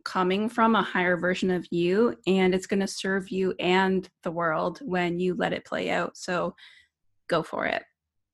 coming 0.03 0.49
from 0.49 0.75
a 0.75 0.81
higher 0.81 1.17
version 1.17 1.51
of 1.51 1.67
you 1.71 2.15
and 2.25 2.55
it's 2.55 2.65
going 2.65 2.79
to 2.79 2.87
serve 2.87 3.29
you 3.29 3.53
and 3.59 4.09
the 4.23 4.31
world 4.31 4.79
when 4.83 5.19
you 5.19 5.35
let 5.35 5.53
it 5.53 5.65
play 5.65 5.89
out. 5.89 6.17
So 6.17 6.55
go 7.27 7.43
for 7.43 7.65
it. 7.65 7.83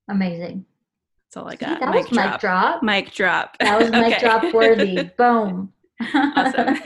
Amazing. 0.10 0.66
That's 1.26 1.38
all 1.38 1.50
i 1.50 1.56
got. 1.56 1.80
that 1.80 1.90
mic 1.90 2.10
was 2.10 2.18
drop. 2.18 2.32
mic 2.32 2.40
drop. 2.40 2.84
mic 2.84 3.12
drop. 3.14 3.58
That 3.60 3.80
was 3.80 3.92
mic 3.92 4.20
drop 4.20 4.54
worthy. 4.54 5.04
Boom 5.18 5.74
awesome 6.14 6.78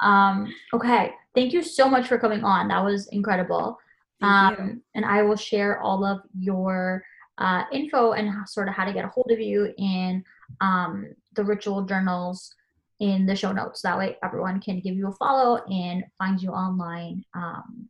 um 0.02 0.52
okay 0.72 1.12
thank 1.34 1.52
you 1.52 1.62
so 1.62 1.88
much 1.88 2.06
for 2.06 2.18
coming 2.18 2.42
on 2.44 2.68
that 2.68 2.84
was 2.84 3.08
incredible 3.08 3.78
um 4.22 4.80
and 4.94 5.04
i 5.04 5.22
will 5.22 5.36
share 5.36 5.80
all 5.80 6.04
of 6.04 6.20
your 6.38 7.02
uh, 7.40 7.64
info 7.72 8.12
and 8.12 8.28
how, 8.28 8.44
sort 8.44 8.68
of 8.68 8.74
how 8.74 8.84
to 8.84 8.92
get 8.92 9.04
a 9.04 9.08
hold 9.08 9.30
of 9.30 9.40
you 9.40 9.72
in 9.78 10.22
um, 10.60 11.06
the 11.34 11.44
ritual 11.44 11.82
journals 11.82 12.54
in 13.00 13.24
the 13.24 13.34
show 13.34 13.50
notes. 13.50 13.80
That 13.82 13.98
way, 13.98 14.16
everyone 14.22 14.60
can 14.60 14.80
give 14.80 14.94
you 14.94 15.08
a 15.08 15.12
follow 15.12 15.64
and 15.70 16.04
find 16.18 16.40
you 16.40 16.50
online 16.50 17.24
um, 17.34 17.88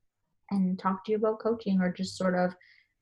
and 0.50 0.78
talk 0.78 1.04
to 1.04 1.12
you 1.12 1.18
about 1.18 1.40
coaching 1.40 1.80
or 1.80 1.92
just 1.92 2.16
sort 2.16 2.36
of 2.36 2.54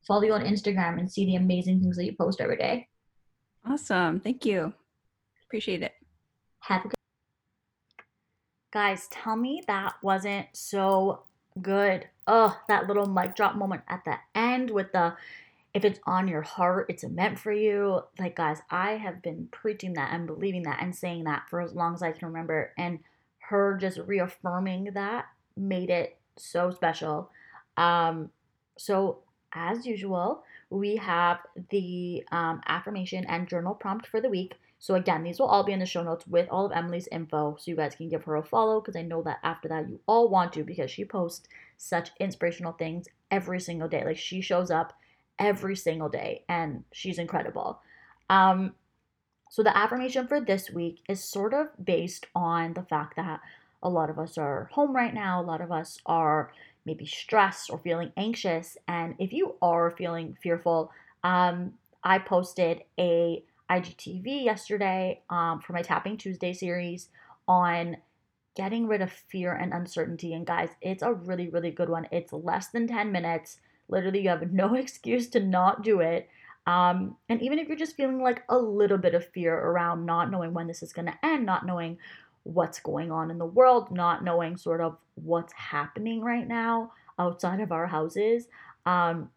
follow 0.07 0.23
you 0.23 0.33
on 0.33 0.45
Instagram 0.45 0.99
and 0.99 1.11
see 1.11 1.27
the 1.27 1.37
amazing 1.37 1.81
things 1.81 1.97
that 1.97 2.05
you 2.05 2.15
post 2.19 2.41
every 2.41 2.57
day. 2.57 2.89
Awesome. 3.67 4.21
Thank 4.21 4.47
you. 4.47 4.73
Appreciate 5.47 5.83
it. 5.83 5.93
Have 6.61 6.87
a 6.87 6.89
good 6.89 6.95
Guys, 8.71 9.09
tell 9.09 9.37
me 9.37 9.63
that 9.67 9.95
wasn't 10.03 10.47
so 10.53 11.23
good. 11.61 12.07
Oh, 12.27 12.59
that 12.69 12.87
little 12.87 13.07
mic 13.07 13.35
drop 13.35 13.57
moment 13.57 13.83
at 13.89 14.05
the 14.05 14.17
end 14.35 14.71
with 14.71 14.93
the 14.93 15.17
if 15.75 15.85
it's 15.85 16.01
on 16.07 16.29
your 16.29 16.43
heart, 16.43 16.87
it's 16.89 17.05
meant 17.05 17.39
for 17.39 17.53
you. 17.53 18.03
Like, 18.19 18.37
guys, 18.37 18.61
I 18.71 18.93
have 18.93 19.23
been 19.23 19.49
preaching 19.53 19.95
that 19.95 20.13
and 20.13 20.27
believing 20.27 20.63
that 20.63 20.83
and 20.83 20.95
saying 20.95 21.25
that 21.25 21.45
for 21.49 21.61
as 21.61 21.75
long 21.75 21.95
as 21.95 22.03
I 22.03 22.13
can 22.13 22.29
remember. 22.29 22.73
And 22.79 23.01
her 23.39 23.77
just 23.81 23.99
reaffirming 23.99 24.93
that 24.95 25.27
made 25.57 25.91
it 25.91 26.17
so 26.37 26.71
special. 26.71 27.31
Um, 27.77 28.31
so, 28.77 29.19
as 29.53 29.87
usual, 29.87 30.43
we 30.71 30.97
have 30.97 31.39
the 31.71 32.25
um, 32.33 32.61
affirmation 32.67 33.25
and 33.27 33.49
journal 33.49 33.75
prompt 33.75 34.07
for 34.07 34.21
the 34.21 34.29
week. 34.29 34.55
So, 34.81 34.95
again, 34.95 35.25
these 35.25 35.41
will 35.41 35.47
all 35.47 35.65
be 35.65 35.73
in 35.73 35.81
the 35.81 35.87
show 35.87 36.03
notes 36.03 36.27
with 36.27 36.49
all 36.51 36.67
of 36.67 36.73
Emily's 36.73 37.09
info. 37.11 37.57
So, 37.59 37.71
you 37.71 37.77
guys 37.77 37.97
can 37.97 38.09
give 38.09 38.25
her 38.25 38.37
a 38.37 38.43
follow 38.43 38.81
because 38.81 38.97
I 38.97 39.03
know 39.03 39.23
that 39.23 39.39
after 39.43 39.69
that, 39.69 39.89
you 39.89 40.01
all 40.07 40.29
want 40.29 40.53
to 40.53 40.63
because 40.63 40.91
she 40.91 41.05
posts 41.05 41.49
such 41.77 42.11
inspirational 42.21 42.73
things 42.73 43.07
every 43.31 43.61
single 43.61 43.89
day. 43.89 44.05
Like, 44.05 44.19
she 44.19 44.41
shows 44.41 44.71
up 44.71 44.93
every 45.39 45.77
single 45.77 46.09
day, 46.09 46.45
and 46.49 46.85
she's 46.93 47.19
incredible. 47.19 47.81
Um, 48.31 48.75
so, 49.51 49.63
the 49.63 49.77
affirmation 49.77 50.29
for 50.29 50.41
this 50.41 50.71
week 50.71 51.01
is 51.09 51.25
sort 51.25 51.55
of 51.55 51.69
based 51.83 52.27
on 52.35 52.75
the 52.75 52.83
fact 52.83 53.17
that 53.17 53.41
a 53.83 53.89
lot 53.89 54.11
of 54.11 54.19
us 54.19 54.39
are 54.39 54.69
home 54.73 54.95
right 54.95 55.15
now, 55.15 55.41
a 55.41 55.43
lot 55.43 55.61
of 55.61 55.73
us 55.73 55.99
are 56.07 56.53
maybe 56.85 57.07
stressed 57.07 57.71
or 57.71 57.79
feeling 57.79 58.13
anxious. 58.17 58.77
And 58.87 59.15
if 59.19 59.33
you 59.33 59.57
are 59.61 59.91
feeling 59.91 60.37
fearful, 60.43 60.91
um, 61.23 61.75
I 62.03 62.19
posted 62.19 62.83
a 62.99 63.45
IGTV 63.71 64.45
yesterday 64.45 65.23
um, 65.31 65.61
for 65.61 65.73
my 65.73 65.83
Tapping 65.83 66.17
Tuesday 66.17 66.53
series 66.53 67.09
on 67.47 67.97
getting 68.57 68.87
rid 68.87 69.01
of 69.01 69.13
fear 69.13 69.53
and 69.53 69.73
uncertainty. 69.73 70.35
And 70.35 70.47
guys, 70.47 70.71
it's 70.83 71.03
a 71.03 71.13
really, 71.13 71.49
really 71.49 71.71
good 71.71 71.89
one. 71.89 72.09
It's 72.11 72.33
less 72.33 72.69
than 72.69 72.89
10 72.89 73.13
minutes. 73.13 73.59
Literally, 73.89 74.23
you 74.23 74.29
have 74.31 74.53
no 74.53 74.75
excuse 74.75 75.29
to 75.31 75.41
not 75.41 75.83
do 75.83 76.01
it. 76.01 76.29
Um, 76.67 77.17
and 77.29 77.41
even 77.41 77.59
if 77.59 77.69
you're 77.69 77.79
just 77.79 77.97
feeling 77.97 78.23
like 78.23 78.43
a 78.49 78.59
little 78.59 78.99
bit 78.99 79.15
of 79.15 79.27
fear 79.27 79.57
around 79.57 80.05
not 80.05 80.31
knowing 80.31 80.53
when 80.53 80.67
this 80.67 80.83
is 80.83 80.93
going 80.93 81.07
to 81.07 81.25
end, 81.25 81.47
not 81.47 81.65
knowing 81.65 81.97
what's 82.43 82.81
going 82.81 83.11
on 83.11 83.31
in 83.31 83.39
the 83.39 83.47
world, 83.47 83.91
not 83.91 84.25
knowing 84.25 84.57
sort 84.57 84.81
of 84.81 84.97
what's 85.15 85.53
happening 85.53 86.21
right 86.21 86.47
now 86.47 86.93
outside 87.19 87.61
of 87.61 87.73
our 87.73 87.87
houses, 87.87 88.49
um, 88.87 89.31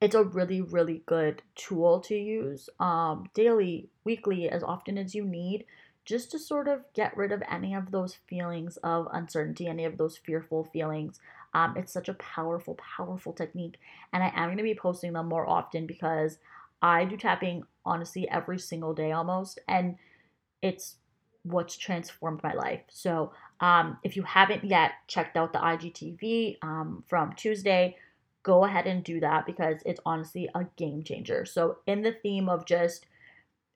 it's 0.00 0.14
a 0.14 0.22
really, 0.22 0.60
really 0.60 1.02
good 1.06 1.42
tool 1.54 2.00
to 2.00 2.14
use 2.14 2.68
um, 2.78 3.28
daily, 3.34 3.88
weekly, 4.04 4.48
as 4.48 4.62
often 4.62 4.96
as 4.96 5.14
you 5.14 5.24
need, 5.24 5.64
just 6.04 6.30
to 6.30 6.38
sort 6.38 6.68
of 6.68 6.84
get 6.94 7.16
rid 7.16 7.32
of 7.32 7.42
any 7.50 7.74
of 7.74 7.90
those 7.90 8.16
feelings 8.28 8.76
of 8.78 9.08
uncertainty, 9.12 9.66
any 9.66 9.84
of 9.84 9.98
those 9.98 10.16
fearful 10.16 10.64
feelings. 10.64 11.18
Um, 11.52 11.74
it's 11.76 11.92
such 11.92 12.08
a 12.08 12.14
powerful, 12.14 12.78
powerful 12.96 13.32
technique. 13.32 13.78
And 14.12 14.22
I 14.22 14.32
am 14.34 14.46
going 14.48 14.58
to 14.58 14.62
be 14.62 14.74
posting 14.74 15.14
them 15.14 15.28
more 15.28 15.48
often 15.48 15.86
because 15.86 16.38
I 16.80 17.04
do 17.04 17.16
tapping 17.16 17.64
honestly 17.84 18.28
every 18.28 18.58
single 18.58 18.94
day 18.94 19.10
almost. 19.12 19.58
And 19.66 19.96
it's 20.62 20.96
what's 21.42 21.76
transformed 21.76 22.42
my 22.42 22.52
life. 22.52 22.82
So 22.88 23.32
um, 23.60 23.98
if 24.04 24.16
you 24.16 24.22
haven't 24.22 24.64
yet 24.64 24.92
checked 25.08 25.36
out 25.36 25.52
the 25.52 25.58
IGTV 25.58 26.58
um, 26.62 27.04
from 27.08 27.32
Tuesday, 27.34 27.96
go 28.42 28.64
ahead 28.64 28.86
and 28.86 29.04
do 29.04 29.20
that 29.20 29.46
because 29.46 29.80
it's 29.84 30.00
honestly 30.06 30.48
a 30.54 30.66
game 30.76 31.02
changer. 31.02 31.44
So, 31.44 31.78
in 31.86 32.02
the 32.02 32.12
theme 32.12 32.48
of 32.48 32.66
just 32.66 33.06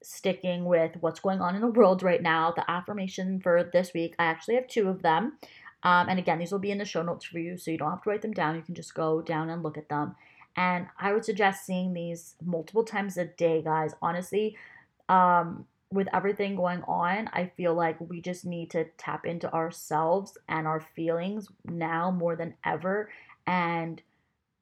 sticking 0.02 0.64
with 0.64 0.96
what's 1.00 1.20
going 1.20 1.40
on 1.40 1.54
in 1.54 1.60
the 1.60 1.68
world 1.68 2.02
right 2.02 2.22
now, 2.22 2.52
the 2.52 2.68
affirmation 2.70 3.40
for 3.40 3.68
this 3.72 3.92
week, 3.94 4.14
I 4.18 4.24
actually 4.24 4.56
have 4.56 4.66
two 4.66 4.88
of 4.88 5.02
them. 5.02 5.38
Um, 5.84 6.08
and 6.08 6.18
again, 6.18 6.38
these 6.38 6.52
will 6.52 6.58
be 6.58 6.70
in 6.70 6.78
the 6.78 6.84
show 6.84 7.02
notes 7.02 7.24
for 7.24 7.38
you, 7.38 7.56
so 7.56 7.70
you 7.70 7.78
don't 7.78 7.90
have 7.90 8.02
to 8.02 8.10
write 8.10 8.22
them 8.22 8.32
down. 8.32 8.56
You 8.56 8.62
can 8.62 8.74
just 8.74 8.94
go 8.94 9.20
down 9.20 9.50
and 9.50 9.62
look 9.62 9.76
at 9.76 9.88
them. 9.88 10.14
And 10.56 10.86
I 10.98 11.12
would 11.12 11.24
suggest 11.24 11.66
seeing 11.66 11.92
these 11.92 12.34
multiple 12.44 12.84
times 12.84 13.16
a 13.16 13.24
day, 13.24 13.62
guys. 13.62 13.94
Honestly, 14.02 14.56
um, 15.08 15.66
with 15.90 16.08
everything 16.12 16.56
going 16.56 16.82
on, 16.82 17.28
I 17.32 17.50
feel 17.56 17.74
like 17.74 17.96
we 18.00 18.20
just 18.20 18.44
need 18.44 18.70
to 18.72 18.84
tap 18.96 19.26
into 19.26 19.52
ourselves 19.52 20.38
and 20.48 20.66
our 20.66 20.80
feelings 20.80 21.48
now 21.64 22.10
more 22.10 22.36
than 22.36 22.54
ever. 22.64 23.10
And 23.46 24.00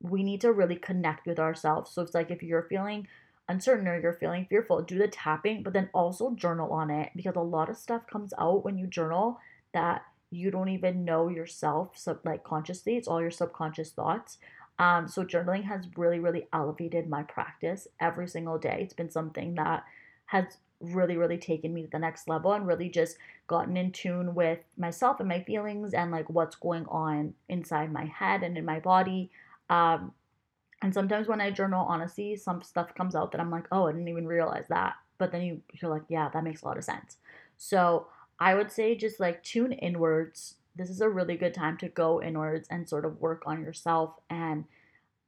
we 0.00 0.22
need 0.22 0.40
to 0.40 0.52
really 0.52 0.76
connect 0.76 1.26
with 1.26 1.38
ourselves. 1.38 1.90
So 1.90 2.02
it's 2.02 2.14
like 2.14 2.30
if 2.30 2.42
you're 2.42 2.62
feeling 2.62 3.06
uncertain 3.48 3.88
or 3.88 4.00
you're 4.00 4.14
feeling 4.14 4.46
fearful, 4.48 4.80
do 4.82 4.98
the 4.98 5.08
tapping, 5.08 5.62
but 5.62 5.72
then 5.72 5.90
also 5.92 6.34
journal 6.34 6.72
on 6.72 6.90
it 6.90 7.10
because 7.16 7.36
a 7.36 7.40
lot 7.40 7.68
of 7.68 7.76
stuff 7.76 8.06
comes 8.06 8.32
out 8.38 8.64
when 8.64 8.78
you 8.78 8.86
journal 8.86 9.38
that 9.74 10.02
you 10.30 10.50
don't 10.50 10.68
even 10.68 11.04
know 11.04 11.28
yourself 11.28 11.98
sub 11.98 12.20
like 12.24 12.44
consciously. 12.44 12.96
It's 12.96 13.08
all 13.08 13.20
your 13.20 13.30
subconscious 13.30 13.90
thoughts. 13.90 14.38
Um, 14.78 15.08
so 15.08 15.24
journaling 15.24 15.64
has 15.64 15.86
really 15.96 16.20
really 16.20 16.48
elevated 16.52 17.08
my 17.08 17.24
practice 17.24 17.88
every 17.98 18.28
single 18.28 18.56
day. 18.56 18.78
It's 18.82 18.94
been 18.94 19.10
something 19.10 19.56
that 19.56 19.84
has 20.26 20.44
really 20.80 21.16
really 21.16 21.36
taken 21.36 21.74
me 21.74 21.82
to 21.82 21.90
the 21.90 21.98
next 21.98 22.28
level 22.28 22.52
and 22.52 22.66
really 22.66 22.88
just 22.88 23.18
gotten 23.48 23.76
in 23.76 23.92
tune 23.92 24.34
with 24.34 24.60
myself 24.78 25.20
and 25.20 25.28
my 25.28 25.42
feelings 25.42 25.92
and 25.92 26.10
like 26.10 26.30
what's 26.30 26.56
going 26.56 26.86
on 26.86 27.34
inside 27.48 27.92
my 27.92 28.06
head 28.06 28.42
and 28.42 28.56
in 28.56 28.64
my 28.64 28.80
body 28.80 29.30
um, 29.70 30.12
and 30.82 30.92
sometimes 30.92 31.28
when 31.28 31.40
i 31.40 31.50
journal 31.50 31.86
honestly 31.88 32.36
some 32.36 32.62
stuff 32.62 32.94
comes 32.94 33.14
out 33.14 33.32
that 33.32 33.40
i'm 33.40 33.50
like 33.50 33.66
oh 33.72 33.86
i 33.86 33.92
didn't 33.92 34.08
even 34.08 34.26
realize 34.26 34.66
that. 34.68 34.94
But 35.18 35.32
then 35.32 35.42
you 35.42 35.60
you're 35.80 35.90
like 35.90 36.04
yeah 36.08 36.28
that 36.32 36.44
makes 36.44 36.62
a 36.62 36.66
lot 36.66 36.78
of 36.78 36.84
sense. 36.84 37.18
So 37.56 38.06
I 38.38 38.54
would 38.54 38.72
say 38.72 38.94
just 38.96 39.20
like 39.20 39.42
tune 39.42 39.72
inwards. 39.72 40.54
This 40.74 40.88
is 40.88 41.02
a 41.02 41.08
really 41.10 41.36
good 41.36 41.52
time 41.52 41.76
to 41.78 41.88
go 41.88 42.22
inwards 42.22 42.66
and 42.70 42.88
sort 42.88 43.04
of 43.04 43.20
work 43.20 43.42
on 43.44 43.62
yourself 43.62 44.14
and 44.30 44.64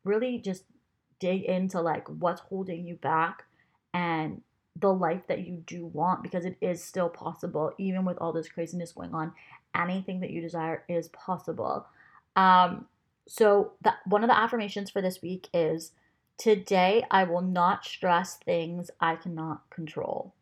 really 0.05 0.39
just 0.39 0.65
dig 1.19 1.43
into 1.43 1.81
like 1.81 2.09
what's 2.09 2.41
holding 2.41 2.87
you 2.87 2.95
back 2.97 3.45
and 3.93 4.41
the 4.81 4.93
life 4.93 5.27
that 5.29 5.47
you 5.47 5.63
do 5.67 5.85
want 5.85 6.23
because 6.23 6.47
it 6.47 6.57
is 6.63 6.83
still 6.83 7.11
possible 7.11 7.73
even 7.77 8.07
with 8.07 8.17
all 8.17 8.33
this 8.33 8.49
craziness 8.49 8.93
going 8.93 9.15
on. 9.15 9.33
Anything 9.75 10.21
that 10.21 10.31
you 10.31 10.41
desire 10.41 10.85
is 10.89 11.09
possible. 11.09 11.87
Um 12.35 12.87
so 13.27 13.73
that 13.83 13.99
one 14.07 14.25
of 14.25 14.29
the 14.29 14.39
affirmations 14.39 14.91
for 14.91 15.03
this 15.03 15.23
week 15.23 15.49
is 15.55 15.93
Today, 16.39 17.05
I 17.09 17.23
will 17.23 17.43
not 17.43 17.85
stress 17.85 18.37
things 18.37 18.91
I 19.01 19.15
cannot 19.15 19.71
control. 19.71 20.35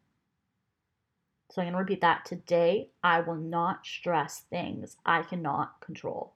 So 1.50 1.60
I'm 1.60 1.66
going 1.66 1.72
to 1.72 1.78
repeat 1.78 2.00
that. 2.00 2.24
Today, 2.24 2.88
I 3.02 3.20
will 3.20 3.36
not 3.36 3.84
stress 3.84 4.44
things 4.48 4.96
I 5.04 5.22
cannot 5.22 5.80
control. 5.80 6.32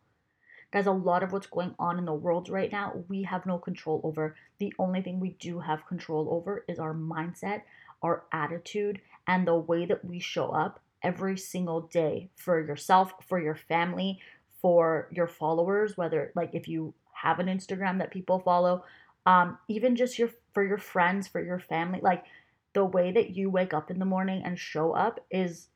Guys, 0.71 0.87
a 0.87 0.91
lot 0.93 1.23
of 1.23 1.33
what's 1.33 1.47
going 1.47 1.75
on 1.79 1.99
in 1.99 2.05
the 2.05 2.13
world 2.13 2.49
right 2.49 2.71
now, 2.71 3.05
we 3.09 3.23
have 3.23 3.47
no 3.47 3.57
control 3.59 4.01
over. 4.03 4.37
The 4.59 4.75
only 4.79 5.01
thing 5.01 5.21
we 5.21 5.31
do 5.41 5.61
have 5.61 5.87
control 5.87 6.29
over 6.31 6.65
is 6.69 6.79
our 6.79 6.93
mindset, 6.93 7.63
our 8.03 8.25
attitude, 8.33 9.01
and 9.27 9.47
the 9.47 9.55
way 9.55 9.87
that 9.87 10.05
we 10.05 10.19
show 10.19 10.51
up 10.51 10.81
every 11.03 11.39
single 11.39 11.83
day 11.83 12.29
for 12.35 12.61
yourself, 12.61 13.13
for 13.27 13.41
your 13.41 13.55
family, 13.55 14.21
for 14.65 15.09
your 15.13 15.27
followers, 15.27 15.95
whether 15.99 16.33
like 16.35 16.49
if 16.55 16.67
you 16.67 16.95
have 17.13 17.39
an 17.39 17.49
Instagram 17.49 17.99
that 17.99 18.11
people 18.11 18.39
follow, 18.39 18.83
um, 19.27 19.59
even 19.69 19.95
just 19.95 20.19
your 20.19 20.31
for 20.55 20.65
your 20.65 20.79
friends, 20.79 21.29
for 21.29 21.45
your 21.45 21.59
family, 21.59 22.01
like 22.03 22.25
the 22.73 22.83
way 22.83 23.13
that 23.13 23.37
you 23.37 23.51
wake 23.51 23.75
up 23.75 23.91
in 23.91 23.99
the 23.99 24.07
morning 24.07 24.41
and 24.43 24.59
show 24.59 24.93
up 24.93 25.21
is 25.31 25.69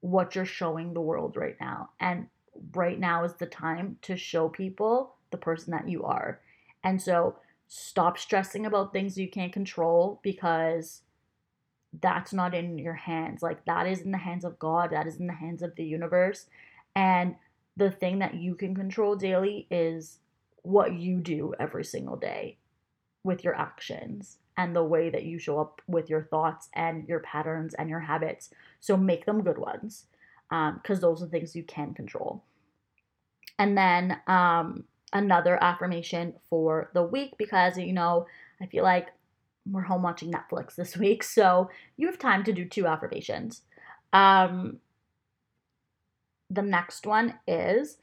what 0.00 0.34
you're 0.34 0.44
showing 0.44 0.92
the 0.92 1.00
world 1.00 1.34
right 1.34 1.56
now. 1.58 1.88
And 1.98 2.26
right 2.74 3.00
now 3.00 3.24
is 3.24 3.32
the 3.32 3.46
time 3.46 3.96
to 4.02 4.18
show 4.18 4.50
people 4.50 5.14
the 5.30 5.38
person 5.38 5.70
that 5.70 5.88
you 5.88 6.04
are. 6.04 6.38
And 6.84 7.00
so 7.00 7.36
stop 7.68 8.18
stressing 8.18 8.66
about 8.66 8.92
things 8.92 9.16
you 9.16 9.30
can't 9.30 9.50
control 9.50 10.20
because 10.22 11.00
that's 12.02 12.34
not 12.34 12.54
in 12.54 12.76
your 12.76 12.92
hands. 12.92 13.42
Like 13.42 13.64
that 13.64 13.86
is 13.86 14.02
in 14.02 14.10
the 14.10 14.18
hands 14.18 14.44
of 14.44 14.58
God, 14.58 14.90
that 14.90 15.06
is 15.06 15.16
in 15.16 15.26
the 15.26 15.32
hands 15.32 15.62
of 15.62 15.74
the 15.74 15.84
universe. 15.86 16.44
And 16.94 17.36
the 17.76 17.90
thing 17.90 18.18
that 18.20 18.34
you 18.34 18.54
can 18.54 18.74
control 18.74 19.16
daily 19.16 19.66
is 19.70 20.18
what 20.62 20.94
you 20.94 21.20
do 21.20 21.54
every 21.60 21.84
single 21.84 22.16
day 22.16 22.58
with 23.22 23.44
your 23.44 23.54
actions 23.54 24.38
and 24.56 24.74
the 24.74 24.84
way 24.84 25.10
that 25.10 25.24
you 25.24 25.38
show 25.38 25.60
up 25.60 25.82
with 25.86 26.08
your 26.08 26.22
thoughts 26.22 26.68
and 26.74 27.06
your 27.06 27.20
patterns 27.20 27.74
and 27.74 27.90
your 27.90 28.00
habits. 28.00 28.50
So 28.80 28.96
make 28.96 29.26
them 29.26 29.42
good 29.42 29.58
ones 29.58 30.06
because 30.48 30.98
um, 30.98 31.00
those 31.00 31.22
are 31.22 31.26
things 31.26 31.54
you 31.54 31.62
can 31.62 31.92
control. 31.92 32.42
And 33.58 33.76
then 33.76 34.18
um, 34.26 34.84
another 35.12 35.62
affirmation 35.62 36.34
for 36.48 36.90
the 36.94 37.02
week 37.02 37.34
because, 37.38 37.76
you 37.78 37.92
know, 37.92 38.26
I 38.60 38.66
feel 38.66 38.84
like 38.84 39.08
we're 39.70 39.82
home 39.82 40.02
watching 40.02 40.32
Netflix 40.32 40.74
this 40.74 40.96
week, 40.96 41.22
so 41.22 41.70
you 41.96 42.06
have 42.06 42.18
time 42.18 42.44
to 42.44 42.52
do 42.52 42.64
two 42.64 42.86
affirmations. 42.86 43.62
Um, 44.12 44.78
the 46.50 46.62
next 46.62 47.06
one 47.06 47.38
is 47.46 47.98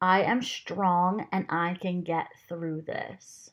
I 0.00 0.22
am 0.22 0.42
strong 0.42 1.26
and 1.32 1.46
I 1.48 1.76
can 1.80 2.02
get 2.02 2.28
through 2.48 2.82
this. 2.82 3.50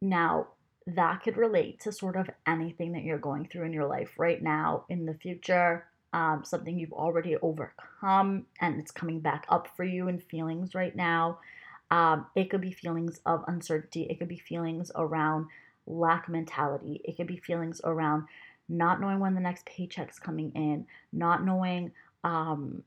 Now, 0.00 0.48
that 0.86 1.22
could 1.22 1.36
relate 1.36 1.80
to 1.80 1.92
sort 1.92 2.16
of 2.16 2.30
anything 2.46 2.92
that 2.92 3.02
you're 3.02 3.18
going 3.18 3.46
through 3.46 3.64
in 3.64 3.72
your 3.72 3.86
life 3.86 4.12
right 4.18 4.42
now, 4.42 4.84
in 4.88 5.06
the 5.06 5.14
future, 5.14 5.86
um, 6.12 6.42
something 6.44 6.78
you've 6.78 6.92
already 6.92 7.36
overcome 7.36 8.46
and 8.60 8.80
it's 8.80 8.90
coming 8.90 9.20
back 9.20 9.46
up 9.48 9.68
for 9.76 9.84
you 9.84 10.08
in 10.08 10.18
feelings 10.18 10.74
right 10.74 10.94
now. 10.94 11.38
Um, 11.90 12.26
it 12.36 12.50
could 12.50 12.60
be 12.60 12.72
feelings 12.72 13.20
of 13.26 13.44
uncertainty, 13.48 14.02
it 14.04 14.18
could 14.18 14.28
be 14.28 14.38
feelings 14.38 14.92
around 14.94 15.46
lack 15.86 16.28
mentality, 16.28 17.00
it 17.04 17.16
could 17.16 17.26
be 17.26 17.36
feelings 17.36 17.80
around 17.82 18.26
not 18.68 19.00
knowing 19.00 19.18
when 19.18 19.34
the 19.34 19.40
next 19.40 19.66
paycheck's 19.66 20.18
coming 20.18 20.52
in, 20.54 20.86
not 21.12 21.44
knowing 21.44 21.90
um, 22.22 22.84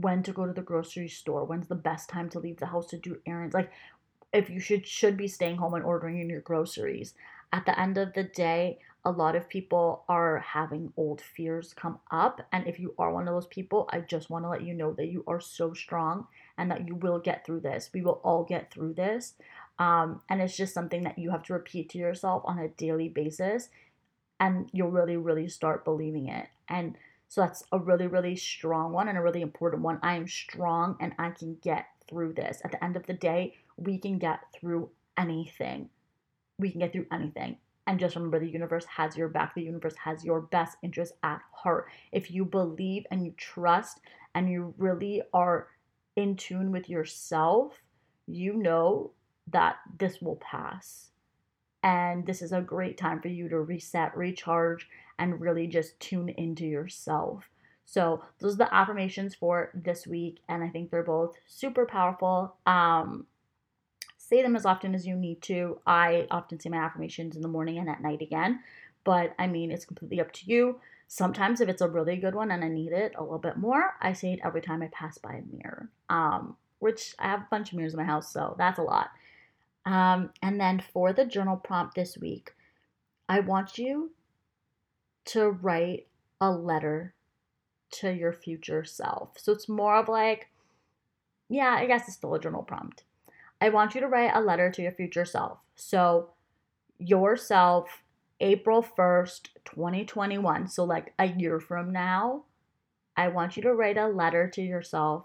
when 0.00 0.22
to 0.24 0.32
go 0.32 0.46
to 0.46 0.52
the 0.52 0.62
grocery 0.62 1.08
store, 1.08 1.44
when's 1.44 1.68
the 1.68 1.74
best 1.74 2.08
time 2.08 2.28
to 2.30 2.40
leave 2.40 2.58
the 2.58 2.66
house 2.66 2.86
to 2.88 2.98
do 2.98 3.18
errands. 3.26 3.54
Like 3.54 3.70
if 4.32 4.50
you 4.50 4.58
should 4.58 4.86
should 4.86 5.16
be 5.16 5.28
staying 5.28 5.56
home 5.56 5.74
and 5.74 5.84
ordering 5.84 6.20
in 6.20 6.28
your 6.28 6.40
groceries. 6.40 7.14
At 7.52 7.66
the 7.66 7.78
end 7.78 7.96
of 7.96 8.12
the 8.14 8.24
day, 8.24 8.78
a 9.04 9.10
lot 9.10 9.36
of 9.36 9.48
people 9.48 10.02
are 10.08 10.38
having 10.38 10.92
old 10.96 11.20
fears 11.20 11.72
come 11.72 12.00
up. 12.10 12.40
And 12.52 12.66
if 12.66 12.80
you 12.80 12.94
are 12.98 13.12
one 13.12 13.28
of 13.28 13.34
those 13.34 13.46
people, 13.46 13.88
I 13.92 14.00
just 14.00 14.30
want 14.30 14.44
to 14.44 14.48
let 14.48 14.64
you 14.64 14.74
know 14.74 14.92
that 14.94 15.06
you 15.06 15.22
are 15.28 15.40
so 15.40 15.72
strong 15.72 16.26
and 16.58 16.70
that 16.70 16.88
you 16.88 16.96
will 16.96 17.20
get 17.20 17.46
through 17.46 17.60
this. 17.60 17.90
We 17.94 18.00
will 18.00 18.20
all 18.24 18.44
get 18.44 18.72
through 18.72 18.94
this. 18.94 19.34
Um, 19.78 20.22
and 20.28 20.40
it's 20.40 20.56
just 20.56 20.74
something 20.74 21.02
that 21.02 21.18
you 21.18 21.30
have 21.30 21.42
to 21.44 21.52
repeat 21.52 21.90
to 21.90 21.98
yourself 21.98 22.42
on 22.44 22.58
a 22.58 22.68
daily 22.68 23.08
basis. 23.08 23.68
And 24.40 24.68
you'll 24.72 24.90
really, 24.90 25.16
really 25.16 25.48
start 25.48 25.84
believing 25.84 26.28
it. 26.28 26.48
And 26.68 26.96
so 27.28 27.40
that's 27.40 27.64
a 27.72 27.78
really, 27.78 28.06
really 28.06 28.36
strong 28.36 28.92
one 28.92 29.08
and 29.08 29.18
a 29.18 29.22
really 29.22 29.42
important 29.42 29.82
one. 29.82 29.98
I 30.02 30.16
am 30.16 30.28
strong 30.28 30.96
and 31.00 31.12
I 31.18 31.30
can 31.30 31.56
get 31.62 31.86
through 32.08 32.34
this. 32.34 32.60
At 32.64 32.72
the 32.72 32.82
end 32.84 32.96
of 32.96 33.06
the 33.06 33.14
day, 33.14 33.54
we 33.76 33.98
can 33.98 34.18
get 34.18 34.40
through 34.54 34.90
anything. 35.18 35.88
We 36.58 36.70
can 36.70 36.80
get 36.80 36.92
through 36.92 37.06
anything. 37.12 37.58
And 37.86 38.00
just 38.00 38.16
remember, 38.16 38.38
the 38.38 38.48
universe 38.48 38.86
has 38.86 39.16
your 39.16 39.28
back. 39.28 39.54
The 39.54 39.62
universe 39.62 39.94
has 40.02 40.24
your 40.24 40.40
best 40.40 40.78
interest 40.82 41.14
at 41.22 41.40
heart. 41.52 41.88
If 42.12 42.30
you 42.30 42.44
believe 42.44 43.04
and 43.10 43.24
you 43.24 43.34
trust 43.36 44.00
and 44.34 44.50
you 44.50 44.74
really 44.78 45.22
are 45.32 45.68
in 46.16 46.36
tune 46.36 46.72
with 46.72 46.88
yourself, 46.88 47.74
you 48.26 48.54
know 48.54 49.12
that 49.50 49.76
this 49.98 50.22
will 50.22 50.36
pass. 50.36 51.10
And 51.84 52.24
this 52.26 52.40
is 52.40 52.52
a 52.52 52.62
great 52.62 52.96
time 52.96 53.20
for 53.20 53.28
you 53.28 53.48
to 53.50 53.60
reset, 53.60 54.16
recharge, 54.16 54.88
and 55.18 55.38
really 55.40 55.66
just 55.66 56.00
tune 56.00 56.30
into 56.30 56.64
yourself. 56.64 57.44
So, 57.84 58.24
those 58.38 58.54
are 58.54 58.64
the 58.64 58.74
affirmations 58.74 59.34
for 59.34 59.70
this 59.74 60.06
week. 60.06 60.38
And 60.48 60.64
I 60.64 60.70
think 60.70 60.90
they're 60.90 61.02
both 61.02 61.36
super 61.46 61.84
powerful. 61.84 62.56
Um, 62.66 63.26
say 64.16 64.42
them 64.42 64.56
as 64.56 64.64
often 64.64 64.94
as 64.94 65.06
you 65.06 65.14
need 65.14 65.42
to. 65.42 65.78
I 65.86 66.26
often 66.30 66.58
say 66.58 66.70
my 66.70 66.78
affirmations 66.78 67.36
in 67.36 67.42
the 67.42 67.48
morning 67.48 67.76
and 67.76 67.90
at 67.90 68.00
night 68.02 68.22
again, 68.22 68.60
but 69.04 69.34
I 69.38 69.46
mean, 69.46 69.70
it's 69.70 69.84
completely 69.84 70.20
up 70.20 70.32
to 70.32 70.46
you. 70.46 70.80
Sometimes, 71.06 71.60
if 71.60 71.68
it's 71.68 71.82
a 71.82 71.88
really 71.88 72.16
good 72.16 72.34
one 72.34 72.50
and 72.50 72.64
I 72.64 72.68
need 72.68 72.92
it 72.92 73.12
a 73.16 73.22
little 73.22 73.38
bit 73.38 73.58
more, 73.58 73.94
I 74.00 74.14
say 74.14 74.32
it 74.32 74.40
every 74.42 74.62
time 74.62 74.82
I 74.82 74.88
pass 74.88 75.18
by 75.18 75.34
a 75.34 75.56
mirror, 75.56 75.90
um, 76.08 76.56
which 76.78 77.14
I 77.18 77.28
have 77.28 77.40
a 77.40 77.48
bunch 77.50 77.70
of 77.70 77.76
mirrors 77.76 77.92
in 77.92 77.98
my 77.98 78.04
house, 78.04 78.32
so 78.32 78.54
that's 78.56 78.78
a 78.78 78.82
lot. 78.82 79.10
Um, 79.86 80.30
and 80.42 80.60
then 80.60 80.82
for 80.92 81.12
the 81.12 81.24
journal 81.24 81.56
prompt 81.56 81.94
this 81.94 82.16
week, 82.16 82.54
I 83.28 83.40
want 83.40 83.78
you 83.78 84.12
to 85.26 85.50
write 85.50 86.06
a 86.40 86.50
letter 86.50 87.14
to 87.92 88.12
your 88.12 88.32
future 88.32 88.84
self. 88.84 89.38
So 89.38 89.52
it's 89.52 89.68
more 89.68 89.96
of 89.96 90.08
like, 90.08 90.50
yeah, 91.48 91.76
I 91.78 91.86
guess 91.86 92.08
it's 92.08 92.16
still 92.16 92.34
a 92.34 92.40
journal 92.40 92.62
prompt. 92.62 93.04
I 93.60 93.68
want 93.68 93.94
you 93.94 94.00
to 94.00 94.08
write 94.08 94.32
a 94.34 94.40
letter 94.40 94.70
to 94.70 94.82
your 94.82 94.92
future 94.92 95.24
self. 95.24 95.58
So, 95.76 96.30
yourself, 96.98 98.02
April 98.40 98.82
1st, 98.82 99.48
2021. 99.64 100.68
So, 100.68 100.84
like 100.84 101.14
a 101.18 101.26
year 101.26 101.60
from 101.60 101.92
now, 101.92 102.44
I 103.16 103.28
want 103.28 103.56
you 103.56 103.62
to 103.62 103.74
write 103.74 103.96
a 103.96 104.08
letter 104.08 104.48
to 104.50 104.62
yourself, 104.62 105.24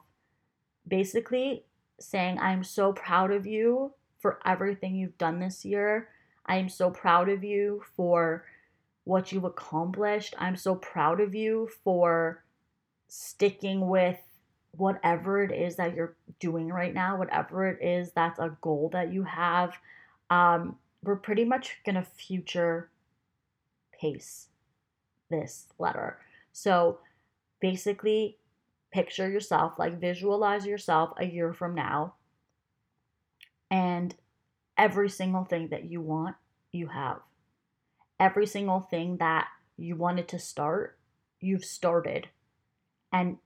basically 0.87 1.65
saying, 1.99 2.39
I'm 2.39 2.63
so 2.63 2.93
proud 2.93 3.31
of 3.31 3.45
you 3.45 3.93
for 4.19 4.39
everything 4.45 4.95
you've 4.95 5.17
done 5.17 5.39
this 5.39 5.65
year. 5.65 6.09
I 6.45 6.57
am 6.57 6.69
so 6.69 6.89
proud 6.89 7.29
of 7.29 7.43
you 7.43 7.83
for 7.95 8.45
what 9.03 9.31
you've 9.31 9.43
accomplished. 9.43 10.35
I'm 10.37 10.55
so 10.55 10.75
proud 10.75 11.21
of 11.21 11.33
you 11.33 11.69
for 11.83 12.43
sticking 13.07 13.87
with 13.87 14.17
whatever 14.71 15.43
it 15.43 15.51
is 15.51 15.75
that 15.77 15.95
you're 15.95 16.15
doing 16.39 16.69
right 16.69 16.93
now, 16.93 17.17
whatever 17.17 17.67
it 17.67 17.83
is 17.83 18.11
that's 18.11 18.39
a 18.39 18.55
goal 18.61 18.89
that 18.93 19.11
you 19.11 19.23
have, 19.23 19.73
um, 20.29 20.75
we're 21.03 21.15
pretty 21.15 21.45
much 21.45 21.77
gonna 21.85 22.03
future 22.03 22.89
pace 23.99 24.47
this 25.29 25.67
letter. 25.79 26.19
So 26.51 26.99
basically, 27.61 28.37
picture 28.91 29.29
yourself, 29.29 29.77
like 29.77 29.99
visualize 29.99 30.65
yourself 30.65 31.11
a 31.17 31.25
year 31.25 31.53
from 31.53 31.75
now, 31.75 32.15
and 33.69 34.15
every 34.77 35.09
single 35.09 35.43
thing 35.43 35.67
that 35.69 35.85
you 35.85 36.01
want, 36.01 36.35
you 36.71 36.87
have. 36.87 37.19
Every 38.19 38.45
single 38.45 38.81
thing 38.81 39.17
that 39.17 39.47
you 39.77 39.95
wanted 39.95 40.27
to 40.29 40.39
start, 40.39 40.97
you've 41.39 41.65
started. 41.65 42.27
And 43.11 43.37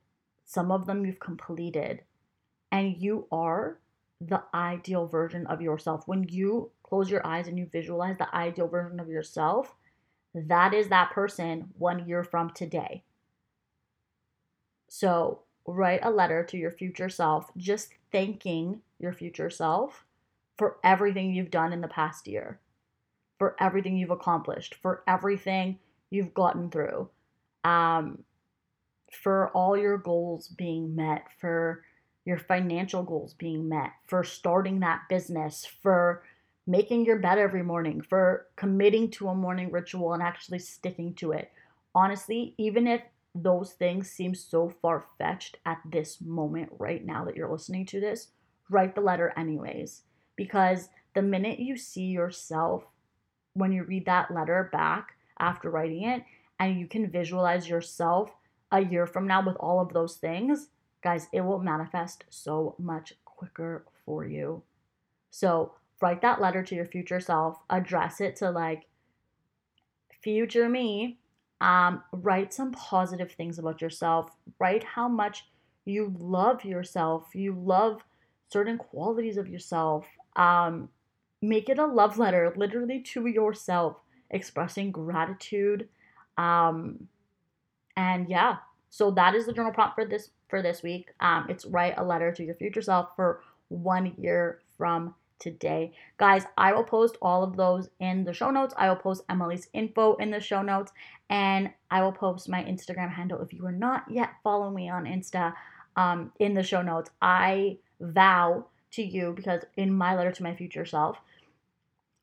some 0.46 0.72
of 0.72 0.86
them 0.86 1.06
you've 1.06 1.20
completed, 1.20 2.02
and 2.72 2.96
you 2.98 3.28
are 3.32 3.80
the 4.20 4.44
ideal 4.54 5.08
version 5.08 5.48
of 5.48 5.62
yourself. 5.62 6.04
When 6.08 6.24
you 6.30 6.72
close 6.84 7.10
your 7.10 7.26
eyes 7.26 7.48
and 7.48 7.58
you 7.58 7.68
visualize 7.72 8.18
the 8.18 8.34
ideal 8.36 8.68
version 8.68 9.00
of 9.00 9.08
yourself, 9.08 9.76
that 10.34 10.74
is 10.74 10.90
that 10.90 11.12
person 11.12 11.70
one 11.78 12.08
year 12.08 12.24
from 12.24 12.50
today. 12.52 13.04
So, 14.90 15.42
write 15.66 16.02
a 16.04 16.12
letter 16.12 16.44
to 16.44 16.58
your 16.58 16.72
future 16.72 17.10
self, 17.10 17.52
just 17.58 17.90
thanking 18.12 18.82
your 19.00 19.14
future 19.14 19.50
self 19.50 20.06
for 20.58 20.78
everything 20.84 21.34
you've 21.34 21.52
done 21.52 21.74
in 21.74 21.82
the 21.82 21.88
past 21.88 22.28
year, 22.28 22.60
for 23.40 23.56
everything 23.60 23.98
you've 23.98 24.12
accomplished, 24.12 24.76
for 24.76 25.04
everything 25.08 25.80
you've 26.10 26.34
gotten 26.34 26.70
through. 26.70 27.10
Um, 27.64 28.24
for 29.12 29.50
all 29.50 29.78
your 29.78 29.98
goals 29.98 30.48
being 30.48 30.96
met, 30.96 31.28
for 31.40 31.84
your 32.26 32.38
financial 32.38 33.04
goals 33.04 33.34
being 33.34 33.70
met, 33.70 33.92
for 34.08 34.24
starting 34.24 34.80
that 34.80 35.02
business, 35.10 35.66
for 35.82 36.24
making 36.66 37.06
your 37.06 37.20
bed 37.20 37.38
every 37.38 37.64
morning, 37.64 38.02
for 38.02 38.48
committing 38.56 39.12
to 39.12 39.28
a 39.28 39.36
morning 39.36 39.72
ritual 39.72 40.14
and 40.14 40.24
actually 40.24 40.60
sticking 40.60 41.14
to 41.16 41.32
it. 41.32 41.52
Honestly, 41.94 42.56
even 42.58 42.88
if 42.88 43.02
those 43.36 43.74
things 43.74 44.10
seem 44.10 44.34
so 44.34 44.74
far 44.82 45.06
fetched 45.18 45.58
at 45.66 45.80
this 45.86 46.22
moment 46.22 46.70
right 46.80 47.06
now 47.06 47.26
that 47.26 47.36
you're 47.36 47.52
listening 47.52 47.86
to 47.86 48.00
this, 48.00 48.30
write 48.70 48.96
the 48.96 49.02
letter 49.02 49.34
anyways. 49.36 50.04
Because 50.36 50.90
the 51.14 51.22
minute 51.22 51.60
you 51.60 51.78
see 51.78 52.06
yourself 52.06 52.86
when 53.54 53.72
you 53.72 53.84
read 53.84 54.06
that 54.06 54.34
letter 54.34 54.70
back 54.72 55.14
after 55.40 55.70
writing 55.70 56.04
it 56.04 56.24
and 56.60 56.80
you 56.80 56.88
can 56.88 57.10
visualize 57.10 57.70
yourself 57.70 58.32
a 58.72 58.82
year 58.82 59.06
from 59.06 59.28
now 59.28 59.46
with 59.46 59.56
all 59.58 59.80
of 59.80 59.94
those 59.94 60.16
things, 60.16 60.70
guys, 61.04 61.28
it 61.32 61.42
will 61.42 61.60
manifest 61.60 62.24
so 62.30 62.76
much 62.80 63.14
quicker 63.26 63.86
for 64.06 64.26
you. 64.26 64.64
So, 65.30 65.74
write 66.02 66.22
that 66.22 66.42
letter 66.42 66.64
to 66.64 66.76
your 66.76 66.86
future 66.86 67.20
self, 67.20 67.58
address 67.70 68.20
it 68.20 68.36
to 68.38 68.50
like 68.50 68.86
future 70.22 70.70
me. 70.70 71.20
Um, 71.62 72.04
write 72.12 72.54
some 72.54 72.72
positive 72.72 73.32
things 73.32 73.60
about 73.60 73.82
yourself. 73.82 74.32
Write 74.60 74.84
how 74.84 75.08
much 75.08 75.46
you 75.86 76.14
love 76.18 76.66
yourself. 76.66 77.28
You 77.34 77.56
love 77.56 78.02
certain 78.50 78.78
qualities 78.78 79.38
of 79.38 79.48
yourself. 79.48 80.06
Um, 80.36 80.90
make 81.42 81.70
it 81.70 81.80
a 81.80 81.86
love 81.86 82.18
letter, 82.18 82.54
literally 82.56 83.02
to 83.02 83.28
yourself, 83.28 83.98
expressing 84.30 84.92
gratitude. 84.92 85.90
Um, 86.38 87.08
and 87.96 88.28
yeah, 88.30 88.58
so 88.90 89.12
that 89.12 89.36
is 89.36 89.46
the 89.46 89.54
journal 89.54 89.74
prompt 89.74 89.96
for 89.96 90.06
this 90.06 90.30
for 90.50 90.62
this 90.62 90.84
week. 90.84 91.10
Um, 91.20 91.48
it's 91.50 91.66
write 91.66 91.96
a 91.98 92.04
letter 92.04 92.32
to 92.32 92.44
your 92.44 92.56
future 92.56 92.82
self 92.82 93.16
for 93.16 93.42
one 93.70 94.14
year 94.18 94.62
from 94.78 95.16
today. 95.40 95.92
Guys, 96.18 96.46
I 96.58 96.74
will 96.74 96.84
post 96.84 97.18
all 97.22 97.44
of 97.44 97.58
those 97.58 97.90
in 98.00 98.24
the 98.24 98.34
show 98.34 98.50
notes. 98.50 98.74
I 98.78 98.88
will 98.88 98.96
post 98.96 99.24
Emily's 99.30 99.68
info 99.74 100.16
in 100.16 100.32
the 100.32 100.40
show 100.40 100.62
notes, 100.62 100.92
and 101.30 101.70
I 101.92 102.02
will 102.02 102.12
post 102.12 102.50
my 102.50 102.64
Instagram 102.64 103.12
handle 103.12 103.42
if 103.42 103.52
you 103.54 103.66
are 103.66 103.72
not 103.72 104.06
yet 104.10 104.30
following 104.44 104.76
me 104.76 104.90
on 104.90 105.06
Insta 105.06 105.54
um, 105.96 106.32
in 106.40 106.54
the 106.54 106.64
show 106.64 106.82
notes. 106.82 107.10
I 107.22 107.78
vow 108.00 108.68
to 108.94 109.04
you 109.04 109.34
because 109.36 109.62
in 109.76 109.94
my 109.94 110.16
letter 110.16 110.32
to 110.32 110.44
my 110.44 110.56
future 110.56 110.86
self, 110.86 111.18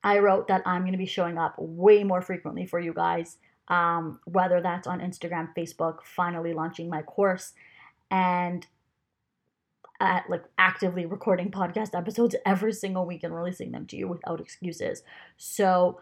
I 0.03 0.18
wrote 0.18 0.49
that 0.49 0.62
I'm 0.66 0.83
going 0.83 0.93
to 0.93 0.99
be 0.99 1.07
showing 1.07 1.39
up 1.39 1.55
way 1.59 2.05
more 2.05 2.23
frequently 2.23 2.66
for 2.66 2.81
you 2.81 2.95
guys 2.95 3.37
um, 3.71 4.18
whether 4.25 4.61
that's 4.61 4.87
on 4.87 5.01
Instagram, 5.01 5.55
Facebook, 5.57 5.99
finally 6.03 6.53
launching 6.53 6.91
my 6.91 7.03
course, 7.03 7.55
and 8.11 8.66
at 10.01 10.29
like 10.29 10.45
actively 10.59 11.07
recording 11.07 11.51
podcast 11.51 11.97
episodes 11.97 12.35
every 12.45 12.73
single 12.73 13.07
week 13.07 13.23
and 13.23 13.35
releasing 13.35 13.71
them 13.71 13.87
to 13.87 13.97
you 13.97 14.09
without 14.09 14.41
excuses. 14.41 15.03
So 15.37 16.01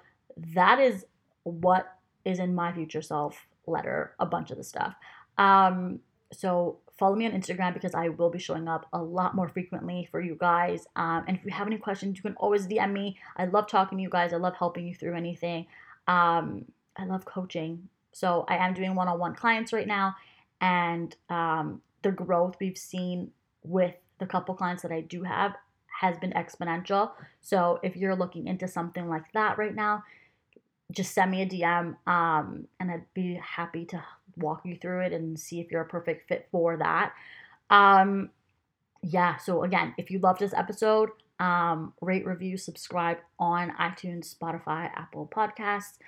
that 0.55 0.81
is 0.81 1.05
what 1.43 1.99
is 2.25 2.39
in 2.39 2.55
my 2.55 2.73
future 2.73 3.03
self 3.03 3.47
letter, 3.67 4.15
a 4.19 4.25
bunch 4.25 4.51
of 4.51 4.57
the 4.57 4.65
stuff. 4.65 4.95
Um, 5.37 6.01
so 6.33 6.79
follow 6.99 7.15
me 7.15 7.27
on 7.27 7.33
Instagram 7.33 7.73
because 7.75 7.95
I 7.95 8.09
will 8.09 8.31
be 8.31 8.39
showing 8.39 8.69
up 8.69 8.87
a 8.93 9.01
lot 9.01 9.35
more 9.35 9.49
frequently 9.49 10.09
for 10.11 10.21
you 10.21 10.37
guys. 10.39 10.87
Um, 10.97 11.25
and 11.29 11.37
if 11.37 11.45
you 11.45 11.53
have 11.53 11.67
any 11.67 11.79
questions, 11.79 12.17
you 12.17 12.23
can 12.23 12.35
always 12.35 12.67
DM 12.67 12.93
me. 12.93 13.17
I 13.37 13.47
love 13.47 13.69
talking 13.69 13.99
to 13.99 14.03
you 14.03 14.11
guys. 14.11 14.33
I 14.33 14.37
love 14.37 14.57
helping 14.57 14.87
you 14.87 14.95
through 14.95 15.15
anything. 15.15 15.67
Um, 16.09 16.65
I 16.97 17.05
love 17.05 17.25
coaching. 17.25 17.89
So 18.13 18.45
I 18.49 18.57
am 18.57 18.75
doing 18.75 18.97
one 18.97 19.07
on 19.07 19.19
one 19.19 19.35
clients 19.35 19.73
right 19.73 19.87
now. 19.87 20.17
And 20.61 21.15
um, 21.31 21.83
the 22.03 22.11
growth 22.11 22.57
we've 22.61 22.77
seen 22.77 23.31
with 23.63 23.95
the 24.19 24.27
couple 24.27 24.55
clients 24.57 24.83
that 24.83 24.91
I 24.91 25.03
do 25.03 25.23
have 25.23 25.55
has 26.01 26.19
been 26.19 26.33
exponential. 26.33 27.13
So 27.41 27.79
if 27.83 27.97
you're 27.97 28.17
looking 28.17 28.49
into 28.49 28.67
something 28.67 29.09
like 29.09 29.33
that 29.33 29.57
right 29.57 29.75
now, 29.75 30.03
just 30.91 31.13
send 31.13 31.31
me 31.31 31.43
a 31.43 31.47
DM 31.47 31.97
um, 32.07 32.67
and 32.81 32.91
I'd 32.91 33.15
be 33.15 33.35
happy 33.35 33.85
to 33.87 34.03
walk 34.41 34.63
you 34.65 34.77
through 34.77 35.03
it 35.03 35.13
and 35.13 35.39
see 35.39 35.61
if 35.61 35.71
you're 35.71 35.83
a 35.83 35.89
perfect 35.89 36.29
fit 36.29 36.49
for 36.51 36.77
that. 36.77 37.13
Um, 37.71 38.31
yeah, 39.03 39.37
so 39.37 39.63
again, 39.63 39.95
if 39.99 40.11
you 40.11 40.19
love 40.19 40.39
this 40.39 40.55
episode, 40.55 41.11
um, 41.39 41.93
rate, 42.01 42.27
review, 42.27 42.57
subscribe 42.57 43.19
on 43.39 43.71
iTunes, 43.81 44.35
Spotify, 44.35 44.91
Apple 44.97 45.31
Podcasts. 45.33 45.99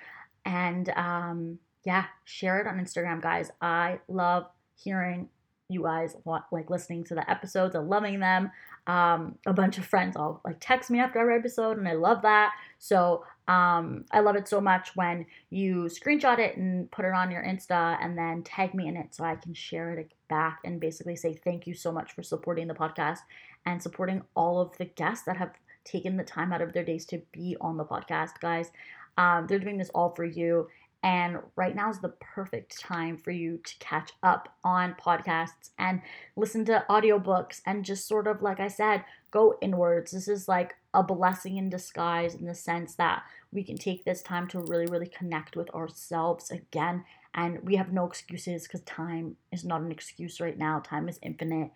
And 0.45 0.89
um, 0.89 1.59
yeah, 1.85 2.05
share 2.25 2.59
it 2.59 2.67
on 2.67 2.79
Instagram, 2.79 3.21
guys. 3.21 3.51
I 3.61 3.99
love 4.07 4.47
hearing 4.75 5.29
you 5.71 5.83
guys 5.83 6.15
like 6.25 6.69
listening 6.69 7.03
to 7.05 7.15
the 7.15 7.29
episodes 7.29 7.75
and 7.75 7.89
loving 7.89 8.19
them. 8.19 8.51
Um, 8.87 9.35
a 9.45 9.53
bunch 9.53 9.77
of 9.77 9.85
friends 9.85 10.15
all 10.15 10.41
like 10.43 10.57
text 10.59 10.89
me 10.89 10.99
after 10.99 11.19
every 11.19 11.35
episode, 11.35 11.77
and 11.77 11.87
I 11.87 11.93
love 11.93 12.21
that. 12.23 12.53
So 12.79 13.23
um, 13.47 14.05
I 14.11 14.21
love 14.21 14.35
it 14.35 14.47
so 14.47 14.61
much 14.61 14.95
when 14.95 15.25
you 15.49 15.89
screenshot 15.89 16.39
it 16.39 16.57
and 16.57 16.89
put 16.91 17.05
it 17.05 17.13
on 17.13 17.31
your 17.31 17.43
Insta 17.43 17.97
and 18.01 18.17
then 18.17 18.43
tag 18.43 18.73
me 18.73 18.87
in 18.87 18.95
it 18.95 19.13
so 19.13 19.23
I 19.23 19.35
can 19.35 19.53
share 19.53 19.91
it 19.93 20.11
back 20.29 20.59
and 20.63 20.79
basically 20.79 21.15
say 21.15 21.33
thank 21.33 21.67
you 21.67 21.73
so 21.73 21.91
much 21.91 22.13
for 22.13 22.23
supporting 22.23 22.67
the 22.67 22.73
podcast 22.73 23.19
and 23.65 23.81
supporting 23.81 24.21
all 24.35 24.61
of 24.61 24.77
the 24.77 24.85
guests 24.85 25.25
that 25.25 25.37
have 25.37 25.51
taken 25.83 26.17
the 26.17 26.23
time 26.23 26.53
out 26.53 26.61
of 26.61 26.73
their 26.73 26.85
days 26.85 27.05
to 27.07 27.21
be 27.31 27.57
on 27.59 27.77
the 27.77 27.85
podcast, 27.85 28.39
guys. 28.39 28.71
Um, 29.17 29.47
they're 29.47 29.59
doing 29.59 29.77
this 29.77 29.91
all 29.93 30.13
for 30.15 30.23
you. 30.23 30.67
And 31.03 31.39
right 31.55 31.75
now 31.75 31.89
is 31.89 31.99
the 31.99 32.13
perfect 32.19 32.79
time 32.79 33.17
for 33.17 33.31
you 33.31 33.59
to 33.63 33.73
catch 33.79 34.11
up 34.21 34.55
on 34.63 34.95
podcasts 35.03 35.71
and 35.79 36.01
listen 36.35 36.63
to 36.65 36.85
audiobooks 36.89 37.61
and 37.65 37.83
just 37.83 38.07
sort 38.07 38.27
of, 38.27 38.43
like 38.43 38.59
I 38.59 38.67
said, 38.67 39.03
go 39.31 39.57
inwards. 39.61 40.11
This 40.11 40.27
is 40.27 40.47
like 40.47 40.75
a 40.93 41.01
blessing 41.01 41.57
in 41.57 41.69
disguise 41.69 42.35
in 42.35 42.45
the 42.45 42.53
sense 42.53 42.95
that 42.95 43.23
we 43.51 43.63
can 43.63 43.77
take 43.77 44.05
this 44.05 44.21
time 44.21 44.47
to 44.49 44.59
really, 44.59 44.85
really 44.85 45.07
connect 45.07 45.55
with 45.55 45.69
ourselves 45.71 46.51
again. 46.51 47.03
And 47.33 47.59
we 47.63 47.75
have 47.77 47.91
no 47.91 48.05
excuses 48.05 48.63
because 48.63 48.81
time 48.81 49.37
is 49.51 49.65
not 49.65 49.81
an 49.81 49.91
excuse 49.91 50.39
right 50.39 50.57
now, 50.57 50.81
time 50.81 51.09
is 51.09 51.19
infinite. 51.23 51.71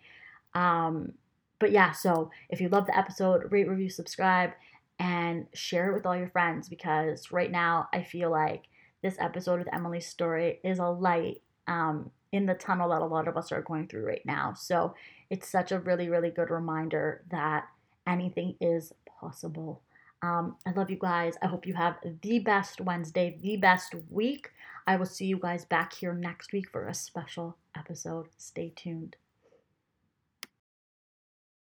Um, 0.54 1.14
but 1.58 1.72
yeah, 1.72 1.92
so 1.92 2.30
if 2.48 2.60
you 2.60 2.68
love 2.68 2.86
the 2.86 2.96
episode, 2.96 3.50
rate, 3.50 3.68
review, 3.68 3.90
subscribe 3.90 4.52
and 4.98 5.46
share 5.52 5.90
it 5.90 5.94
with 5.94 6.06
all 6.06 6.16
your 6.16 6.28
friends 6.28 6.68
because 6.68 7.32
right 7.32 7.50
now 7.50 7.88
I 7.92 8.02
feel 8.02 8.30
like 8.30 8.64
this 9.06 9.16
episode 9.20 9.60
with 9.60 9.72
Emily's 9.72 10.06
story 10.06 10.58
is 10.64 10.80
a 10.80 10.86
light 10.86 11.40
um, 11.68 12.10
in 12.32 12.44
the 12.44 12.54
tunnel 12.54 12.88
that 12.88 13.02
a 13.02 13.06
lot 13.06 13.28
of 13.28 13.36
us 13.36 13.52
are 13.52 13.62
going 13.62 13.86
through 13.86 14.04
right 14.04 14.26
now. 14.26 14.52
So 14.54 14.94
it's 15.30 15.48
such 15.48 15.70
a 15.70 15.78
really, 15.78 16.08
really 16.08 16.30
good 16.30 16.50
reminder 16.50 17.22
that 17.30 17.68
anything 18.06 18.56
is 18.60 18.92
possible. 19.20 19.80
Um, 20.22 20.56
I 20.66 20.72
love 20.72 20.90
you 20.90 20.98
guys. 21.00 21.34
I 21.40 21.46
hope 21.46 21.66
you 21.66 21.74
have 21.74 21.96
the 22.22 22.40
best 22.40 22.80
Wednesday, 22.80 23.38
the 23.40 23.56
best 23.56 23.94
week. 24.10 24.50
I 24.88 24.96
will 24.96 25.06
see 25.06 25.26
you 25.26 25.38
guys 25.38 25.64
back 25.64 25.92
here 25.92 26.12
next 26.12 26.52
week 26.52 26.68
for 26.70 26.88
a 26.88 26.94
special 26.94 27.56
episode. 27.76 28.26
Stay 28.38 28.72
tuned. 28.74 29.14